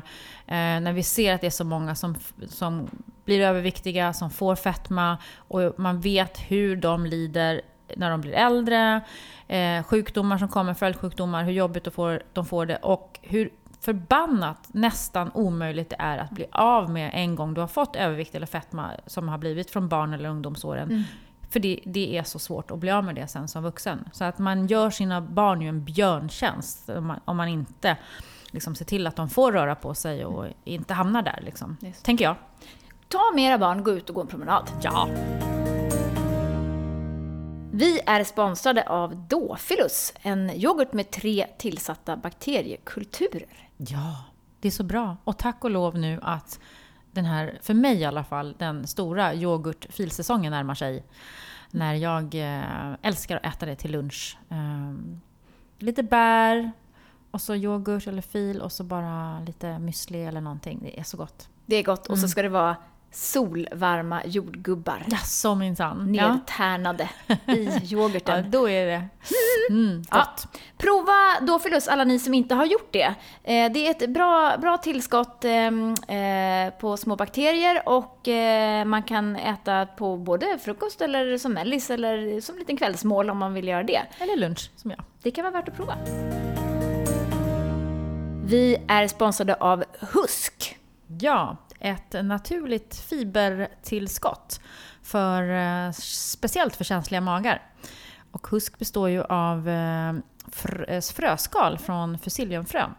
Eh, 0.47 0.53
när 0.55 0.93
vi 0.93 1.03
ser 1.03 1.33
att 1.33 1.41
det 1.41 1.47
är 1.47 1.51
så 1.51 1.63
många 1.63 1.95
som, 1.95 2.15
som 2.47 2.87
blir 3.25 3.41
överviktiga, 3.41 4.13
som 4.13 4.29
får 4.29 4.55
fetma 4.55 5.17
och 5.37 5.79
man 5.79 6.01
vet 6.01 6.37
hur 6.37 6.75
de 6.75 7.05
lider 7.05 7.61
när 7.95 8.09
de 8.09 8.21
blir 8.21 8.33
äldre, 8.33 9.01
eh, 9.47 9.83
sjukdomar 9.83 10.37
som 10.37 10.47
kommer, 10.47 10.73
följdsjukdomar, 10.73 11.43
hur 11.43 11.51
jobbigt 11.51 11.83
de 11.83 11.91
får, 11.91 12.23
de 12.33 12.45
får 12.45 12.65
det 12.65 12.75
och 12.75 13.19
hur 13.21 13.49
förbannat 13.81 14.67
nästan 14.71 15.31
omöjligt 15.33 15.89
det 15.89 15.95
är 15.99 16.17
att 16.17 16.31
bli 16.31 16.45
av 16.51 16.89
med 16.89 17.11
en 17.13 17.35
gång 17.35 17.53
du 17.53 17.61
har 17.61 17.67
fått 17.67 17.95
övervikt 17.95 18.35
eller 18.35 18.47
fetma 18.47 18.91
som 19.05 19.29
har 19.29 19.37
blivit 19.37 19.71
från 19.71 19.87
barn 19.87 20.13
eller 20.13 20.29
ungdomsåren. 20.29 20.89
Mm. 20.89 21.03
För 21.49 21.59
det, 21.59 21.79
det, 21.85 22.17
är 22.17 22.23
så 22.23 22.39
svårt 22.39 22.71
att 22.71 22.79
bli 22.79 22.91
av 22.91 23.03
med 23.03 23.15
det 23.15 23.27
sen 23.27 23.47
som 23.47 23.63
vuxen. 23.63 24.09
Så 24.11 24.23
att 24.23 24.39
man 24.39 24.67
gör 24.67 24.89
sina 24.89 25.21
barn 25.21 25.61
ju 25.61 25.69
en 25.69 25.83
björntjänst 25.83 26.89
om 26.89 27.05
man, 27.05 27.19
om 27.25 27.37
man 27.37 27.47
inte 27.47 27.97
liksom 28.51 28.75
ser 28.75 28.85
till 28.85 29.07
att 29.07 29.15
de 29.15 29.29
får 29.29 29.51
röra 29.51 29.75
på 29.75 29.93
sig 29.93 30.25
och 30.25 30.45
inte 30.63 30.93
hamnar 30.93 31.21
där. 31.21 31.39
Liksom. 31.41 31.77
Tänker 32.03 32.25
jag. 32.25 32.35
Ta 33.07 33.31
med 33.35 33.43
era 33.43 33.57
barn, 33.57 33.83
gå 33.83 33.91
ut 33.91 34.09
och 34.09 34.15
gå 34.15 34.21
en 34.21 34.27
promenad. 34.27 34.71
Ja. 34.81 35.07
Vi 37.77 38.01
är 38.05 38.23
sponsrade 38.23 38.83
av 38.89 39.15
Dofilus, 39.27 40.13
en 40.21 40.49
yoghurt 40.49 40.93
med 40.93 41.11
tre 41.11 41.47
tillsatta 41.57 42.17
bakteriekulturer. 42.17 43.69
Ja, 43.77 44.23
det 44.59 44.67
är 44.67 44.71
så 44.71 44.83
bra. 44.83 45.17
Och 45.23 45.37
tack 45.37 45.63
och 45.63 45.71
lov 45.71 45.97
nu 45.97 46.19
att 46.21 46.59
den 47.11 47.25
här, 47.25 47.59
för 47.61 47.73
mig 47.73 47.97
i 47.97 48.05
alla 48.05 48.23
fall, 48.23 48.55
den 48.57 48.87
stora 48.87 49.33
yoghurtfilsäsongen 49.33 50.51
närmar 50.51 50.75
sig. 50.75 51.03
När 51.71 51.93
jag 51.93 52.35
eh, 52.35 52.93
älskar 53.01 53.37
att 53.37 53.55
äta 53.55 53.65
det 53.65 53.75
till 53.75 53.91
lunch. 53.91 54.37
Ehm, 54.49 55.21
lite 55.79 56.03
bär, 56.03 56.71
och 57.31 57.41
så 57.41 57.55
yoghurt 57.55 58.07
eller 58.07 58.21
fil 58.21 58.61
och 58.61 58.71
så 58.71 58.83
bara 58.83 59.39
lite 59.39 59.67
müsli 59.67 60.27
eller 60.27 60.41
någonting. 60.41 60.79
Det 60.83 60.99
är 60.99 61.03
så 61.03 61.17
gott. 61.17 61.49
Det 61.65 61.75
är 61.75 61.83
gott. 61.83 62.07
Och 62.07 62.17
så 62.17 62.21
mm. 62.21 62.29
ska 62.29 62.41
det 62.41 62.49
vara 62.49 62.75
solvarma 63.11 64.21
jordgubbar. 64.25 65.03
Ja, 65.07 65.17
så 65.17 65.55
minsann. 65.55 66.11
Nedtärnade 66.11 67.09
ja. 67.27 67.53
i 67.53 67.79
yoghurten. 67.83 68.43
Ja, 68.43 68.49
då 68.49 68.69
är 68.69 68.85
det 68.85 69.07
mm, 69.69 69.97
gott. 69.97 70.07
Ja. 70.09 70.59
Prova 70.77 71.39
Dofilus, 71.41 71.87
alla 71.87 72.03
ni 72.03 72.19
som 72.19 72.33
inte 72.33 72.55
har 72.55 72.65
gjort 72.65 72.93
det. 72.93 73.15
Eh, 73.43 73.71
det 73.71 73.87
är 73.87 73.91
ett 73.91 74.09
bra, 74.09 74.57
bra 74.57 74.77
tillskott 74.77 75.45
ehm, 75.45 75.93
eh, 76.07 76.73
på 76.79 76.97
små 76.97 77.15
bakterier 77.15 77.89
och 77.89 78.27
eh, 78.27 78.85
man 78.85 79.03
kan 79.03 79.35
äta 79.35 79.85
på 79.85 80.17
både 80.17 80.57
frukost 80.59 81.01
eller 81.01 81.37
som 81.37 81.53
mellis 81.53 81.89
eller 81.89 82.41
som 82.41 82.57
liten 82.57 82.77
kvällsmål 82.77 83.29
om 83.29 83.37
man 83.37 83.53
vill 83.53 83.67
göra 83.67 83.83
det. 83.83 84.01
Eller 84.19 84.37
lunch, 84.37 84.71
som 84.75 84.91
jag. 84.91 85.03
Det 85.21 85.31
kan 85.31 85.43
vara 85.43 85.53
värt 85.53 85.69
att 85.69 85.75
prova. 85.75 85.97
Vi 88.43 88.77
är 88.87 89.07
sponsrade 89.07 89.55
av 89.55 89.83
Husk. 89.99 90.77
Ja, 91.19 91.57
ett 91.79 92.25
naturligt 92.25 92.95
fibertillskott 92.95 94.61
för, 95.01 95.49
eh, 95.49 95.91
speciellt 95.91 96.75
för 96.75 96.83
känsliga 96.83 97.21
magar. 97.21 97.61
Och 98.31 98.47
husk 98.47 98.79
består 98.79 99.09
ju 99.09 99.23
av 99.23 99.69
eh, 99.69 100.09
eh, 100.87 101.01
fröskal 101.01 101.77
från 101.77 102.17
fusilliumfrön 102.17 102.91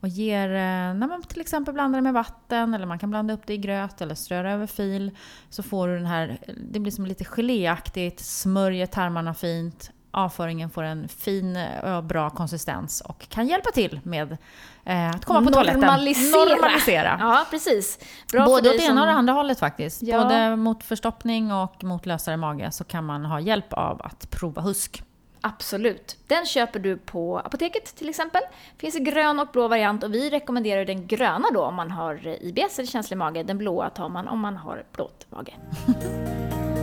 och 0.00 0.08
ger, 0.08 0.48
när 0.94 1.08
man 1.08 1.22
till 1.22 1.40
exempel 1.40 1.74
blandar 1.74 1.98
det 1.98 2.02
med 2.02 2.14
vatten 2.14 2.74
eller 2.74 2.86
man 2.86 2.98
kan 2.98 3.10
blanda 3.10 3.34
upp 3.34 3.46
det 3.46 3.54
i 3.54 3.58
gröt 3.58 4.00
eller 4.00 4.14
strö 4.14 4.52
över 4.52 4.66
fil 4.66 5.10
så 5.48 5.62
får 5.62 5.88
du 5.88 5.96
den 5.96 6.06
här, 6.06 6.38
det 6.70 6.80
blir 6.80 6.92
som 6.92 7.06
lite 7.06 7.24
geléaktigt, 7.24 8.20
smörjer 8.20 8.86
tarmarna 8.86 9.34
fint 9.34 9.90
avföringen 10.16 10.70
får 10.70 10.82
en 10.82 11.08
fin 11.08 11.58
och 11.82 12.04
bra 12.04 12.30
konsistens 12.30 13.00
och 13.00 13.28
kan 13.28 13.48
hjälpa 13.48 13.70
till 13.70 14.00
med 14.02 14.36
eh, 14.84 15.10
att 15.10 15.24
komma 15.24 15.42
på 15.42 15.52
toaletten. 15.52 15.80
Normalisera. 15.80 17.16
Ja, 17.20 17.46
precis. 17.50 17.98
Bra 18.32 18.46
Både 18.46 18.70
åt 18.70 18.80
ena 18.80 19.00
och 19.00 19.06
det 19.06 19.12
andra 19.12 19.32
hållet 19.32 19.58
faktiskt. 19.58 20.02
Ja. 20.02 20.22
Både 20.22 20.56
mot 20.56 20.84
förstoppning 20.84 21.52
och 21.52 21.84
mot 21.84 22.06
lösare 22.06 22.36
mage 22.36 22.70
så 22.72 22.84
kan 22.84 23.04
man 23.04 23.24
ha 23.24 23.40
hjälp 23.40 23.72
av 23.72 24.02
att 24.02 24.30
prova 24.30 24.62
husk. 24.62 25.02
Absolut. 25.40 26.16
Den 26.26 26.46
köper 26.46 26.78
du 26.78 26.96
på 26.96 27.38
apoteket 27.38 27.96
till 27.96 28.08
exempel. 28.08 28.42
Finns 28.78 28.96
i 28.96 29.00
grön 29.00 29.40
och 29.40 29.48
blå 29.52 29.68
variant 29.68 30.04
och 30.04 30.14
vi 30.14 30.30
rekommenderar 30.30 30.84
den 30.84 31.06
gröna 31.06 31.48
då 31.54 31.62
om 31.62 31.74
man 31.74 31.90
har 31.90 32.26
IBS 32.40 32.78
eller 32.78 32.88
känslig 32.88 33.16
mage. 33.16 33.42
Den 33.42 33.58
blåa 33.58 33.90
tar 33.90 34.08
man 34.08 34.28
om 34.28 34.40
man 34.40 34.56
har 34.56 34.84
blått 34.92 35.26
mage. 35.30 35.52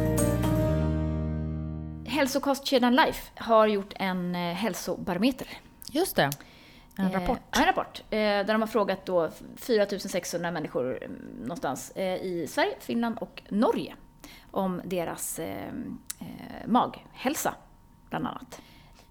Hälsokostkedjan 2.13 2.95
Life 2.95 3.31
har 3.35 3.67
gjort 3.67 3.93
en 3.95 4.35
eh, 4.35 4.41
hälsobarometer. 4.41 5.47
Just 5.91 6.15
det. 6.15 6.29
En 6.97 7.05
eh, 7.05 7.11
rapport. 7.11 7.39
Eh, 7.51 7.61
en 7.61 7.65
rapport. 7.65 8.03
Eh, 8.09 8.17
där 8.17 8.43
de 8.43 8.61
har 8.61 8.67
frågat 8.67 9.05
då 9.05 9.29
4600 9.57 10.51
människor 10.51 11.03
mm, 11.03 11.21
någonstans 11.41 11.91
eh, 11.95 12.15
i 12.15 12.47
Sverige, 12.49 12.75
Finland 12.79 13.17
och 13.17 13.41
Norge 13.49 13.95
om 14.51 14.81
deras 14.85 15.39
eh, 15.39 15.67
eh, 16.19 16.67
maghälsa, 16.67 17.55
bland 18.09 18.27
annat. 18.27 18.61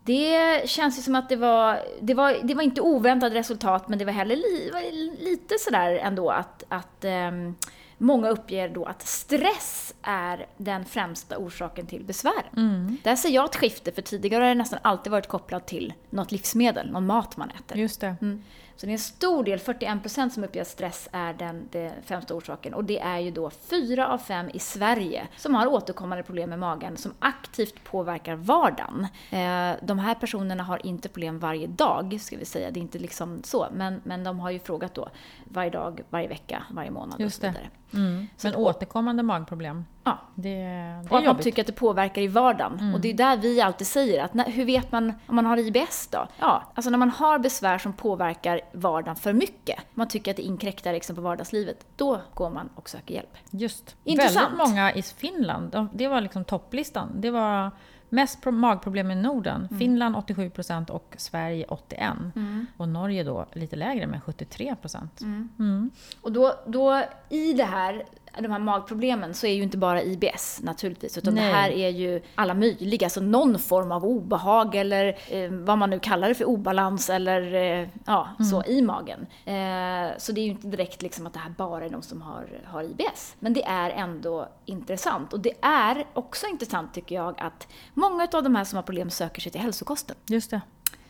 Det 0.04 0.68
känns 0.68 0.98
ju 0.98 1.02
som 1.02 1.14
att 1.14 1.28
det 1.28 1.36
var, 1.36 1.80
det 2.00 2.14
var, 2.14 2.36
det 2.42 2.54
var 2.54 2.62
inte 2.62 2.80
oväntat 2.80 3.32
resultat, 3.32 3.88
men 3.88 3.98
det 3.98 4.04
var 4.04 4.12
heller 4.12 4.36
li, 4.36 4.70
var 4.72 4.80
lite 5.24 5.58
sådär 5.58 5.90
ändå 5.96 6.30
att, 6.30 6.64
att 6.68 7.04
ehm, 7.04 7.54
Många 8.02 8.28
uppger 8.28 8.68
då 8.68 8.84
att 8.84 9.02
stress 9.02 9.94
är 10.02 10.46
den 10.56 10.84
främsta 10.84 11.38
orsaken 11.38 11.86
till 11.86 12.04
besvär. 12.04 12.50
Mm. 12.56 12.96
Där 13.02 13.16
ser 13.16 13.28
jag 13.28 13.44
ett 13.44 13.56
skifte, 13.56 13.92
för 13.92 14.02
tidigare 14.02 14.42
har 14.42 14.48
det 14.48 14.54
nästan 14.54 14.78
alltid 14.82 15.10
varit 15.10 15.28
kopplat 15.28 15.66
till 15.66 15.92
något 16.10 16.32
livsmedel, 16.32 16.90
någon 16.90 17.06
mat 17.06 17.36
man 17.36 17.50
äter. 17.50 17.78
Just 17.78 18.00
det. 18.00 18.16
Mm. 18.20 18.42
Så 18.76 18.86
det 18.86 18.90
är 18.90 18.92
en 18.92 18.98
stor 18.98 19.44
del, 19.44 19.58
41% 19.58 20.28
som 20.28 20.44
uppger 20.44 20.62
att 20.62 20.68
stress 20.68 21.08
är 21.12 21.34
den, 21.34 21.68
den 21.70 21.92
främsta 22.04 22.34
orsaken. 22.34 22.74
Och 22.74 22.84
det 22.84 22.98
är 22.98 23.18
ju 23.18 23.30
då 23.30 23.50
fyra 23.50 24.08
av 24.08 24.18
fem 24.18 24.50
i 24.54 24.58
Sverige 24.58 25.28
som 25.36 25.54
har 25.54 25.66
återkommande 25.66 26.22
problem 26.22 26.50
med 26.50 26.58
magen 26.58 26.96
som 26.96 27.14
aktivt 27.18 27.84
påverkar 27.84 28.34
vardagen. 28.34 29.06
Eh, 29.30 29.76
de 29.82 29.98
här 29.98 30.14
personerna 30.14 30.62
har 30.62 30.86
inte 30.86 31.08
problem 31.08 31.38
varje 31.38 31.66
dag, 31.66 32.18
ska 32.20 32.36
vi 32.36 32.44
säga. 32.44 32.70
Det 32.70 32.80
är 32.80 32.82
inte 32.82 32.98
liksom 32.98 33.42
så. 33.42 33.68
Men, 33.72 34.00
men 34.04 34.24
de 34.24 34.40
har 34.40 34.50
ju 34.50 34.58
frågat 34.58 34.94
då 34.94 35.08
varje 35.44 35.70
dag, 35.70 36.00
varje 36.10 36.28
vecka, 36.28 36.62
varje 36.70 36.90
månad 36.90 37.20
Just 37.20 37.36
och 37.36 37.40
så 37.40 37.46
vidare. 37.46 37.70
Mm. 37.94 38.28
Men 38.42 38.54
återkommande 38.54 39.22
magproblem? 39.22 39.84
Ja. 40.04 40.18
Det, 40.34 40.48
det 40.48 40.60
är 40.60 41.12
och 41.12 41.18
att 41.18 41.24
man 41.24 41.38
tycker 41.38 41.62
att 41.62 41.66
det 41.66 41.72
påverkar 41.72 42.22
i 42.22 42.28
vardagen. 42.28 42.78
Mm. 42.80 42.94
Och 42.94 43.00
det 43.00 43.10
är 43.10 43.14
där 43.14 43.36
vi 43.36 43.60
alltid 43.60 43.86
säger 43.86 44.24
att 44.24 44.34
när, 44.34 44.50
hur 44.50 44.64
vet 44.64 44.92
man 44.92 45.12
om 45.26 45.36
man 45.36 45.46
har 45.46 45.56
IBS 45.56 46.06
då? 46.06 46.26
Ja, 46.38 46.62
alltså 46.74 46.90
när 46.90 46.98
man 46.98 47.10
har 47.10 47.38
besvär 47.38 47.78
som 47.78 47.92
påverkar 47.92 48.60
vardagen 48.72 49.16
för 49.16 49.32
mycket, 49.32 49.80
man 49.94 50.08
tycker 50.08 50.30
att 50.30 50.36
det 50.36 50.42
inkräktar 50.42 50.92
liksom 50.92 51.16
på 51.16 51.22
vardagslivet, 51.22 51.86
då 51.96 52.20
går 52.34 52.50
man 52.50 52.68
och 52.74 52.88
söker 52.88 53.14
hjälp. 53.14 53.36
Just. 53.50 53.96
Intressant. 54.04 54.46
Väldigt 54.46 54.68
många 54.68 54.92
i 54.92 55.02
Finland, 55.02 55.88
det 55.92 56.08
var 56.08 56.20
liksom 56.20 56.44
topplistan. 56.44 57.08
Det 57.14 57.30
var 57.30 57.70
Mest 58.12 58.44
magproblem 58.44 59.10
i 59.10 59.14
Norden. 59.14 59.66
Mm. 59.70 59.78
Finland 59.78 60.16
87% 60.16 60.90
och 60.90 61.14
Sverige 61.18 61.66
81%. 61.66 62.32
Mm. 62.36 62.66
Och 62.76 62.88
Norge 62.88 63.24
då 63.24 63.46
lite 63.52 63.76
lägre 63.76 64.06
med 64.06 64.20
73%. 64.20 65.22
Mm. 65.22 65.48
mm. 65.58 65.90
Och 66.20 66.32
då, 66.32 66.54
då 66.66 67.02
i 67.28 67.52
det 67.52 67.64
här 67.64 68.04
de 68.40 68.50
här 68.50 68.58
magproblemen 68.58 69.34
så 69.34 69.46
är 69.46 69.52
ju 69.54 69.62
inte 69.62 69.76
bara 69.78 70.02
IBS 70.02 70.60
naturligtvis, 70.62 71.18
utan 71.18 71.34
Nej. 71.34 71.44
det 71.44 71.54
här 71.54 71.70
är 71.70 71.88
ju 71.88 72.22
alla 72.34 72.54
möjliga, 72.54 73.06
alltså 73.06 73.20
någon 73.20 73.58
form 73.58 73.92
av 73.92 74.04
obehag 74.04 74.74
eller 74.74 75.16
eh, 75.28 75.50
vad 75.50 75.78
man 75.78 75.90
nu 75.90 75.98
kallar 75.98 76.28
det 76.28 76.34
för 76.34 76.44
obalans 76.44 77.10
eller 77.10 77.54
eh, 77.54 77.88
ja, 78.06 78.28
så 78.50 78.64
i 78.64 78.82
magen. 78.82 79.26
Eh, 79.44 80.18
så 80.18 80.32
det 80.32 80.40
är 80.40 80.44
ju 80.44 80.50
inte 80.50 80.66
direkt 80.66 81.02
liksom 81.02 81.26
att 81.26 81.32
det 81.32 81.38
här 81.38 81.50
bara 81.56 81.84
är 81.84 81.90
de 81.90 82.02
som 82.02 82.22
har, 82.22 82.44
har 82.64 82.82
IBS. 82.82 83.36
Men 83.38 83.52
det 83.52 83.64
är 83.64 83.90
ändå 83.90 84.48
intressant. 84.64 85.32
Och 85.32 85.40
det 85.40 85.52
är 85.62 86.04
också 86.12 86.46
intressant 86.46 86.94
tycker 86.94 87.14
jag 87.14 87.40
att 87.40 87.68
många 87.94 88.28
av 88.32 88.42
de 88.42 88.54
här 88.54 88.64
som 88.64 88.76
har 88.76 88.82
problem 88.82 89.10
söker 89.10 89.40
sig 89.40 89.52
till 89.52 89.60
hälsokosten. 89.60 90.16
Just 90.26 90.50
det. 90.50 90.60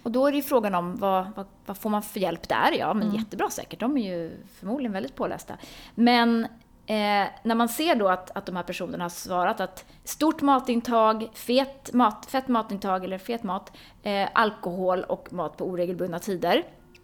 Och 0.02 0.10
då 0.10 0.26
är 0.26 0.30
det 0.32 0.36
ju 0.36 0.42
frågan 0.42 0.74
om 0.74 0.96
vad, 0.96 1.26
vad, 1.36 1.46
vad 1.66 1.76
får 1.78 1.90
man 1.90 2.02
för 2.02 2.20
hjälp 2.20 2.48
där? 2.48 2.72
Ja, 2.78 2.90
Mm. 2.90 2.98
men 3.06 3.16
jättebra 3.16 3.50
säkert. 3.50 3.80
De 3.80 3.96
är 3.96 4.12
ju 4.16 4.36
förmodligen 4.58 4.92
väldigt 4.92 5.16
pålästa. 5.16 5.54
Men 5.94 6.46
eh, 6.86 7.26
när 7.42 7.54
man 7.54 7.68
ser 7.68 7.94
då 7.94 8.08
att, 8.08 8.30
att 8.30 8.46
de 8.46 8.56
här 8.56 8.62
personerna 8.62 9.04
har 9.04 9.08
svarat 9.08 9.60
att 9.60 9.84
stort 10.04 10.42
matintag, 10.42 11.28
fet 11.34 11.92
mat, 11.92 12.26
fett 12.26 12.48
matintag 12.48 13.04
eller 13.04 13.18
fet 13.18 13.42
mat, 13.42 13.72
eh, 14.02 14.28
alkohol 14.32 15.04
och 15.04 15.32
mat 15.32 15.56
på 15.56 15.64
oregelbundna 15.64 16.18
tider. 16.18 16.62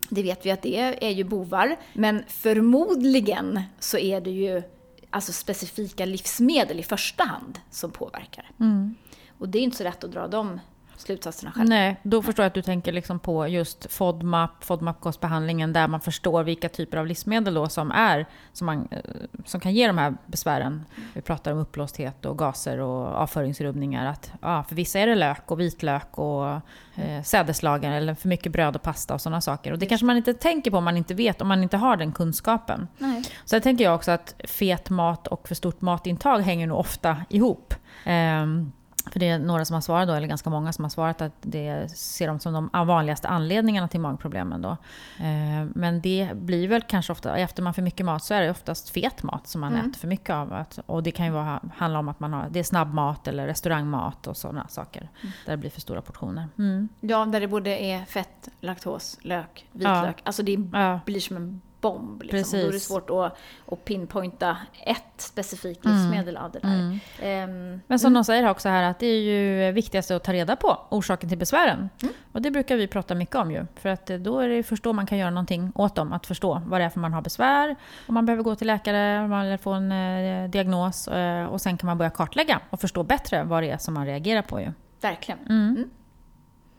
Det 0.09 0.23
vet 0.23 0.47
vi 0.47 0.51
att 0.51 0.63
det 0.63 1.05
är 1.07 1.11
ju 1.11 1.25
bovar. 1.25 1.77
Men 1.93 2.25
förmodligen 2.29 3.61
så 3.79 3.99
är 3.99 4.21
det 4.21 4.31
ju 4.31 4.63
alltså 5.11 5.33
specifika 5.33 6.05
livsmedel 6.05 6.81
i 6.81 6.83
första 6.83 7.25
hand 7.25 7.61
som 7.71 7.91
påverkar. 7.91 8.51
Mm. 8.61 8.95
Och 9.39 9.49
det 9.49 9.59
är 9.59 9.63
inte 9.63 9.77
så 9.77 9.85
lätt 9.85 10.05
att 10.05 10.13
dra 10.13 10.29
de 10.29 10.61
slutsatserna 10.99 11.53
själv. 11.53 11.69
Nej, 11.69 11.97
då 12.03 12.23
förstår 12.23 12.43
jag 12.43 12.47
att 12.49 12.55
du 12.55 12.63
tänker 12.63 12.93
liksom 12.93 13.19
på 13.19 13.49
just 13.49 13.93
FODMAP, 13.93 14.65
FODMAP-kostbehandlingen, 14.65 15.73
där 15.73 15.89
man 15.89 16.01
förstår 16.01 16.43
vilka 16.45 16.69
typer 16.69 16.99
av 16.99 17.07
livsmedel 17.07 17.55
då 17.55 17.69
som, 17.69 17.91
är, 17.91 18.27
som, 18.53 18.67
man, 18.67 18.89
eh, 18.91 18.99
som 19.45 19.61
kan 19.61 19.73
ge 19.73 19.87
de 19.87 19.99
här 19.99 20.15
besvären. 20.27 20.85
Vi 21.15 21.21
pratar 21.21 21.53
om 21.53 21.59
uppblåsthet 21.59 22.25
och 22.25 22.39
gaser 22.39 22.79
och 22.79 23.07
avföringsrubbningar. 23.07 24.07
Att, 24.07 24.33
ja, 24.43 24.65
för 24.69 24.75
vissa 24.75 24.99
är 24.99 25.07
det 25.07 25.15
lök 25.15 25.51
och 25.51 25.61
vitlök 25.61 26.19
och 26.19 26.47
eh, 26.95 27.23
sädeslagar 27.25 27.93
eller 27.93 28.15
för 28.15 28.29
mycket 28.29 28.53
bröd 28.53 28.77
och 28.77 28.83
pasta 28.83 29.15
och 29.15 29.21
sådana 29.21 29.41
saker. 29.41 29.73
Och 29.73 29.79
det 29.79 29.87
kanske 29.87 30.05
man 30.05 30.17
inte 30.17 30.35
tänker 30.35 30.71
på 30.71 30.77
om 30.77 30.85
man 30.85 30.97
inte 30.97 31.15
vet, 31.15 31.43
om 31.43 31.49
man 31.49 31.63
inte 31.63 31.77
har 31.77 31.97
den 31.97 32.13
kunskapen. 32.13 32.89
Nej. 32.99 33.25
Sen 33.45 33.61
tänker 33.61 33.85
jag 33.85 33.95
också 33.95 34.11
att 34.11 34.35
fet 34.45 34.91
mat 34.91 35.27
och 35.27 35.49
för 35.49 35.55
stort 35.55 35.81
matintag 35.81 36.39
hänger 36.39 36.67
nog 36.67 36.79
ofta 36.79 37.17
ihop. 37.29 37.75
Ehm, 38.05 38.73
för 39.13 39.21
det 39.21 39.29
är 39.29 39.39
några 39.39 39.65
som 39.65 39.75
har 39.75 39.81
svarat 39.81 40.09
då, 40.09 40.15
eller 40.15 40.27
ganska 40.29 40.51
många 40.51 40.73
som 40.73 40.85
har 40.85 40.91
svarat 40.91 41.21
att 41.23 41.33
det 41.41 41.89
ser 41.97 42.29
de 42.29 42.39
som 42.39 42.53
de 42.53 42.87
vanligaste 42.87 43.29
anledningarna 43.29 43.89
till 43.89 44.01
magproblemen 44.01 44.63
då. 44.63 44.77
Ehm, 45.19 45.73
men 45.75 46.01
det 46.01 46.31
blir 46.35 46.69
väl 46.69 46.83
kanske 46.83 47.13
ofta, 47.13 47.37
efter 47.37 47.63
man 47.63 47.75
för 47.75 47.83
mycket 47.83 48.07
mat 48.07 48.25
så 48.25 48.35
är 48.35 48.41
det 48.43 48.51
oftast 48.51 48.91
fet 48.91 49.23
mat 49.23 49.47
som 49.47 49.61
man 49.61 49.73
Mm. 49.75 49.91
äter 49.91 49.99
för 50.01 50.09
mycket 50.09 50.31
av. 50.35 50.65
Och 50.87 51.03
det 51.03 51.11
kan 51.11 51.27
ju 51.27 51.33
vara, 51.33 51.61
handla 51.77 51.99
om 51.99 52.09
att 52.09 52.21
man 52.21 52.33
har, 52.33 52.47
det 52.51 52.59
är 52.59 52.65
snabbmat 52.65 53.29
eller 53.29 53.47
restaurangmat 53.47 54.27
och 54.27 54.37
sådana 54.37 54.69
saker. 54.69 55.09
Där 55.23 55.53
det 55.53 55.57
blir 55.57 55.71
för 55.71 55.81
stora 55.81 56.03
portioner. 56.03 56.49
Mm. 56.59 56.89
Ja, 57.01 57.25
där 57.25 57.41
det 57.41 57.49
både 57.49 57.79
är 57.79 58.05
fett, 58.05 58.49
laktos, 58.61 59.19
lök, 59.23 59.67
vitlök. 59.73 60.21
Alltså 60.25 60.43
det 60.43 60.59
Ja. 60.73 61.01
blir 61.07 61.21
som 61.21 61.37
en 61.37 61.61
bomb. 61.81 62.23
Liksom. 62.23 62.61
Då 62.61 62.67
är 62.67 62.73
det 62.73 62.81
svårt 62.81 63.11
att, 63.11 63.39
att 63.73 63.85
pinpointa 63.85 64.57
ett 64.87 64.99
specifikt 65.17 65.85
livsmedel 65.85 66.37
av 66.37 66.53
det 66.53 66.59
där. 66.59 66.75
Mm. 66.75 66.99
Ehm, 67.23 67.81
Men 67.87 67.99
som 67.99 68.15
de 68.15 68.25
säger 68.25 68.51
också 68.51 68.69
här 68.69 68.83
att 68.83 68.99
det 68.99 69.07
är 69.07 69.21
ju 69.21 69.73
viktigast 69.73 70.11
att 70.11 70.25
ta 70.25 70.33
reda 70.33 70.57
på 70.57 70.79
orsaken 70.91 71.29
till 71.29 71.39
besvären. 71.39 71.89
Mm. 72.03 72.15
Och 72.33 72.43
det 72.43 72.51
brukar 72.51 72.77
vi 72.77 72.87
prata 72.87 73.15
mycket 73.15 73.37
om 73.37 73.51
ju. 73.51 73.67
För 73.77 73.89
att 73.89 74.11
eh, 74.11 74.19
då 74.19 74.39
är 74.39 74.49
det 74.49 74.63
först 74.63 74.83
då 74.85 74.93
man 74.93 75.07
kan 75.07 75.19
göra 75.19 75.31
någonting 75.31 75.73
åt 75.75 75.95
dem. 75.95 76.13
Att 76.13 76.27
förstå 76.27 76.63
vad 76.67 76.81
det 76.81 76.85
är 76.85 76.91
för 76.91 77.01
man 77.01 77.13
har 77.13 77.23
besvär, 77.23 77.77
om 78.07 78.15
man 78.15 78.27
behöver 78.27 78.43
gå 78.43 78.55
till 78.55 78.67
läkare, 78.67 79.29
man 79.29 79.49
vill 79.49 79.59
få 79.59 79.73
en 79.73 79.93
eh, 79.93 80.51
diagnos. 80.51 81.09
Eh, 81.09 81.47
och 81.47 81.61
sen 81.61 81.77
kan 81.79 81.87
man 81.87 81.99
börja 81.99 82.11
kartlägga 82.11 82.61
och 82.71 82.81
förstå 82.81 83.03
bättre 83.03 83.45
vad 83.45 83.63
det 83.63 83.71
är 83.71 83.79
som 83.79 83.95
man 83.95 84.07
reagerar 84.07 84.43
på 84.43 84.61
ju. 84.61 84.73
verkligen. 85.01 85.39
Mm. 85.49 85.91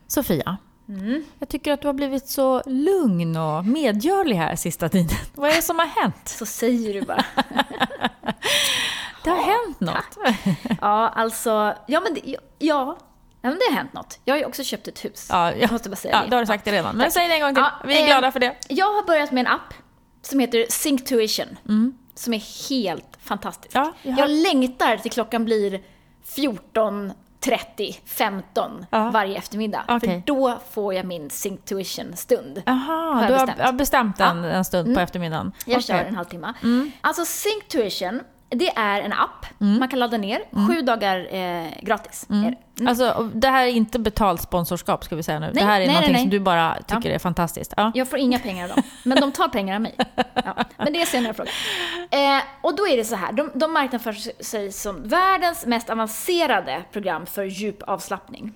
Sofia, 0.06 0.56
Mm. 0.90 1.24
jag 1.38 1.48
tycker 1.48 1.72
att 1.72 1.80
du 1.82 1.88
har 1.88 1.92
blivit 1.92 2.28
så 2.28 2.62
lugn 2.66 3.36
och 3.36 3.64
medgörlig 3.64 4.36
här 4.36 4.56
sista 4.56 4.88
tiden. 4.88 5.16
Vad 5.34 5.50
är 5.50 5.54
det 5.56 5.62
som 5.62 5.78
har 5.78 5.86
hänt? 5.86 6.28
Så 6.28 6.46
säger 6.46 6.94
du 6.94 7.02
bara. 7.02 7.24
Det 9.24 9.30
har 9.30 9.42
hänt 9.42 9.80
något. 9.80 10.18
ja, 10.80 11.08
alltså. 11.08 11.74
Ja, 11.86 12.00
men 12.00 12.14
det, 12.14 12.20
ja, 12.24 12.36
ja, 12.58 12.96
men 13.42 13.52
det 13.58 13.64
har 13.70 13.72
hänt 13.76 13.92
något. 13.92 14.18
Jag 14.24 14.34
har 14.34 14.38
ju 14.38 14.44
också 14.44 14.64
köpt 14.64 14.88
ett 14.88 15.04
hus. 15.04 15.26
Ja, 15.30 15.52
Jag 15.54 15.72
måste 15.72 15.88
bara 15.88 15.96
säga 15.96 16.14
Ja, 16.16 16.22
det. 16.24 16.30
då 16.30 16.36
har 16.36 16.42
du 16.42 16.46
sagt 16.46 16.64
det 16.64 16.72
redan. 16.72 16.96
Men 16.96 17.04
Tack. 17.04 17.12
säg 17.12 17.28
det 17.28 17.34
en 17.34 17.40
gång 17.40 17.54
till. 17.54 17.62
Ja, 17.62 17.72
Vi 17.86 17.96
är 17.98 18.00
eh, 18.00 18.06
glada 18.06 18.32
för 18.32 18.40
det. 18.40 18.56
Jag 18.68 18.86
har 18.86 19.02
börjat 19.06 19.32
med 19.32 19.40
en 19.46 19.52
app 19.52 19.74
som 20.22 20.40
heter 20.40 20.66
Synctuition. 20.70 21.56
Som 22.14 22.34
är 22.34 22.68
helt 22.70 23.16
fantastisk. 23.20 23.74
Mm. 23.76 23.86
Ja, 23.88 23.94
jag 24.02 24.12
har- 24.12 24.18
jag 24.20 24.30
längtar 24.30 24.96
till 24.96 25.10
klockan 25.10 25.44
blir 25.44 25.80
14.30, 27.42 27.96
15 28.04 28.86
Ja. 28.90 29.10
varje 29.10 29.36
eftermiddag. 29.38 29.84
Okej. 29.88 30.08
För 30.10 30.22
då 30.26 30.58
får 30.70 30.94
jag 30.94 31.06
min 31.06 31.30
Synctuition-stund. 31.30 32.62
Jaha, 32.66 33.14
Har 33.14 33.22
jag 33.22 33.30
du 33.30 33.34
har 33.34 33.46
bestämt. 33.46 33.66
har 33.66 33.72
bestämt 33.72 34.20
en, 34.20 34.44
en 34.44 34.64
stund 34.64 34.94
på 34.94 35.00
eftermiddagen? 35.00 35.52
Jag. 35.66 35.72
Mm. 35.72 35.82
kör 35.82 35.94
en 36.04 36.16
halvtimme. 36.16 36.54
Alltså 37.00 37.24
Synctuition, 37.24 38.20
det 38.50 38.76
är 38.76 39.00
en 39.00 39.12
app 39.12 39.46
Mm. 39.60 39.78
man 39.78 39.88
kan 39.88 39.98
ladda 39.98 40.16
ner. 40.16 40.40
Sju 40.68 40.82
dagar 40.82 41.34
eh, 41.34 41.66
gratis. 41.82 42.26
Är 42.30 42.56
det. 42.74 42.88
Alltså, 42.88 43.10
och 43.10 43.26
det 43.26 43.48
här 43.48 43.64
är 43.64 43.68
inte 43.68 43.98
betalt 43.98 44.40
sponsorskap 44.42 45.04
ska 45.04 45.16
vi 45.16 45.22
säga 45.22 45.38
nu. 45.38 45.46
Nej, 45.46 45.54
det 45.54 45.60
här 45.60 45.80
är 45.80 45.86
nej, 45.86 45.94
någonting 45.94 46.12
nej. 46.12 46.22
som 46.22 46.30
du 46.30 46.40
bara 46.40 46.76
tycker 46.86 47.10
är 47.10 47.18
fantastiskt. 47.18 47.74
Ja. 47.76 47.92
Jag 47.94 48.08
får 48.08 48.18
inga 48.18 48.38
pengar 48.38 48.64
av 48.64 48.76
dem, 48.76 48.82
men 49.04 49.20
de 49.20 49.32
tar 49.32 49.48
pengar 49.48 49.74
av 49.74 49.80
mig. 49.80 49.94
Ja, 50.34 50.54
men 50.76 50.92
det 50.92 51.02
är 51.02 51.06
senare 51.06 51.34
fråga. 51.34 51.50
Eh, 52.10 52.42
och 52.62 52.76
då 52.76 52.88
är 52.88 52.96
det 52.96 53.04
så 53.04 53.14
här, 53.16 53.32
de, 53.32 53.50
de 53.54 53.72
marknadsför 53.72 54.42
sig 54.42 54.72
som 54.72 55.08
världens 55.08 55.66
mest 55.66 55.90
avancerade 55.90 56.82
program 56.92 57.26
för 57.26 57.44
djup 57.44 57.82
avslappning. 57.82 58.52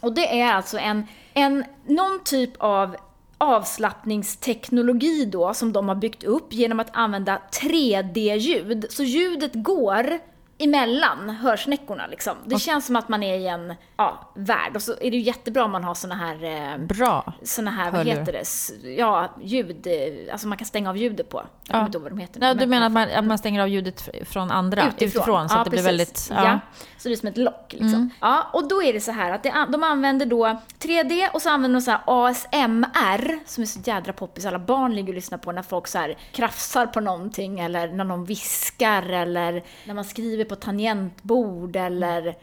Och 0.00 0.14
det 0.14 0.40
är 0.40 0.52
alltså 0.52 0.78
en, 0.78 1.06
en, 1.34 1.64
någon 1.86 2.20
typ 2.24 2.50
av 2.58 2.96
avslappningsteknologi 3.42 5.24
då 5.24 5.54
som 5.54 5.72
de 5.72 5.88
har 5.88 5.94
byggt 5.94 6.24
upp 6.24 6.52
genom 6.52 6.80
att 6.80 6.96
använda 6.96 7.42
3D-ljud. 7.52 8.86
Så 8.90 9.02
ljudet 9.02 9.52
går 9.54 10.18
emellan 10.64 11.30
hörsnäckorna 11.30 12.06
liksom. 12.06 12.36
Det 12.44 12.58
känns 12.58 12.86
som 12.86 12.96
att 12.96 13.08
man 13.08 13.22
är 13.22 13.38
i 13.38 13.46
en 13.48 13.74
ja, 13.96 14.32
värld. 14.34 14.72
Och 14.76 14.82
så 14.82 14.92
är 14.92 15.10
det 15.10 15.16
ju 15.16 15.20
jättebra 15.20 15.64
om 15.64 15.70
man 15.72 15.84
har 15.84 15.94
såna 15.94 16.14
här 16.14 16.44
eh, 16.72 16.78
Bra. 16.78 17.32
såna 17.42 17.70
här, 17.70 17.90
vad 17.90 18.06
heter 18.06 18.32
det, 18.32 18.88
ja, 18.98 19.28
ljud, 19.42 19.86
eh, 19.86 20.32
alltså 20.32 20.48
man 20.48 20.58
kan 20.58 20.66
stänga 20.66 20.90
av 20.90 20.96
ljudet 20.96 21.28
på. 21.28 21.42
Jag 21.68 21.80
Ja. 21.80 21.86
inte 21.86 21.98
vad 21.98 22.12
de 22.12 22.18
heter. 22.18 22.40
Men- 22.40 22.56
du 22.56 22.66
menar 22.66 22.86
att 22.86 22.92
man, 22.92 23.08
att 23.10 23.24
man 23.24 23.38
stänger 23.38 23.60
av 23.60 23.68
ljudet 23.68 24.08
från 24.24 24.50
andra, 24.50 24.88
utifrån, 24.88 25.48
så 25.48 25.54
Ja, 25.54 25.58
att 25.58 25.64
det 25.64 25.70
blir 25.70 25.78
precis. 25.82 25.86
väldigt... 25.88 26.26
Ja. 26.30 26.36
Ja. 26.36 26.48
Mm. 26.48 26.58
så 26.98 27.02
det 27.02 27.08
blir 27.08 27.16
som 27.16 27.28
ett 27.28 27.36
lock 27.36 27.72
liksom. 27.72 28.10
Ja, 28.20 28.46
och 28.52 28.68
då 28.68 28.82
är 28.82 28.92
det 28.92 29.00
så 29.00 29.12
här 29.12 29.30
att 29.32 29.42
det, 29.42 29.66
de 29.68 29.82
använder 29.82 30.26
då 30.26 30.60
3D 30.78 31.28
och 31.32 31.42
så 31.42 31.50
använder 31.50 31.80
de 31.80 31.84
så 31.84 31.92
ASMR 32.06 33.38
som 33.46 33.62
är 33.62 33.66
så 33.66 33.80
jädra 33.84 34.12
poppis. 34.12 34.46
Alla 34.46 34.58
barn 34.58 34.94
ligger 34.94 35.08
och 35.08 35.14
lyssnar 35.14 35.38
på 35.38 35.52
när 35.52 35.62
folk 35.62 35.86
så 35.88 35.98
här 35.98 36.18
krafsar 36.32 36.86
på 36.86 37.00
någonting 37.00 37.60
eller 37.60 37.88
när 37.88 38.04
någon 38.04 38.24
viskar 38.24 39.02
eller 39.02 39.64
när 39.84 39.94
man 39.94 40.04
skriver 40.04 40.44
på 40.44 40.51
tangentbord 40.54 41.76
eller 41.76 42.36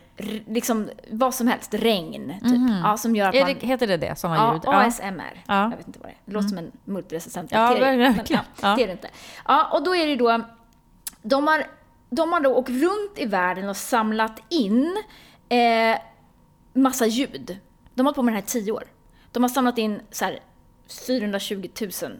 liksom 0.47 0.89
vad 1.11 1.35
som 1.35 1.47
helst. 1.47 1.73
Regn, 1.73 2.33
typ. 2.43 2.81
Ja, 2.83 2.97
som 2.97 3.15
gör 3.15 3.29
att 3.29 3.35
man... 3.35 3.55
det, 3.59 3.67
heter 3.67 3.87
det 3.87 3.97
det, 3.97 4.19
sådana 4.19 4.37
Ja, 4.37 4.53
ljud? 4.53 4.61
Ja. 4.65 4.71
ASMR. 4.85 5.43
Ja. 5.47 5.61
Jag 5.63 5.77
vet 5.77 5.87
inte 5.87 5.99
vad 5.99 6.07
det 6.09 6.11
är. 6.13 6.17
Det 6.25 6.31
låter 6.31 6.47
som 6.47 6.57
en 6.57 6.71
multiresistent 6.85 7.51
Ja, 7.51 7.67
bakterie. 7.67 7.97
men 7.97 8.13
verkligen. 8.13 8.41
ja, 8.61 8.67
Ja. 8.69 8.75
Det 8.75 8.83
är 8.83 8.87
det 8.87 8.93
inte. 8.93 9.09
Ja, 9.47 9.69
och 9.73 9.83
då 9.83 9.95
är 9.95 10.07
det 10.07 10.15
då... 10.15 10.41
De 11.21 11.47
har, 11.47 11.63
de 12.09 12.33
har 12.33 12.39
då 12.39 12.55
åkt 12.55 12.69
runt 12.69 13.13
i 13.17 13.25
världen 13.25 13.69
och 13.69 13.77
samlat 13.77 14.41
in 14.49 15.03
eh, 15.49 15.97
massa 16.73 17.05
ljud. 17.05 17.57
De 17.93 18.01
har 18.01 18.05
hållit 18.05 18.15
på 18.15 18.21
med 18.23 18.33
det 18.33 18.37
här 18.37 18.43
i 18.43 18.45
tio 18.45 18.71
år. 18.71 18.83
De 19.31 19.43
har 19.43 19.49
samlat 19.49 19.77
in 19.77 20.01
så 20.11 20.25
här 20.25 20.39
420 21.07 21.69
000 22.03 22.19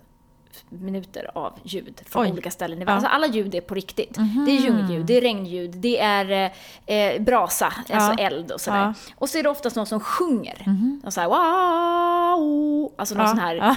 minuter 0.69 1.31
av 1.35 1.59
ljud 1.63 2.01
från 2.09 2.23
Oj. 2.25 2.31
olika 2.31 2.51
ställen 2.51 2.77
i 2.77 2.81
Ja. 2.81 2.85
världen. 2.85 2.95
Alltså 3.05 3.15
alla 3.15 3.27
ljud 3.27 3.55
är 3.55 3.61
på 3.61 3.73
riktigt. 3.73 4.13
Det 4.45 4.51
är 4.51 4.61
djungelljud, 4.61 5.05
det 5.05 5.17
är 5.17 5.21
regnljud, 5.21 5.71
det 5.71 5.99
är 5.99 6.51
eh, 6.85 6.95
eh, 6.95 7.21
brasa, 7.21 7.73
alltså 7.93 8.23
eld 8.23 8.51
och 8.51 8.61
sådär. 8.61 8.79
Ja. 8.79 8.93
Och 9.15 9.29
så 9.29 9.37
är 9.37 9.43
det 9.43 9.49
oftast 9.49 9.75
någon 9.75 9.85
som 9.85 9.99
sjunger. 9.99 10.65
Och 11.05 11.13
så 11.13 11.21
här, 11.21 11.27
wow, 11.27 12.93
alltså 12.97 13.15
någon 13.15 13.23
Ja. 13.25 13.29
sån 13.29 13.39
här 13.39 13.55
Ja. 13.55 13.75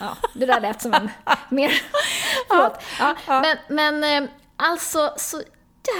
Ja, 0.00 0.16
det 0.34 0.46
där 0.46 0.60
lät 0.60 0.82
som 0.82 0.94
en 0.94 1.10
mer... 1.48 1.70
Förlåt. 2.48 2.72
Ja, 2.98 3.14
men, 3.26 3.56
men 4.00 4.24
eh, 4.24 4.30
alltså, 4.56 5.12
så 5.16 5.42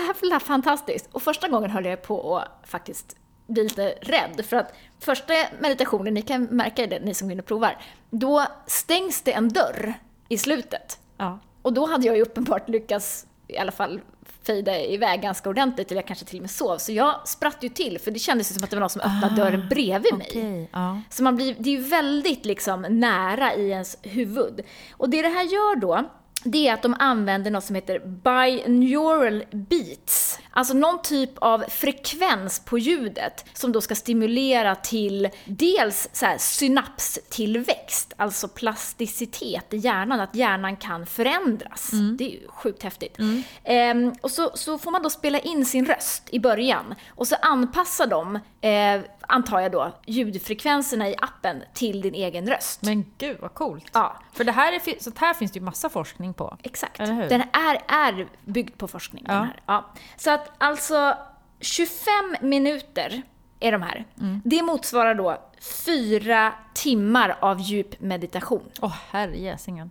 jävla 0.07 0.41
fantastiskt. 0.41 1.09
Och 1.13 1.23
första 1.23 1.49
gången 1.49 1.71
höll 1.71 1.85
jag 1.85 2.03
på 2.03 2.39
att 2.39 2.69
faktiskt 2.71 3.17
bli 3.47 3.63
lite 3.63 3.95
rädd. 4.01 4.45
För 4.47 4.57
att 4.57 4.75
första 5.01 5.35
meditationen, 5.61 6.15
ni 6.15 6.23
kan 6.23 6.43
märka 6.43 6.87
det, 6.87 7.01
ni 7.01 7.15
som 7.15 7.29
går 7.29 7.33
in 7.33 7.41
och 7.41 7.47
provar, 7.47 7.79
då 8.11 8.47
stängs 8.67 9.23
det 9.23 9.33
en 9.33 9.49
dörr 9.49 9.95
i 10.29 10.39
slutet. 10.39 10.99
Ja. 11.17 11.39
Och 11.63 11.73
då 11.73 11.87
hade 11.87 12.07
jag 12.07 12.17
ju 12.17 12.23
uppenbart 12.23 12.69
lyckats 12.69 13.27
i 13.49 13.59
alla 13.59 13.73
fall 13.73 14.01
fejda 14.43 14.81
iväg 14.81 15.23
ganska 15.23 15.51
ordentligt, 15.51 15.91
eller 15.91 16.01
jag 16.01 16.07
kanske 16.07 16.25
till 16.25 16.39
och 16.39 16.43
med 16.43 16.51
sov. 16.51 16.79
Så 16.79 16.93
jag 16.93 17.29
spratt 17.29 17.57
ju 17.61 17.69
till, 17.69 17.99
för 17.99 18.11
det 18.11 18.19
kändes 18.19 18.51
ju 18.51 18.55
som 18.55 18.65
att 18.65 18.71
det 18.71 18.77
var 18.77 18.81
någon 18.81 18.91
som 18.91 19.01
öppnade 19.01 19.35
dörren 19.37 19.69
bredvid 19.69 20.15
mig. 20.15 20.29
Okej, 20.31 20.71
ja. 20.73 21.01
Så 21.11 21.23
man 21.23 21.37
blir, 21.37 21.57
det 21.59 21.69
är 21.69 21.77
ju 21.77 21.83
väldigt 21.83 22.45
liksom 22.45 22.87
nära 22.89 23.55
i 23.55 23.71
ens 23.71 23.99
huvud. 24.03 24.61
Och 24.93 25.11
det 25.11 25.23
det 25.23 25.29
här 25.29 25.45
gör 25.45 25.77
då, 25.77 26.05
det 26.47 26.69
är 26.69 26.75
att 26.75 26.83
de 26.83 26.97
använder 26.99 27.51
något 27.51 27.65
som 27.65 27.75
heter 27.75 27.99
binaural 27.99 29.45
beats. 29.51 30.39
Alltså 30.51 30.75
någon 30.75 31.03
typ 31.03 31.31
av 31.39 31.65
frekvens 31.69 32.61
på 32.65 32.79
ljudet 32.79 33.45
som 33.53 33.73
då 33.73 33.81
ska 33.81 33.95
stimulera 33.95 34.75
till 34.75 35.29
dels 35.45 36.09
så 36.13 36.27
här 36.27 36.39
synapstillväxt, 36.39 38.13
alltså 38.17 38.49
plasticitet 38.49 39.75
i 39.75 39.77
hjärnan, 39.77 40.21
att 40.21 40.35
hjärnan 40.35 40.77
kan 40.77 41.07
förändras. 41.07 41.91
Det 42.19 42.25
är 42.25 42.31
ju 42.31 42.49
sjukt 42.49 42.83
häftigt. 42.83 43.19
Ehm, 43.65 44.13
och 44.21 44.31
så, 44.31 44.51
så 44.55 44.79
får 44.79 44.91
man 44.91 45.03
då 45.03 45.11
spela 45.11 45.39
in 45.39 45.67
sin 45.67 45.87
röst 45.87 46.23
i 46.31 46.41
början 46.41 46.95
och 47.09 47.29
så 47.29 47.37
anpassar 47.43 48.07
de, 48.07 48.37
eh, 48.61 49.01
antar 49.27 49.61
jag 49.61 49.73
då, 49.73 49.93
ljudfrekvenserna 50.07 51.09
i 51.09 51.15
appen 51.19 51.63
till 51.75 52.01
din 52.01 52.15
egen 52.15 52.47
röst. 52.49 52.83
Men 52.83 53.05
gud 53.19 53.37
vad 53.41 53.55
coolt. 53.55 53.85
Ja. 53.93 54.17
För 54.33 54.45
det 54.45 54.53
här 54.53 54.73
är, 54.73 55.03
så 55.03 55.11
här 55.17 55.35
finns 55.35 55.53
det 55.53 55.59
ju 55.59 55.65
massa 55.65 55.89
forskning 55.89 56.35
på. 56.35 56.57
Exakt. 56.63 56.99
Den 56.99 57.43
är, 57.53 57.83
är 57.89 58.29
byggd 58.45 58.79
på 58.79 58.89
forskning. 58.89 59.25
Den 59.27 59.37
Ja. 59.37 59.43
här. 59.43 59.61
Ja. 59.67 59.85
Så 60.17 60.31
att 60.31 60.51
alltså 60.59 61.15
25 61.61 62.37
minuter 62.41 63.23
är 63.61 63.73
de 63.73 63.83
här. 63.83 64.05
Mm. 64.21 64.43
Det 64.45 64.63
motsvarar 64.63 65.15
då 65.15 65.39
fyra 65.87 66.53
timmar 66.75 67.37
av 67.41 67.61
djup 67.61 68.01
meditation. 68.01 68.71
Åh 68.81 68.95
herrejäsingen. 69.11 69.91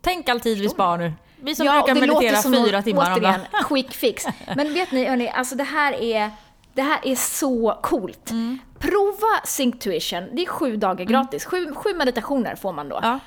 Tänk 0.00 0.28
all 0.28 0.40
tid 0.40 0.58
vi 0.58 0.68
spar 0.68 0.98
nu. 0.98 1.12
Vi 1.40 1.54
som 1.54 1.66
Ja, 1.66 1.72
brukar 1.72 2.00
det 2.00 2.06
låter 2.06 2.20
meditera 2.20 2.42
som 2.42 2.52
fyra 2.54 2.76
en- 2.76 2.84
timmar 2.84 3.14
om 3.16 3.22
dagen. 3.22 3.40
quick 3.68 3.92
fix. 3.94 4.24
Men 4.56 4.74
vet 4.74 4.92
ni, 4.92 5.04
hörni, 5.04 5.28
alltså 5.28 5.54
det 5.54 5.64
här 5.64 5.92
är, 5.92 6.30
det 6.76 6.82
här 6.82 7.00
är 7.04 7.14
så 7.16 7.78
coolt. 7.82 8.30
Mm. 8.30 8.58
Prova 8.78 9.40
Synctuition, 9.44 10.28
det 10.32 10.42
är 10.42 10.46
sju 10.46 10.76
dagar 10.76 11.04
gratis. 11.04 11.44
Sju, 11.44 11.74
sju 11.74 11.94
meditationer 11.94 12.54
får 12.56 12.72
man 12.72 12.88
då. 12.88 12.98
Ja, 13.02 13.18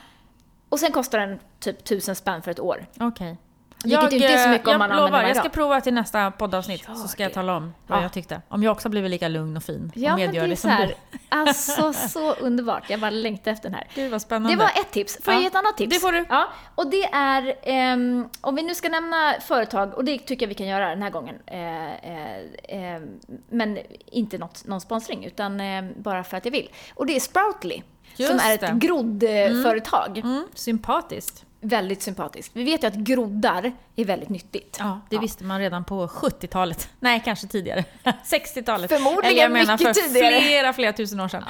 Och 0.70 0.80
sen 0.80 0.92
kostar 0.92 1.20
den 1.20 1.40
typ 1.60 1.84
tusen 1.84 2.16
spänn 2.16 2.42
för 2.42 2.52
ett 2.52 2.60
år. 2.60 2.86
okej. 3.00 3.38
Vilket 3.84 4.12
ju 4.12 4.16
inte 4.16 4.28
är 4.28 4.44
så 4.44 4.50
mycket 4.50 4.68
om 4.68 4.72
jag 4.72 4.80
man 4.80 4.90
lovar, 4.98 5.24
jag 5.24 5.38
ska 5.38 5.50
prova 5.50 5.82
till 5.82 5.94
nästa 5.94 6.32
poddavsnitt 6.32 6.88
Gör 6.88 6.96
så 6.96 7.08
ska 7.08 7.24
jag 7.24 7.34
tala 7.34 7.56
om 7.58 7.74
vad 7.88 7.98
Ja. 7.98 8.02
jag 8.04 8.14
tyckte. 8.14 8.42
Om 8.50 8.64
jag 8.64 8.72
också 8.72 8.90
blivit 8.90 9.12
lika 9.12 9.28
lugn 9.28 9.58
och 9.58 9.64
fin 9.64 9.92
Ja, 9.96 10.14
och 10.14 10.20
men 10.20 10.28
medgör 10.28 10.42
det 10.44 10.48
är 10.48 10.50
det 10.50 10.56
så 10.56 10.68
som 10.68 10.78
du. 10.88 10.94
alltså 11.30 11.94
så 11.94 12.34
underbart. 12.34 12.90
Jag 12.90 13.00
bara 13.00 13.10
längtar 13.10 13.52
efter 13.52 13.70
den 13.70 13.76
här. 13.76 13.88
Gud 13.96 14.12
vad 14.12 14.22
spännande. 14.22 14.50
Det 14.56 14.60
var 14.60 14.66
ett 14.82 14.92
tips. 14.92 15.24
Får 15.24 15.34
jag 15.34 15.40
Ja, 15.40 15.42
ge 15.42 15.48
ett 15.48 15.56
annat 15.56 15.78
tips? 15.78 15.94
det 15.96 16.00
får 16.00 16.12
du. 16.12 16.26
Ja, 16.30 16.48
och 16.76 16.90
det 16.90 17.04
är, 17.04 17.56
ehm, 17.64 18.30
om 18.42 18.56
vi 18.56 18.64
nu 18.64 18.76
ska 18.76 18.90
nämna 18.90 19.34
företag, 19.48 19.94
och 19.94 20.06
det 20.06 20.18
tycker 20.20 20.46
jag 20.46 20.48
vi 20.48 20.56
kan 20.56 20.68
göra 20.68 20.90
den 20.90 21.02
här 21.02 21.10
gången, 21.10 21.36
eh, 21.46 21.94
eh, 21.94 22.96
eh, 22.96 23.02
men 23.50 23.80
inte 24.06 24.38
något, 24.38 24.66
någon 24.66 24.82
sponsring, 24.82 25.26
utan 25.26 25.60
eh, 25.62 25.84
bara 25.98 26.24
för 26.24 26.38
att 26.38 26.46
jag 26.46 26.52
vill. 26.52 26.70
Och 26.96 27.06
det 27.06 27.16
är 27.16 27.20
Sproutly, 27.20 27.82
Just 28.16 28.32
som 28.32 28.40
är 28.40 28.54
ett 28.64 28.74
groddföretag. 28.74 30.18
Mm, 30.18 30.48
sympatiskt. 30.54 31.46
Väldigt 31.62 32.02
sympatiskt. 32.02 32.56
Vi 32.56 32.64
vet 32.64 32.84
ju 32.84 32.88
att 32.88 32.94
groddar 32.96 33.72
är 33.96 34.06
väldigt 34.06 34.30
nyttigt. 34.30 34.78
Ja, 34.80 35.00
det 35.10 35.18
visste 35.18 35.44
man 35.44 35.60
redan 35.60 35.84
på 35.84 36.08
70-talet. 36.08 36.90
Nej, 37.00 37.22
kanske 37.26 37.48
tidigare. 37.48 37.84
60-talet. 38.04 38.90
Förmodligen 38.92 39.26
Eller 39.32 39.42
jag 39.42 39.52
menar 39.52 39.78
mycket 39.78 39.98
för 39.98 40.08
tidigare. 40.08 40.42
flera, 40.42 40.74
flera 40.74 40.94
tusen 40.94 41.20
år 41.20 41.28
sedan. 41.28 41.44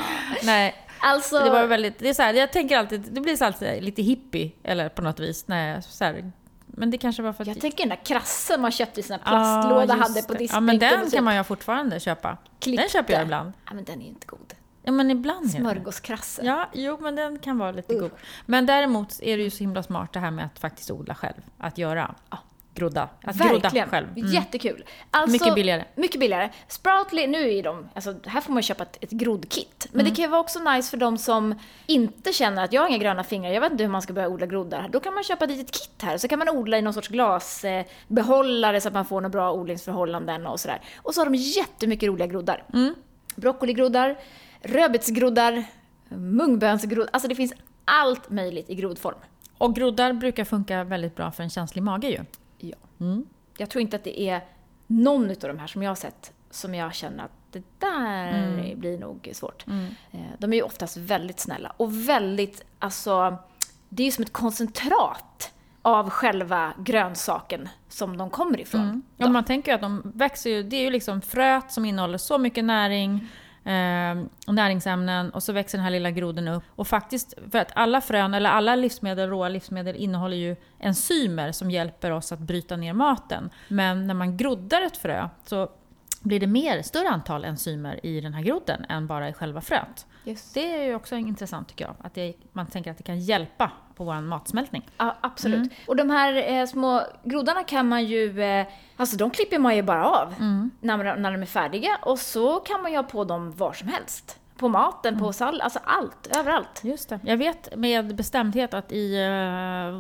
Nej, 0.43 0.76
Alltså, 1.02 1.39
det 1.39 1.50
var 1.50 1.67
väldigt... 1.67 2.00
Det 2.00 2.10
är 2.10 2.13
så 2.13 2.22
här, 2.22 2.34
jag 2.34 2.52
tänker 2.52 2.78
alltid, 2.78 3.02
det 3.12 3.22
blir 3.22 3.36
så 3.36 3.45
alltid 3.45 3.84
lite 3.84 4.02
hippie, 4.02 4.52
eller 4.63 4.89
på 4.89 5.02
något 5.02 5.19
vis. 5.19 5.48
Nej, 5.48 5.82
så 5.82 6.04
här, 6.04 6.32
men 6.65 6.91
det 6.91 6.98
kanske 6.98 7.22
var 7.22 7.34
för 7.34 7.43
att... 7.43 7.48
jag 7.48 7.62
tänker 7.62 7.78
den 7.78 7.89
där 7.89 8.06
krassen 8.06 8.62
man 8.62 8.72
köpte 8.72 9.00
i 9.00 9.04
sina 9.04 9.19
Ja, 9.26 9.30
plastlåda 9.30 9.95
just 9.98 10.08
hade 10.08 10.22
på 10.28 10.34
diskbänken. 10.34 10.48
Ja, 10.54 10.60
men 10.60 10.80
den 10.80 11.00
kan 11.00 11.10
så- 11.12 11.22
man 11.22 11.36
ju 11.36 11.43
fortfarande 11.43 12.00
köpa. 12.00 12.38
Klippte. 12.60 12.84
Den 12.84 12.89
köper 12.89 13.13
jag 13.13 13.22
ibland. 13.22 13.54
Ja, 13.65 13.74
men 13.74 13.84
den 13.84 14.00
är 14.00 14.04
ju 14.04 14.10
inte 14.10 14.28
god. 14.28 14.54
Ja, 14.89 14.93
men 14.93 15.12
ibland. 15.12 15.52
Smörgåskrasse. 15.52 16.41
Ja, 16.45 16.69
jo, 16.73 16.97
men 17.02 17.15
den 17.15 17.39
kan 17.39 17.58
vara 17.58 17.71
lite 17.71 17.93
god. 17.95 18.12
Men 18.45 18.65
däremot 18.65 19.19
är 19.21 19.38
det 19.38 19.43
ju 19.43 19.49
så 19.49 19.58
himla 19.60 19.84
smart 19.84 20.13
det 20.13 20.19
här 20.19 20.32
med 20.32 20.45
att 20.45 20.60
faktiskt 20.60 20.91
odla 20.91 21.15
själv. 21.15 21.36
Att 21.58 21.78
göra. 21.78 22.15
Grodda. 22.75 23.10
Att 23.23 23.36
grodda 23.36 23.60
Verkligen. 23.60 23.89
själv. 23.89 24.08
Mm. 24.17 24.32
Jättekul. 24.32 24.84
Alltså, 25.12 25.32
Mycket 25.32 25.56
billigare. 25.56 25.84
Mycket 25.95 26.19
billigare. 26.19 26.49
Sproutly, 26.67 27.28
nu 27.28 27.54
är 27.54 27.63
de, 27.63 27.89
alltså 27.93 28.15
här 28.25 28.41
får 28.41 28.54
man 28.54 28.63
köpa 28.63 28.84
ett, 28.84 28.97
ett 29.04 29.10
groddkit. 29.12 29.88
Men 29.91 30.02
Mm. 30.02 30.10
det 30.10 30.15
kan 30.15 30.23
ju 30.25 30.30
vara 30.32 30.41
också 30.41 30.60
nice 30.60 30.89
för 30.89 30.97
de 30.97 31.17
som 31.17 31.56
inte 31.86 32.34
känner 32.34 32.63
att 32.63 32.73
jag 32.73 32.82
har 32.82 32.89
inga 32.89 32.97
gröna 32.97 33.23
fingrar, 33.23 33.52
jag 33.52 33.62
vet 33.62 33.71
inte 33.71 33.84
hur 33.84 33.91
man 33.91 34.02
ska 34.02 34.13
börja 34.13 34.28
odla 34.28 34.45
groddar. 34.45 34.89
Då 34.91 34.99
kan 34.99 35.13
man 35.13 35.23
köpa 35.23 35.45
ett 35.45 35.52
litet 35.52 35.71
kit 35.71 36.02
här, 36.02 36.17
så 36.17 36.28
kan 36.28 36.39
man 36.39 36.49
odla 36.49 36.78
i 36.78 36.82
någon 36.82 36.93
sorts 36.93 37.08
glasbehållare 37.08 38.82
så 38.82 38.88
att 38.88 38.93
man 38.93 39.06
får 39.06 39.21
några 39.21 39.30
bra 39.30 39.52
odlingsförhållanden 39.54 40.47
och 40.47 40.60
sådär. 40.60 40.82
Och 40.97 41.13
så 41.13 41.21
har 41.21 41.25
de 41.25 41.36
jättemycket 41.36 42.08
roliga 42.08 42.28
groddar. 42.28 42.63
Mm. 42.73 42.95
Broccoligroddar, 43.36 44.17
rödbetsgroddar, 44.62 45.63
mungbönsgroddar, 46.10 47.10
alltså 47.13 47.28
det 47.30 47.36
finns 47.36 47.54
allt 47.86 48.30
möjligt 48.30 48.69
i 48.69 48.76
groddform. 48.76 49.15
Och 49.58 49.76
groddar 49.76 50.13
brukar 50.13 50.43
funka 50.43 50.84
väldigt 50.84 51.15
bra 51.15 51.32
för 51.32 51.43
en 51.43 51.50
känslig 51.50 51.82
mage 51.84 52.08
ju. 52.10 52.19
Ja. 52.69 52.78
Mm. 53.00 53.26
Jag 53.58 53.69
tror 53.69 53.82
inte 53.82 53.95
att 53.95 54.04
det 54.04 54.22
är 54.22 54.41
någon 54.88 55.30
av 55.30 55.36
de 55.38 55.60
här 55.60 55.67
som 55.67 55.84
jag 55.84 55.89
har 55.89 55.95
sett 55.95 56.34
som 56.52 56.76
jag 56.76 56.93
känner 56.93 57.24
att 57.24 57.32
det 57.52 57.63
där 57.80 58.28
Mm. 58.34 58.80
blir 58.80 58.98
nog 58.98 59.30
svårt. 59.34 59.65
Eh, 60.12 60.19
De 60.38 60.54
är 60.54 60.58
ju 60.58 60.63
oftast 60.63 60.98
väldigt 60.98 61.39
snälla 61.39 61.74
och 61.78 62.10
väldigt, 62.10 62.63
alltså, 62.80 63.38
det 63.89 64.04
är 64.04 64.06
ju 64.06 64.12
som 64.12 64.24
ett 64.24 64.34
koncentrat 64.34 65.54
av 65.82 66.10
själva 66.10 66.74
grönsaken 66.80 67.69
som 67.89 68.17
de 68.17 68.30
kommer 68.30 68.60
ifrån. 68.60 68.82
Mm. 68.82 69.02
Ja, 69.17 69.28
man 69.30 69.43
tänker 69.45 69.72
ju 69.72 69.76
att 69.76 69.82
de 69.82 70.12
växer 70.15 70.50
ju, 70.50 70.63
det 70.63 70.76
är 70.76 70.82
ju 70.82 70.89
liksom 70.89 71.22
fröet 71.22 71.72
som 71.72 71.86
innehåller 71.86 72.17
så 72.17 72.38
mycket 72.38 72.65
näring 72.65 73.28
eh, 73.63 74.26
och 74.48 74.54
näringsämnen 74.54 75.30
och 75.30 75.43
så 75.43 75.54
växer 75.54 75.78
den 75.78 75.84
här 75.84 75.91
lilla 75.91 76.12
groden 76.12 76.48
upp. 76.48 76.63
Och 76.76 76.88
faktiskt, 76.88 77.34
för 77.52 77.60
att 77.60 77.72
alla 77.76 78.02
frön, 78.02 78.34
eller 78.34 78.50
alla 78.50 78.76
livsmedel, 78.76 79.30
råa 79.30 79.50
livsmedel 79.50 79.95
innehåller 79.95 80.38
ju 80.38 80.56
enzymer 80.80 81.52
som 81.52 81.72
hjälper 81.72 82.12
oss 82.12 82.32
att 82.32 82.39
bryta 82.39 82.76
ner 82.76 82.93
maten. 82.93 83.50
Men 83.67 84.08
när 84.08 84.13
man 84.13 84.38
groddar 84.38 84.82
ett 84.82 84.98
frö 84.98 85.30
så 85.45 85.69
blir 86.22 86.39
det 86.39 86.48
mer, 86.48 86.82
större 86.82 87.10
antal 87.10 87.45
enzymer 87.45 88.06
i 88.06 88.22
den 88.22 88.34
här 88.34 88.43
grodden 88.43 88.86
än 88.89 89.08
bara 89.08 89.30
i 89.30 89.34
själva 89.34 89.62
fröet. 89.62 90.06
Just. 90.30 90.54
Det 90.54 90.76
är 90.76 90.84
ju 90.86 90.96
också 90.96 91.15
intressant 91.15 91.68
tycker 91.68 91.86
jag, 91.86 91.96
att 92.04 92.13
det, 92.13 92.34
man 92.54 92.65
tänker 92.68 92.92
att 92.92 92.98
det 92.98 93.04
kan 93.04 93.20
hjälpa 93.20 93.72
på 93.96 94.04
vår 94.04 94.22
matsmältning. 94.22 94.88
Ja, 94.98 95.15
absolut. 95.22 95.58
Mm. 95.58 95.70
Och 95.88 95.96
de 95.96 96.10
här 96.10 96.52
eh, 96.54 96.65
små 96.65 97.02
groddarna 97.24 97.63
kan 97.63 97.88
man 97.89 98.06
ju, 98.06 98.42
eh, 98.44 98.68
alltså 98.98 99.18
de 99.18 99.30
klipper 99.30 99.60
man 99.60 99.76
ju 99.76 99.82
bara 99.82 100.06
av 100.06 100.34
Mm. 100.39 100.72
när, 100.82 100.98
man- 100.98 101.22
när 101.22 101.32
de 101.32 101.42
är 101.42 101.46
färdiga 101.46 101.98
och 102.02 102.20
så 102.20 102.60
kan 102.60 102.82
man 102.82 102.92
ju 102.92 102.98
ha 102.98 103.04
på 103.04 103.24
dem 103.24 103.52
var 103.52 103.74
som 103.74 103.88
helst. 103.88 104.39
På 104.58 104.70
maten, 104.70 105.13
Mm. 105.13 105.26
på 105.26 105.34
sallad, 105.34 105.62
alltså 105.62 105.80
allt, 105.84 106.36
överallt. 106.38 106.82
Just 106.84 107.10
det. 107.10 107.20
Jag 107.24 107.38
vet 107.38 107.76
med 107.76 108.15
bestämdhet 108.15 108.74
att 108.74 108.92
i 108.92 109.18
uh, 109.18 110.00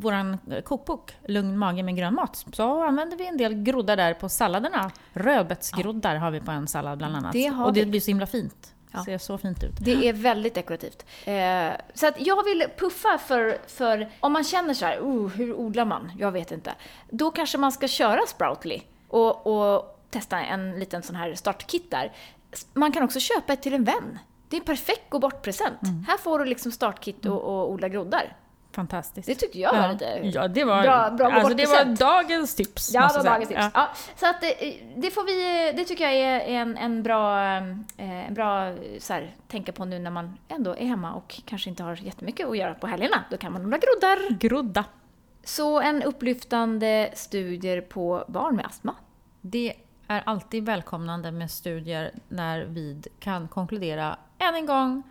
vår 0.00 0.38
kokbok 0.62 1.12
Lugn 1.28 1.58
mage 1.58 1.82
med 1.82 1.96
grön 1.96 2.14
mat 2.14 2.44
så 2.52 2.82
använder 2.84 3.16
vi 3.16 3.26
en 3.26 3.36
del 3.36 3.54
groddar 3.62 3.96
där 3.96 4.14
på 4.14 4.28
salladerna. 4.28 4.90
Rödbetsgroddar 5.12 6.16
har 6.16 6.30
vi 6.30 6.40
på 6.40 6.50
en 6.50 6.66
sallad 6.66 6.98
bland 6.98 7.16
annat. 7.16 7.32
Det 7.32 7.50
och 7.50 7.72
det 7.72 7.84
vi. 7.84 7.90
blir 7.90 8.00
så 8.00 8.10
himla 8.10 8.26
fint. 8.26 8.74
Ja. 8.92 9.04
ser 9.04 9.18
så 9.18 9.38
fint 9.38 9.64
ut. 9.64 9.76
Det 9.80 10.08
är 10.08 10.12
väldigt 10.12 10.54
dekorativt. 10.54 11.06
Eh, 11.24 11.70
så 11.94 12.06
att 12.06 12.26
jag 12.26 12.44
vill 12.44 12.64
puffa 12.78 13.18
för, 13.18 13.58
för 13.66 14.10
om 14.20 14.32
man 14.32 14.44
känner 14.44 14.74
så 14.74 14.86
här, 14.86 15.00
oh, 15.00 15.28
hur 15.28 15.54
odlar 15.54 15.84
man? 15.84 16.12
Jag 16.18 16.32
vet 16.32 16.52
inte. 16.52 16.74
Då 17.10 17.30
kanske 17.30 17.58
man 17.58 17.72
ska 17.72 17.88
köra 17.88 18.26
Sproutly 18.26 18.80
och, 19.08 19.46
och 19.46 20.00
testa 20.10 20.40
en 20.40 20.78
liten 20.78 21.02
sån 21.02 21.16
här 21.16 21.34
startkit 21.34 21.90
där. 21.90 22.12
Man 22.72 22.92
kan 22.92 23.02
också 23.02 23.20
köpa 23.20 23.52
ett 23.52 23.62
till 23.62 23.74
en 23.74 23.84
vän. 23.84 24.18
Det 24.48 24.56
är 24.56 24.60
en 24.60 24.66
perfekt 24.66 25.10
gå 25.10 25.18
bort-present. 25.18 25.78
Här 26.06 26.18
får 26.18 26.38
du 26.38 26.44
liksom 26.44 26.72
startkit 26.72 27.26
och, 27.26 27.40
och 27.42 27.70
odla 27.72 27.88
groddar. 27.88 28.36
Fantastiskt. 28.72 29.26
Det 29.26 29.34
tyckte 29.34 29.58
jag 29.58 29.72
var 29.72 29.82
ja. 29.82 29.92
lite 29.92 30.20
Ja, 30.22 30.48
det 30.48 30.64
var, 30.64 30.82
bra- 30.82 31.10
bra 31.10 31.26
alltså, 31.26 31.54
det 31.54 31.66
var 31.66 31.84
dagens 31.84 32.54
tips. 32.54 32.90
Ja, 32.94 33.08
det 33.08 33.18
var 33.18 33.24
dagens 33.24 33.48
tips. 33.48 33.60
Ja. 33.74 33.88
så 34.16 34.26
att 34.26 34.40
det, 34.40 34.76
det 34.96 35.10
får 35.10 35.24
vi, 35.24 35.72
det 35.76 35.84
tycker 35.84 36.04
jag 36.04 36.14
är 36.14 36.40
en, 36.40 36.76
en 36.76 37.02
bra, 37.02 37.56
eh, 37.96 38.26
en 38.28 38.34
bra 38.34 38.74
så 38.98 39.12
här, 39.12 39.34
tänka 39.48 39.72
på 39.72 39.84
nu 39.84 39.98
när 39.98 40.10
man 40.10 40.38
ändå 40.48 40.76
är 40.76 40.86
hemma 40.86 41.12
och 41.12 41.40
kanske 41.44 41.70
inte 41.70 41.82
har 41.82 41.96
jättemycket 41.96 42.48
att 42.48 42.58
göra 42.58 42.74
på 42.74 42.86
helgerna. 42.86 43.24
Då 43.30 43.36
kan 43.36 43.52
man 43.52 43.64
odla 43.64 43.78
groddar. 43.78 44.38
Grodda. 44.38 44.84
Så 45.44 45.80
en 45.80 46.02
upplyftande 46.02 47.10
studier 47.14 47.80
på 47.80 48.24
barn 48.28 48.56
med 48.56 48.66
astma. 48.66 48.94
Det 49.40 49.74
är 50.06 50.22
alltid 50.26 50.66
välkomnande 50.66 51.32
med 51.32 51.50
studier 51.50 52.10
när 52.28 52.64
vi 52.64 53.02
kan 53.20 53.48
konkludera 53.48 54.16
än 54.38 54.54
en 54.54 54.66
gång 54.66 55.02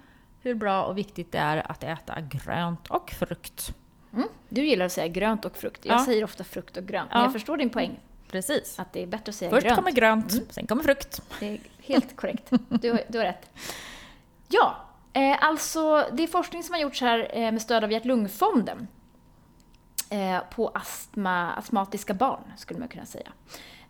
hur 0.42 0.56
bra 0.56 0.84
och 0.86 0.98
viktigt 0.98 1.32
det 1.32 1.38
är 1.38 1.72
att 1.72 1.84
äta 1.84 2.22
grönt 2.22 2.88
och 2.88 3.10
frukt. 3.12 3.74
Mm. 4.14 4.28
Du 4.50 4.66
gillar 4.66 4.86
att 4.86 4.92
säga 4.92 5.08
grönt 5.08 5.46
och 5.46 5.56
frukt. 5.58 5.86
Jag 5.86 6.00
Ja. 6.00 6.06
säger 6.06 6.24
ofta 6.24 6.44
frukt 6.44 6.78
och 6.78 6.84
grönt. 6.86 7.10
Men 7.12 7.20
Ja. 7.20 7.26
jag 7.26 7.34
förstår 7.34 7.58
din 7.58 7.70
poäng. 7.70 8.00
Precis. 8.32 8.80
Att 8.80 8.94
det 8.94 9.04
är 9.04 9.08
bättre 9.08 9.30
att 9.30 9.36
säga 9.36 9.52
Först 9.52 9.64
grönt. 9.66 9.76
kommer 9.80 9.92
grönt, 9.92 10.32
Mm. 10.34 10.46
sen 10.50 10.68
kommer 10.68 10.84
frukt. 10.84 11.22
Det 11.40 11.46
är 11.48 11.60
helt 11.84 12.16
korrekt. 12.16 12.50
Du, 12.70 12.92
har- 12.92 13.04
du 13.08 13.18
har 13.18 13.26
rätt. 13.26 13.50
Ja, 14.48 14.76
eh, 15.14 15.38
alltså 15.44 16.06
det 16.14 16.24
är 16.24 16.28
forskning 16.28 16.64
som 16.64 16.74
har 16.74 16.82
gjorts 16.82 17.02
här 17.02 17.28
eh, 17.34 17.52
med 17.52 17.62
stöd 17.62 17.84
av 17.84 17.92
Hjärt-Lungfonden 17.92 18.88
eh, 20.10 20.40
på 20.56 20.68
astma, 20.74 21.52
astmatiska 21.54 22.14
barn, 22.14 22.42
skulle 22.58 22.80
man 22.80 22.88
kunna 22.90 23.06
säga. 23.06 23.30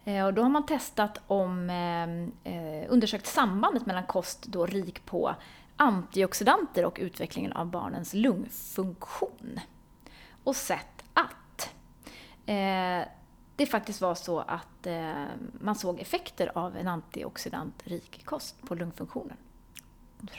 Eh, 0.06 0.26
och 0.26 0.34
då 0.34 0.42
har 0.42 0.50
man 0.50 0.66
testat 0.66 1.22
om, 1.28 1.70
eh, 1.70 2.54
eh, 2.54 2.86
undersökt 2.90 3.26
sambandet 3.28 3.86
mellan 3.86 4.04
kost 4.04 4.44
då 4.44 4.66
rik 4.66 5.06
på 5.06 5.36
antioxidanter 5.80 6.86
och 6.86 6.98
utvecklingen 7.02 7.54
av 7.54 7.66
barnens 7.68 8.14
lungfunktion. 8.14 9.60
Och 10.44 10.56
sett 10.56 11.04
att 11.14 11.70
eh, 12.46 13.08
det 13.56 13.66
faktiskt 13.70 14.02
var 14.02 14.16
så 14.16 14.40
att 14.40 14.88
eh, 14.88 15.26
man 15.62 15.76
såg 15.76 16.00
effekter 16.00 16.52
av 16.58 16.78
en 16.78 16.88
antioxidantrik 16.88 18.26
kost 18.26 18.62
på 18.68 18.76
lungfunktionen. 18.76 19.38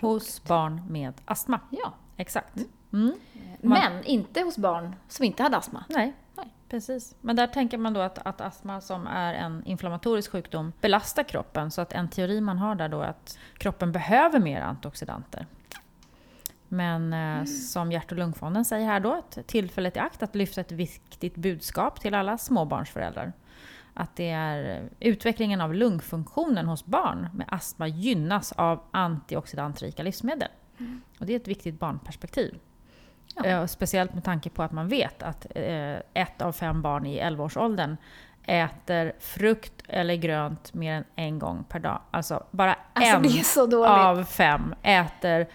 Hos 0.00 0.44
barn 0.44 0.82
med 0.88 1.12
astma. 1.24 1.60
Ja, 1.70 1.92
Exakt. 2.16 2.56
Mm. 2.92 3.12
Man- 3.62 3.78
men 3.92 4.04
inte 4.04 4.40
hos 4.42 4.58
barn 4.58 4.96
som 5.08 5.24
inte 5.24 5.42
hade 5.42 5.56
astma. 5.56 5.84
Nej, 5.88 6.12
Nej. 6.34 6.54
Precis. 6.70 7.14
Men 7.20 7.36
där 7.36 7.46
tänker 7.46 7.78
man 7.78 7.92
då 7.92 8.00
att, 8.00 8.18
att 8.18 8.40
astma 8.40 8.80
som 8.80 9.06
är 9.06 9.34
en 9.34 9.64
inflammatorisk 9.66 10.30
sjukdom 10.32 10.72
belastar 10.80 11.22
kroppen. 11.22 11.70
Så 11.70 11.80
att 11.80 11.92
en 11.92 12.08
teori 12.08 12.40
man 12.40 12.58
har 12.58 12.74
där 12.74 12.88
då 12.88 13.00
är 13.00 13.08
att 13.08 13.38
kroppen 13.58 13.92
behöver 13.92 14.40
mer 14.40 14.60
antioxidanter. 14.60 15.46
Men 16.68 17.12
eh, 17.12 17.44
som 17.44 17.92
Hjärt 17.92 18.12
och 18.12 18.18
lungfonden 18.18 18.64
säger 18.64 18.86
här 18.86 19.00
då, 19.00 19.12
att 19.12 19.38
tillfället 19.46 19.96
i 19.96 19.98
akt 19.98 20.22
att 20.22 20.34
lyfta 20.34 20.60
ett 20.60 20.72
viktigt 20.72 21.36
budskap 21.36 22.00
till 22.00 22.14
alla 22.14 22.38
småbarnsföräldrar. 22.38 23.32
Att 23.94 24.16
det 24.16 24.30
är 24.30 24.88
utvecklingen 25.00 25.60
av 25.60 25.74
lungfunktionen 25.74 26.66
hos 26.66 26.84
barn 26.84 27.28
med 27.34 27.46
astma 27.50 27.88
gynnas 27.88 28.52
av 28.52 28.82
antioxidantrika 28.90 30.02
livsmedel. 30.02 30.48
Och 31.18 31.26
det 31.26 31.32
är 31.32 31.36
ett 31.36 31.48
viktigt 31.48 31.80
barnperspektiv. 31.80 32.58
Ja. 33.34 33.44
Eh, 33.44 33.66
Speciellt 33.66 34.14
med 34.14 34.24
tanke 34.24 34.50
på 34.50 34.62
att 34.62 34.72
man 34.72 34.88
vet 34.88 35.22
att 35.22 35.46
eh, 35.54 35.96
ett 36.14 36.42
av 36.42 36.52
fem 36.52 36.82
barn 36.82 37.06
i 37.06 37.20
11-årsåldern 37.22 37.96
äter 38.46 39.12
frukt 39.20 39.72
eller 39.88 40.14
grönt 40.14 40.74
mer 40.74 40.94
än 40.94 41.04
en 41.16 41.38
gång 41.38 41.64
per 41.68 41.78
dag. 41.78 42.00
Alltså 42.10 42.44
bara 42.50 42.76
Alltså 42.92 43.16
en 43.16 43.22
av 43.88 44.24
fem 44.24 44.74
äter 44.82 45.46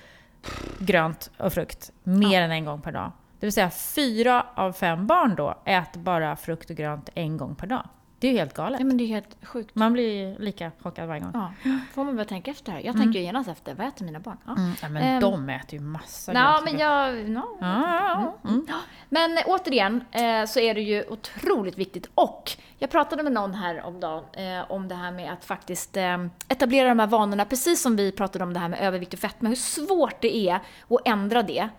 grönt 0.80 1.32
och 1.38 1.54
frukt 1.54 1.92
mer 2.04 2.42
än 2.42 2.52
en 2.52 2.66
gång 2.66 2.82
per 2.82 2.92
dag. 2.92 3.12
Det 3.40 3.46
vill 3.46 3.54
säga 3.54 3.70
fyra 3.70 4.46
av 4.56 4.72
fem 4.74 5.08
barn 5.08 5.36
då 5.36 5.56
äter 5.66 6.00
bara 6.00 6.36
frukt 6.36 6.70
och 6.70 6.76
grönt 6.76 7.10
en 7.16 7.38
gång 7.38 7.56
per 7.56 7.68
dag. 7.68 7.88
Det 8.26 8.30
är 8.30 8.34
ju 8.34 8.40
helt 8.40 8.54
galet. 8.54 8.80
Nej, 8.80 8.88
men 8.88 8.98
det 8.98 9.04
är 9.04 9.08
helt 9.08 9.38
sjukt. 9.46 9.76
Man 9.76 9.94
blir 9.94 10.40
lika 10.40 10.72
chockad 10.82 11.08
varje 11.08 11.22
gång. 11.22 11.32
Ja, 11.34 11.54
får 11.94 12.04
man 12.04 12.16
börja 12.16 12.26
tänka 12.26 12.52
efter. 12.52 12.80
Jag 12.80 12.96
tänker 12.98 13.20
ju 13.20 13.26
genast 13.26 13.50
efter, 13.50 13.76
vad 13.76 13.88
äter 13.88 14.06
mina 14.06 14.20
barn? 14.20 14.38
Ja. 14.46 14.52
Mm, 14.52 14.72
ja, 14.82 14.90
men 14.90 15.04
Ehm, 15.04 15.22
de 15.22 15.50
äter 15.50 15.74
ju 15.74 15.80
massa 15.80 16.34
Ja, 16.34 16.62
men 16.64 16.78
jag... 16.78 17.30
No. 17.30 17.58
Ja, 17.62 17.82
ja, 17.90 18.36
ja. 18.44 18.50
Mm. 18.50 18.68
Men 19.10 19.38
återigen 19.46 20.04
eh, 20.12 20.46
så 20.46 20.60
är 20.60 20.74
det 20.74 20.82
ju 20.82 21.04
otroligt 21.10 21.78
viktigt. 21.78 22.10
Och 22.16 22.52
jag 22.80 22.90
pratade 22.90 23.24
med 23.24 23.32
någon 23.32 23.54
här 23.54 23.86
om 23.86 24.00
dagen 24.00 24.24
eh, 24.34 24.72
om 24.72 24.88
det 24.88 24.96
här 24.96 25.12
med 25.12 25.34
att 25.34 25.46
faktiskt 25.46 25.98
eh, 25.98 26.26
etablera 26.48 26.90
de 26.90 27.00
här 27.00 27.08
vanorna, 27.08 27.46
precis 27.46 27.82
som 27.82 27.96
vi 27.96 28.12
pratade 28.12 28.44
om 28.44 28.54
det 28.54 28.60
här 28.60 28.70
med 28.70 28.80
övervikt 28.80 29.14
och 29.14 29.20
fetma, 29.20 29.50
hur 29.50 29.56
svårt 29.56 30.22
det 30.22 30.36
är 30.36 30.56
att 30.90 31.02
ändra 31.06 31.44
det. 31.44 31.70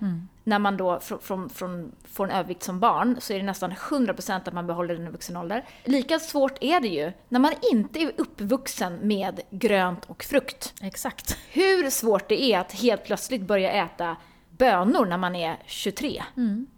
När 0.47 0.59
man 0.59 0.77
då 0.77 1.01
från, 1.01 1.19
från, 1.21 1.49
från, 1.49 1.93
får 2.05 2.25
en 2.25 2.31
övervikt 2.31 2.63
som 2.63 2.81
barn 2.81 3.17
så 3.21 3.33
är 3.33 3.39
det 3.39 3.45
nästan 3.45 3.73
100% 3.73 4.41
att 4.49 4.53
man 4.53 4.67
behåller 4.67 4.95
den 4.95 5.07
i 5.07 5.11
vuxen 5.11 5.37
ålder. 5.37 5.65
Lika 5.85 6.19
svårt 6.19 6.59
är 6.61 6.81
det 6.81 6.89
ju 6.89 7.13
när 7.29 7.41
man 7.41 7.53
inte 7.73 7.99
är 7.99 8.13
uppvuxen 8.17 8.99
med 9.03 9.41
grönt 9.51 10.05
och 10.05 10.25
frukt. 10.25 10.75
Exakt. 10.83 11.39
Hur 11.51 11.91
svårt 11.91 12.29
det 12.29 12.43
är 12.43 12.59
att 12.59 12.73
helt 12.73 13.05
plötsligt 13.05 13.43
börja 13.43 13.73
äta 13.73 14.17
bönor 14.51 15.07
när 15.07 15.19
man 15.19 15.37
är 15.37 15.57
23. 15.67 16.23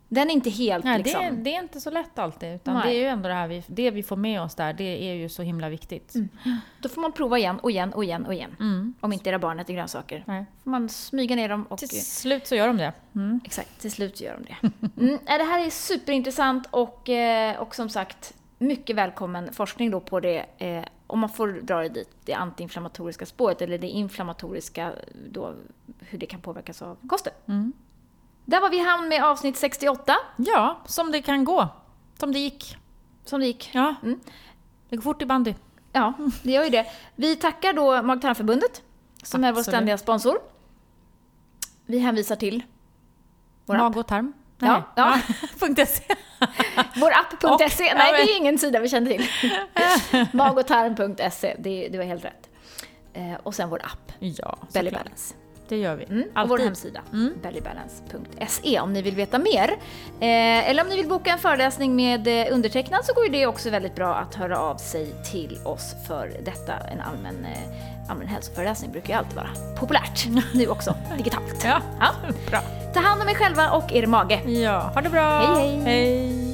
Den 0.08 0.30
är 0.30 0.34
inte 0.34 0.50
helt 0.50 0.84
Nej, 0.84 0.98
det, 0.98 1.04
liksom... 1.04 1.24
är, 1.24 1.32
det 1.32 1.54
är 1.54 1.62
inte 1.62 1.80
så 1.80 1.90
lätt 1.90 2.18
alltid. 2.18 2.54
Utan 2.54 2.74
Nej. 2.74 2.82
det 2.86 2.98
är 2.98 3.00
ju 3.00 3.06
ändå 3.06 3.28
det 3.28 3.34
här 3.34 3.48
vi, 3.48 3.64
det 3.66 3.90
vi 3.90 4.02
får 4.02 4.16
med 4.16 4.42
oss 4.42 4.54
där, 4.54 4.72
det 4.72 5.10
är 5.10 5.14
ju 5.14 5.28
så 5.28 5.42
himla 5.42 5.68
viktigt. 5.68 6.14
Då 6.80 6.88
får 6.88 7.00
man 7.00 7.12
prova 7.12 7.38
igen 7.38 7.58
och 7.58 7.70
igen 7.70 7.92
och 7.92 8.04
igen 8.04 8.26
och 8.26 8.34
igen. 8.34 8.56
Mm. 8.60 8.94
Om 9.00 9.12
inte 9.12 9.30
era 9.30 9.38
barn 9.38 9.60
äter 9.60 9.74
grönsaker. 9.74 10.24
Nej. 10.26 10.44
får 10.64 10.70
man 10.70 10.88
smyga 10.88 11.36
ner 11.36 11.48
dem 11.48 11.66
och... 11.68 11.78
Till 11.78 12.04
slut 12.06 12.46
så 12.46 12.54
gör 12.54 12.66
de 12.66 12.76
det. 12.76 12.92
Mm. 13.14 13.40
Exakt, 13.44 13.80
till 13.80 13.92
slut 13.92 14.20
gör 14.20 14.34
de 14.34 14.44
det. 14.44 14.70
Mm, 15.02 15.18
nej, 15.26 15.38
det 15.38 15.44
här 15.44 15.66
är 15.66 15.70
superintressant 15.70 16.68
och, 16.70 17.08
eh, 17.08 17.60
och 17.60 17.74
som 17.74 17.88
sagt, 17.88 18.34
mycket 18.58 18.96
välkommen 18.96 19.52
forskning 19.52 19.90
då 19.90 20.00
på 20.00 20.20
det, 20.20 20.46
eh, 20.58 20.84
om 21.06 21.18
man 21.18 21.28
får 21.28 21.48
dra 21.48 21.82
det 21.82 21.88
dit, 21.88 22.10
det 22.24 22.32
antiinflammatoriska 22.32 23.26
spåret 23.26 23.62
eller 23.62 23.78
det 23.78 23.88
inflammatoriska, 23.88 24.92
då, 25.30 25.54
hur 25.98 26.18
det 26.18 26.26
kan 26.26 26.40
påverkas 26.40 26.82
av 26.82 26.96
kosten. 27.08 27.32
Mm. 27.46 27.72
Där 28.48 28.60
var 28.60 28.70
vi 28.70 28.76
i 28.76 28.84
hamn 28.84 29.08
med 29.08 29.24
avsnitt 29.24 29.56
68, 29.56 30.16
Ja, 30.36 30.78
som 30.86 31.12
det 31.12 31.22
kan 31.22 31.44
gå. 31.44 31.68
Som 32.18 32.32
det 32.32 32.38
gick. 32.38 32.76
som 33.24 33.40
det 33.40 33.46
gick. 33.46 33.70
Ja. 33.72 33.94
Mm. 34.02 34.20
Det 34.88 34.96
går 34.96 35.02
fort 35.02 35.22
i 35.22 35.26
bandy. 35.26 35.54
Ja, 35.92 36.12
det 36.42 36.52
gör 36.52 36.64
ju 36.64 36.70
det. 36.70 36.86
Vi 37.16 37.36
tackar 37.36 37.72
då 37.72 38.02
Mag-tarmförbundet, 38.02 38.82
som 39.22 39.44
är 39.44 39.52
vår 39.52 39.58
Absolut. 39.60 39.74
ständiga 39.74 39.98
sponsor. 39.98 40.38
Vi 41.86 41.98
hänvisar 41.98 42.36
till 42.36 42.62
vår. 43.66 43.76
Mag 43.76 43.96
och 43.96 44.06
tarm. 44.06 44.32
Ja, 44.58 44.82
ja. 44.96 45.20
Punkt 45.58 45.88
.se. 45.88 46.02
Vår 46.96 47.10
app.se. 47.10 47.94
Nej, 47.94 48.10
ja, 48.12 48.16
det 48.16 48.32
är 48.32 48.36
ingen 48.36 48.58
sida 48.58 48.80
vi 48.80 48.88
känner 48.88 49.10
till. 49.10 49.26
Magotarm.se, 50.36 51.56
det, 51.58 51.88
det 51.88 51.98
var 51.98 52.04
helt 52.04 52.24
rätt. 52.24 52.48
Eh, 53.12 53.34
och 53.42 53.54
sen 53.54 53.70
vår 53.70 53.80
app, 53.84 54.12
Ja, 54.18 54.58
Belly. 54.72 54.90
Balance. 54.90 55.34
Det 55.68 55.76
gör 55.76 55.96
vi. 55.96 56.04
Mm, 56.04 56.24
och 56.36 56.48
vår 56.48 56.58
hemsida, 56.58 57.00
Mm. 57.12 57.34
bellybalance.se 57.42 58.80
om 58.80 58.92
ni 58.92 59.02
vill 59.02 59.14
veta 59.14 59.38
mer. 59.38 59.70
Eh, 60.20 60.70
eller 60.70 60.82
om 60.82 60.88
ni 60.88 60.96
vill 60.96 61.08
boka 61.08 61.30
en 61.30 61.38
föreläsning 61.38 61.96
med 61.96 62.26
eh, 62.28 62.54
undertecknad 62.54 63.04
så 63.04 63.14
går 63.14 63.28
det 63.28 63.46
också 63.46 63.70
väldigt 63.70 63.94
bra 63.94 64.14
att 64.14 64.34
höra 64.34 64.58
av 64.58 64.76
sig 64.76 65.14
till 65.30 65.58
oss 65.64 65.94
för 66.06 66.32
detta. 66.44 66.72
En 66.92 67.00
allmän, 67.00 67.44
eh, 67.44 68.10
allmän 68.10 68.26
hälsoföreläsning 68.28 68.92
brukar 68.92 69.08
ju 69.08 69.14
alltid 69.18 69.36
vara 69.36 69.50
populärt, 69.78 70.26
nu 70.54 70.66
också 70.66 70.94
digitalt. 71.16 71.64
Ja, 71.64 71.80
Ja. 72.00 72.06
bra. 72.50 72.60
Ta 72.94 73.00
hand 73.00 73.22
om 73.22 73.28
er 73.28 73.34
själva 73.34 73.70
och 73.70 73.92
er 73.92 74.06
mage. 74.06 74.40
Ja, 74.50 74.78
ha 74.94 75.00
det 75.00 75.10
bra. 75.10 75.38
Hej, 75.38 75.80
hej. 75.84 75.84
hej. 75.84 76.47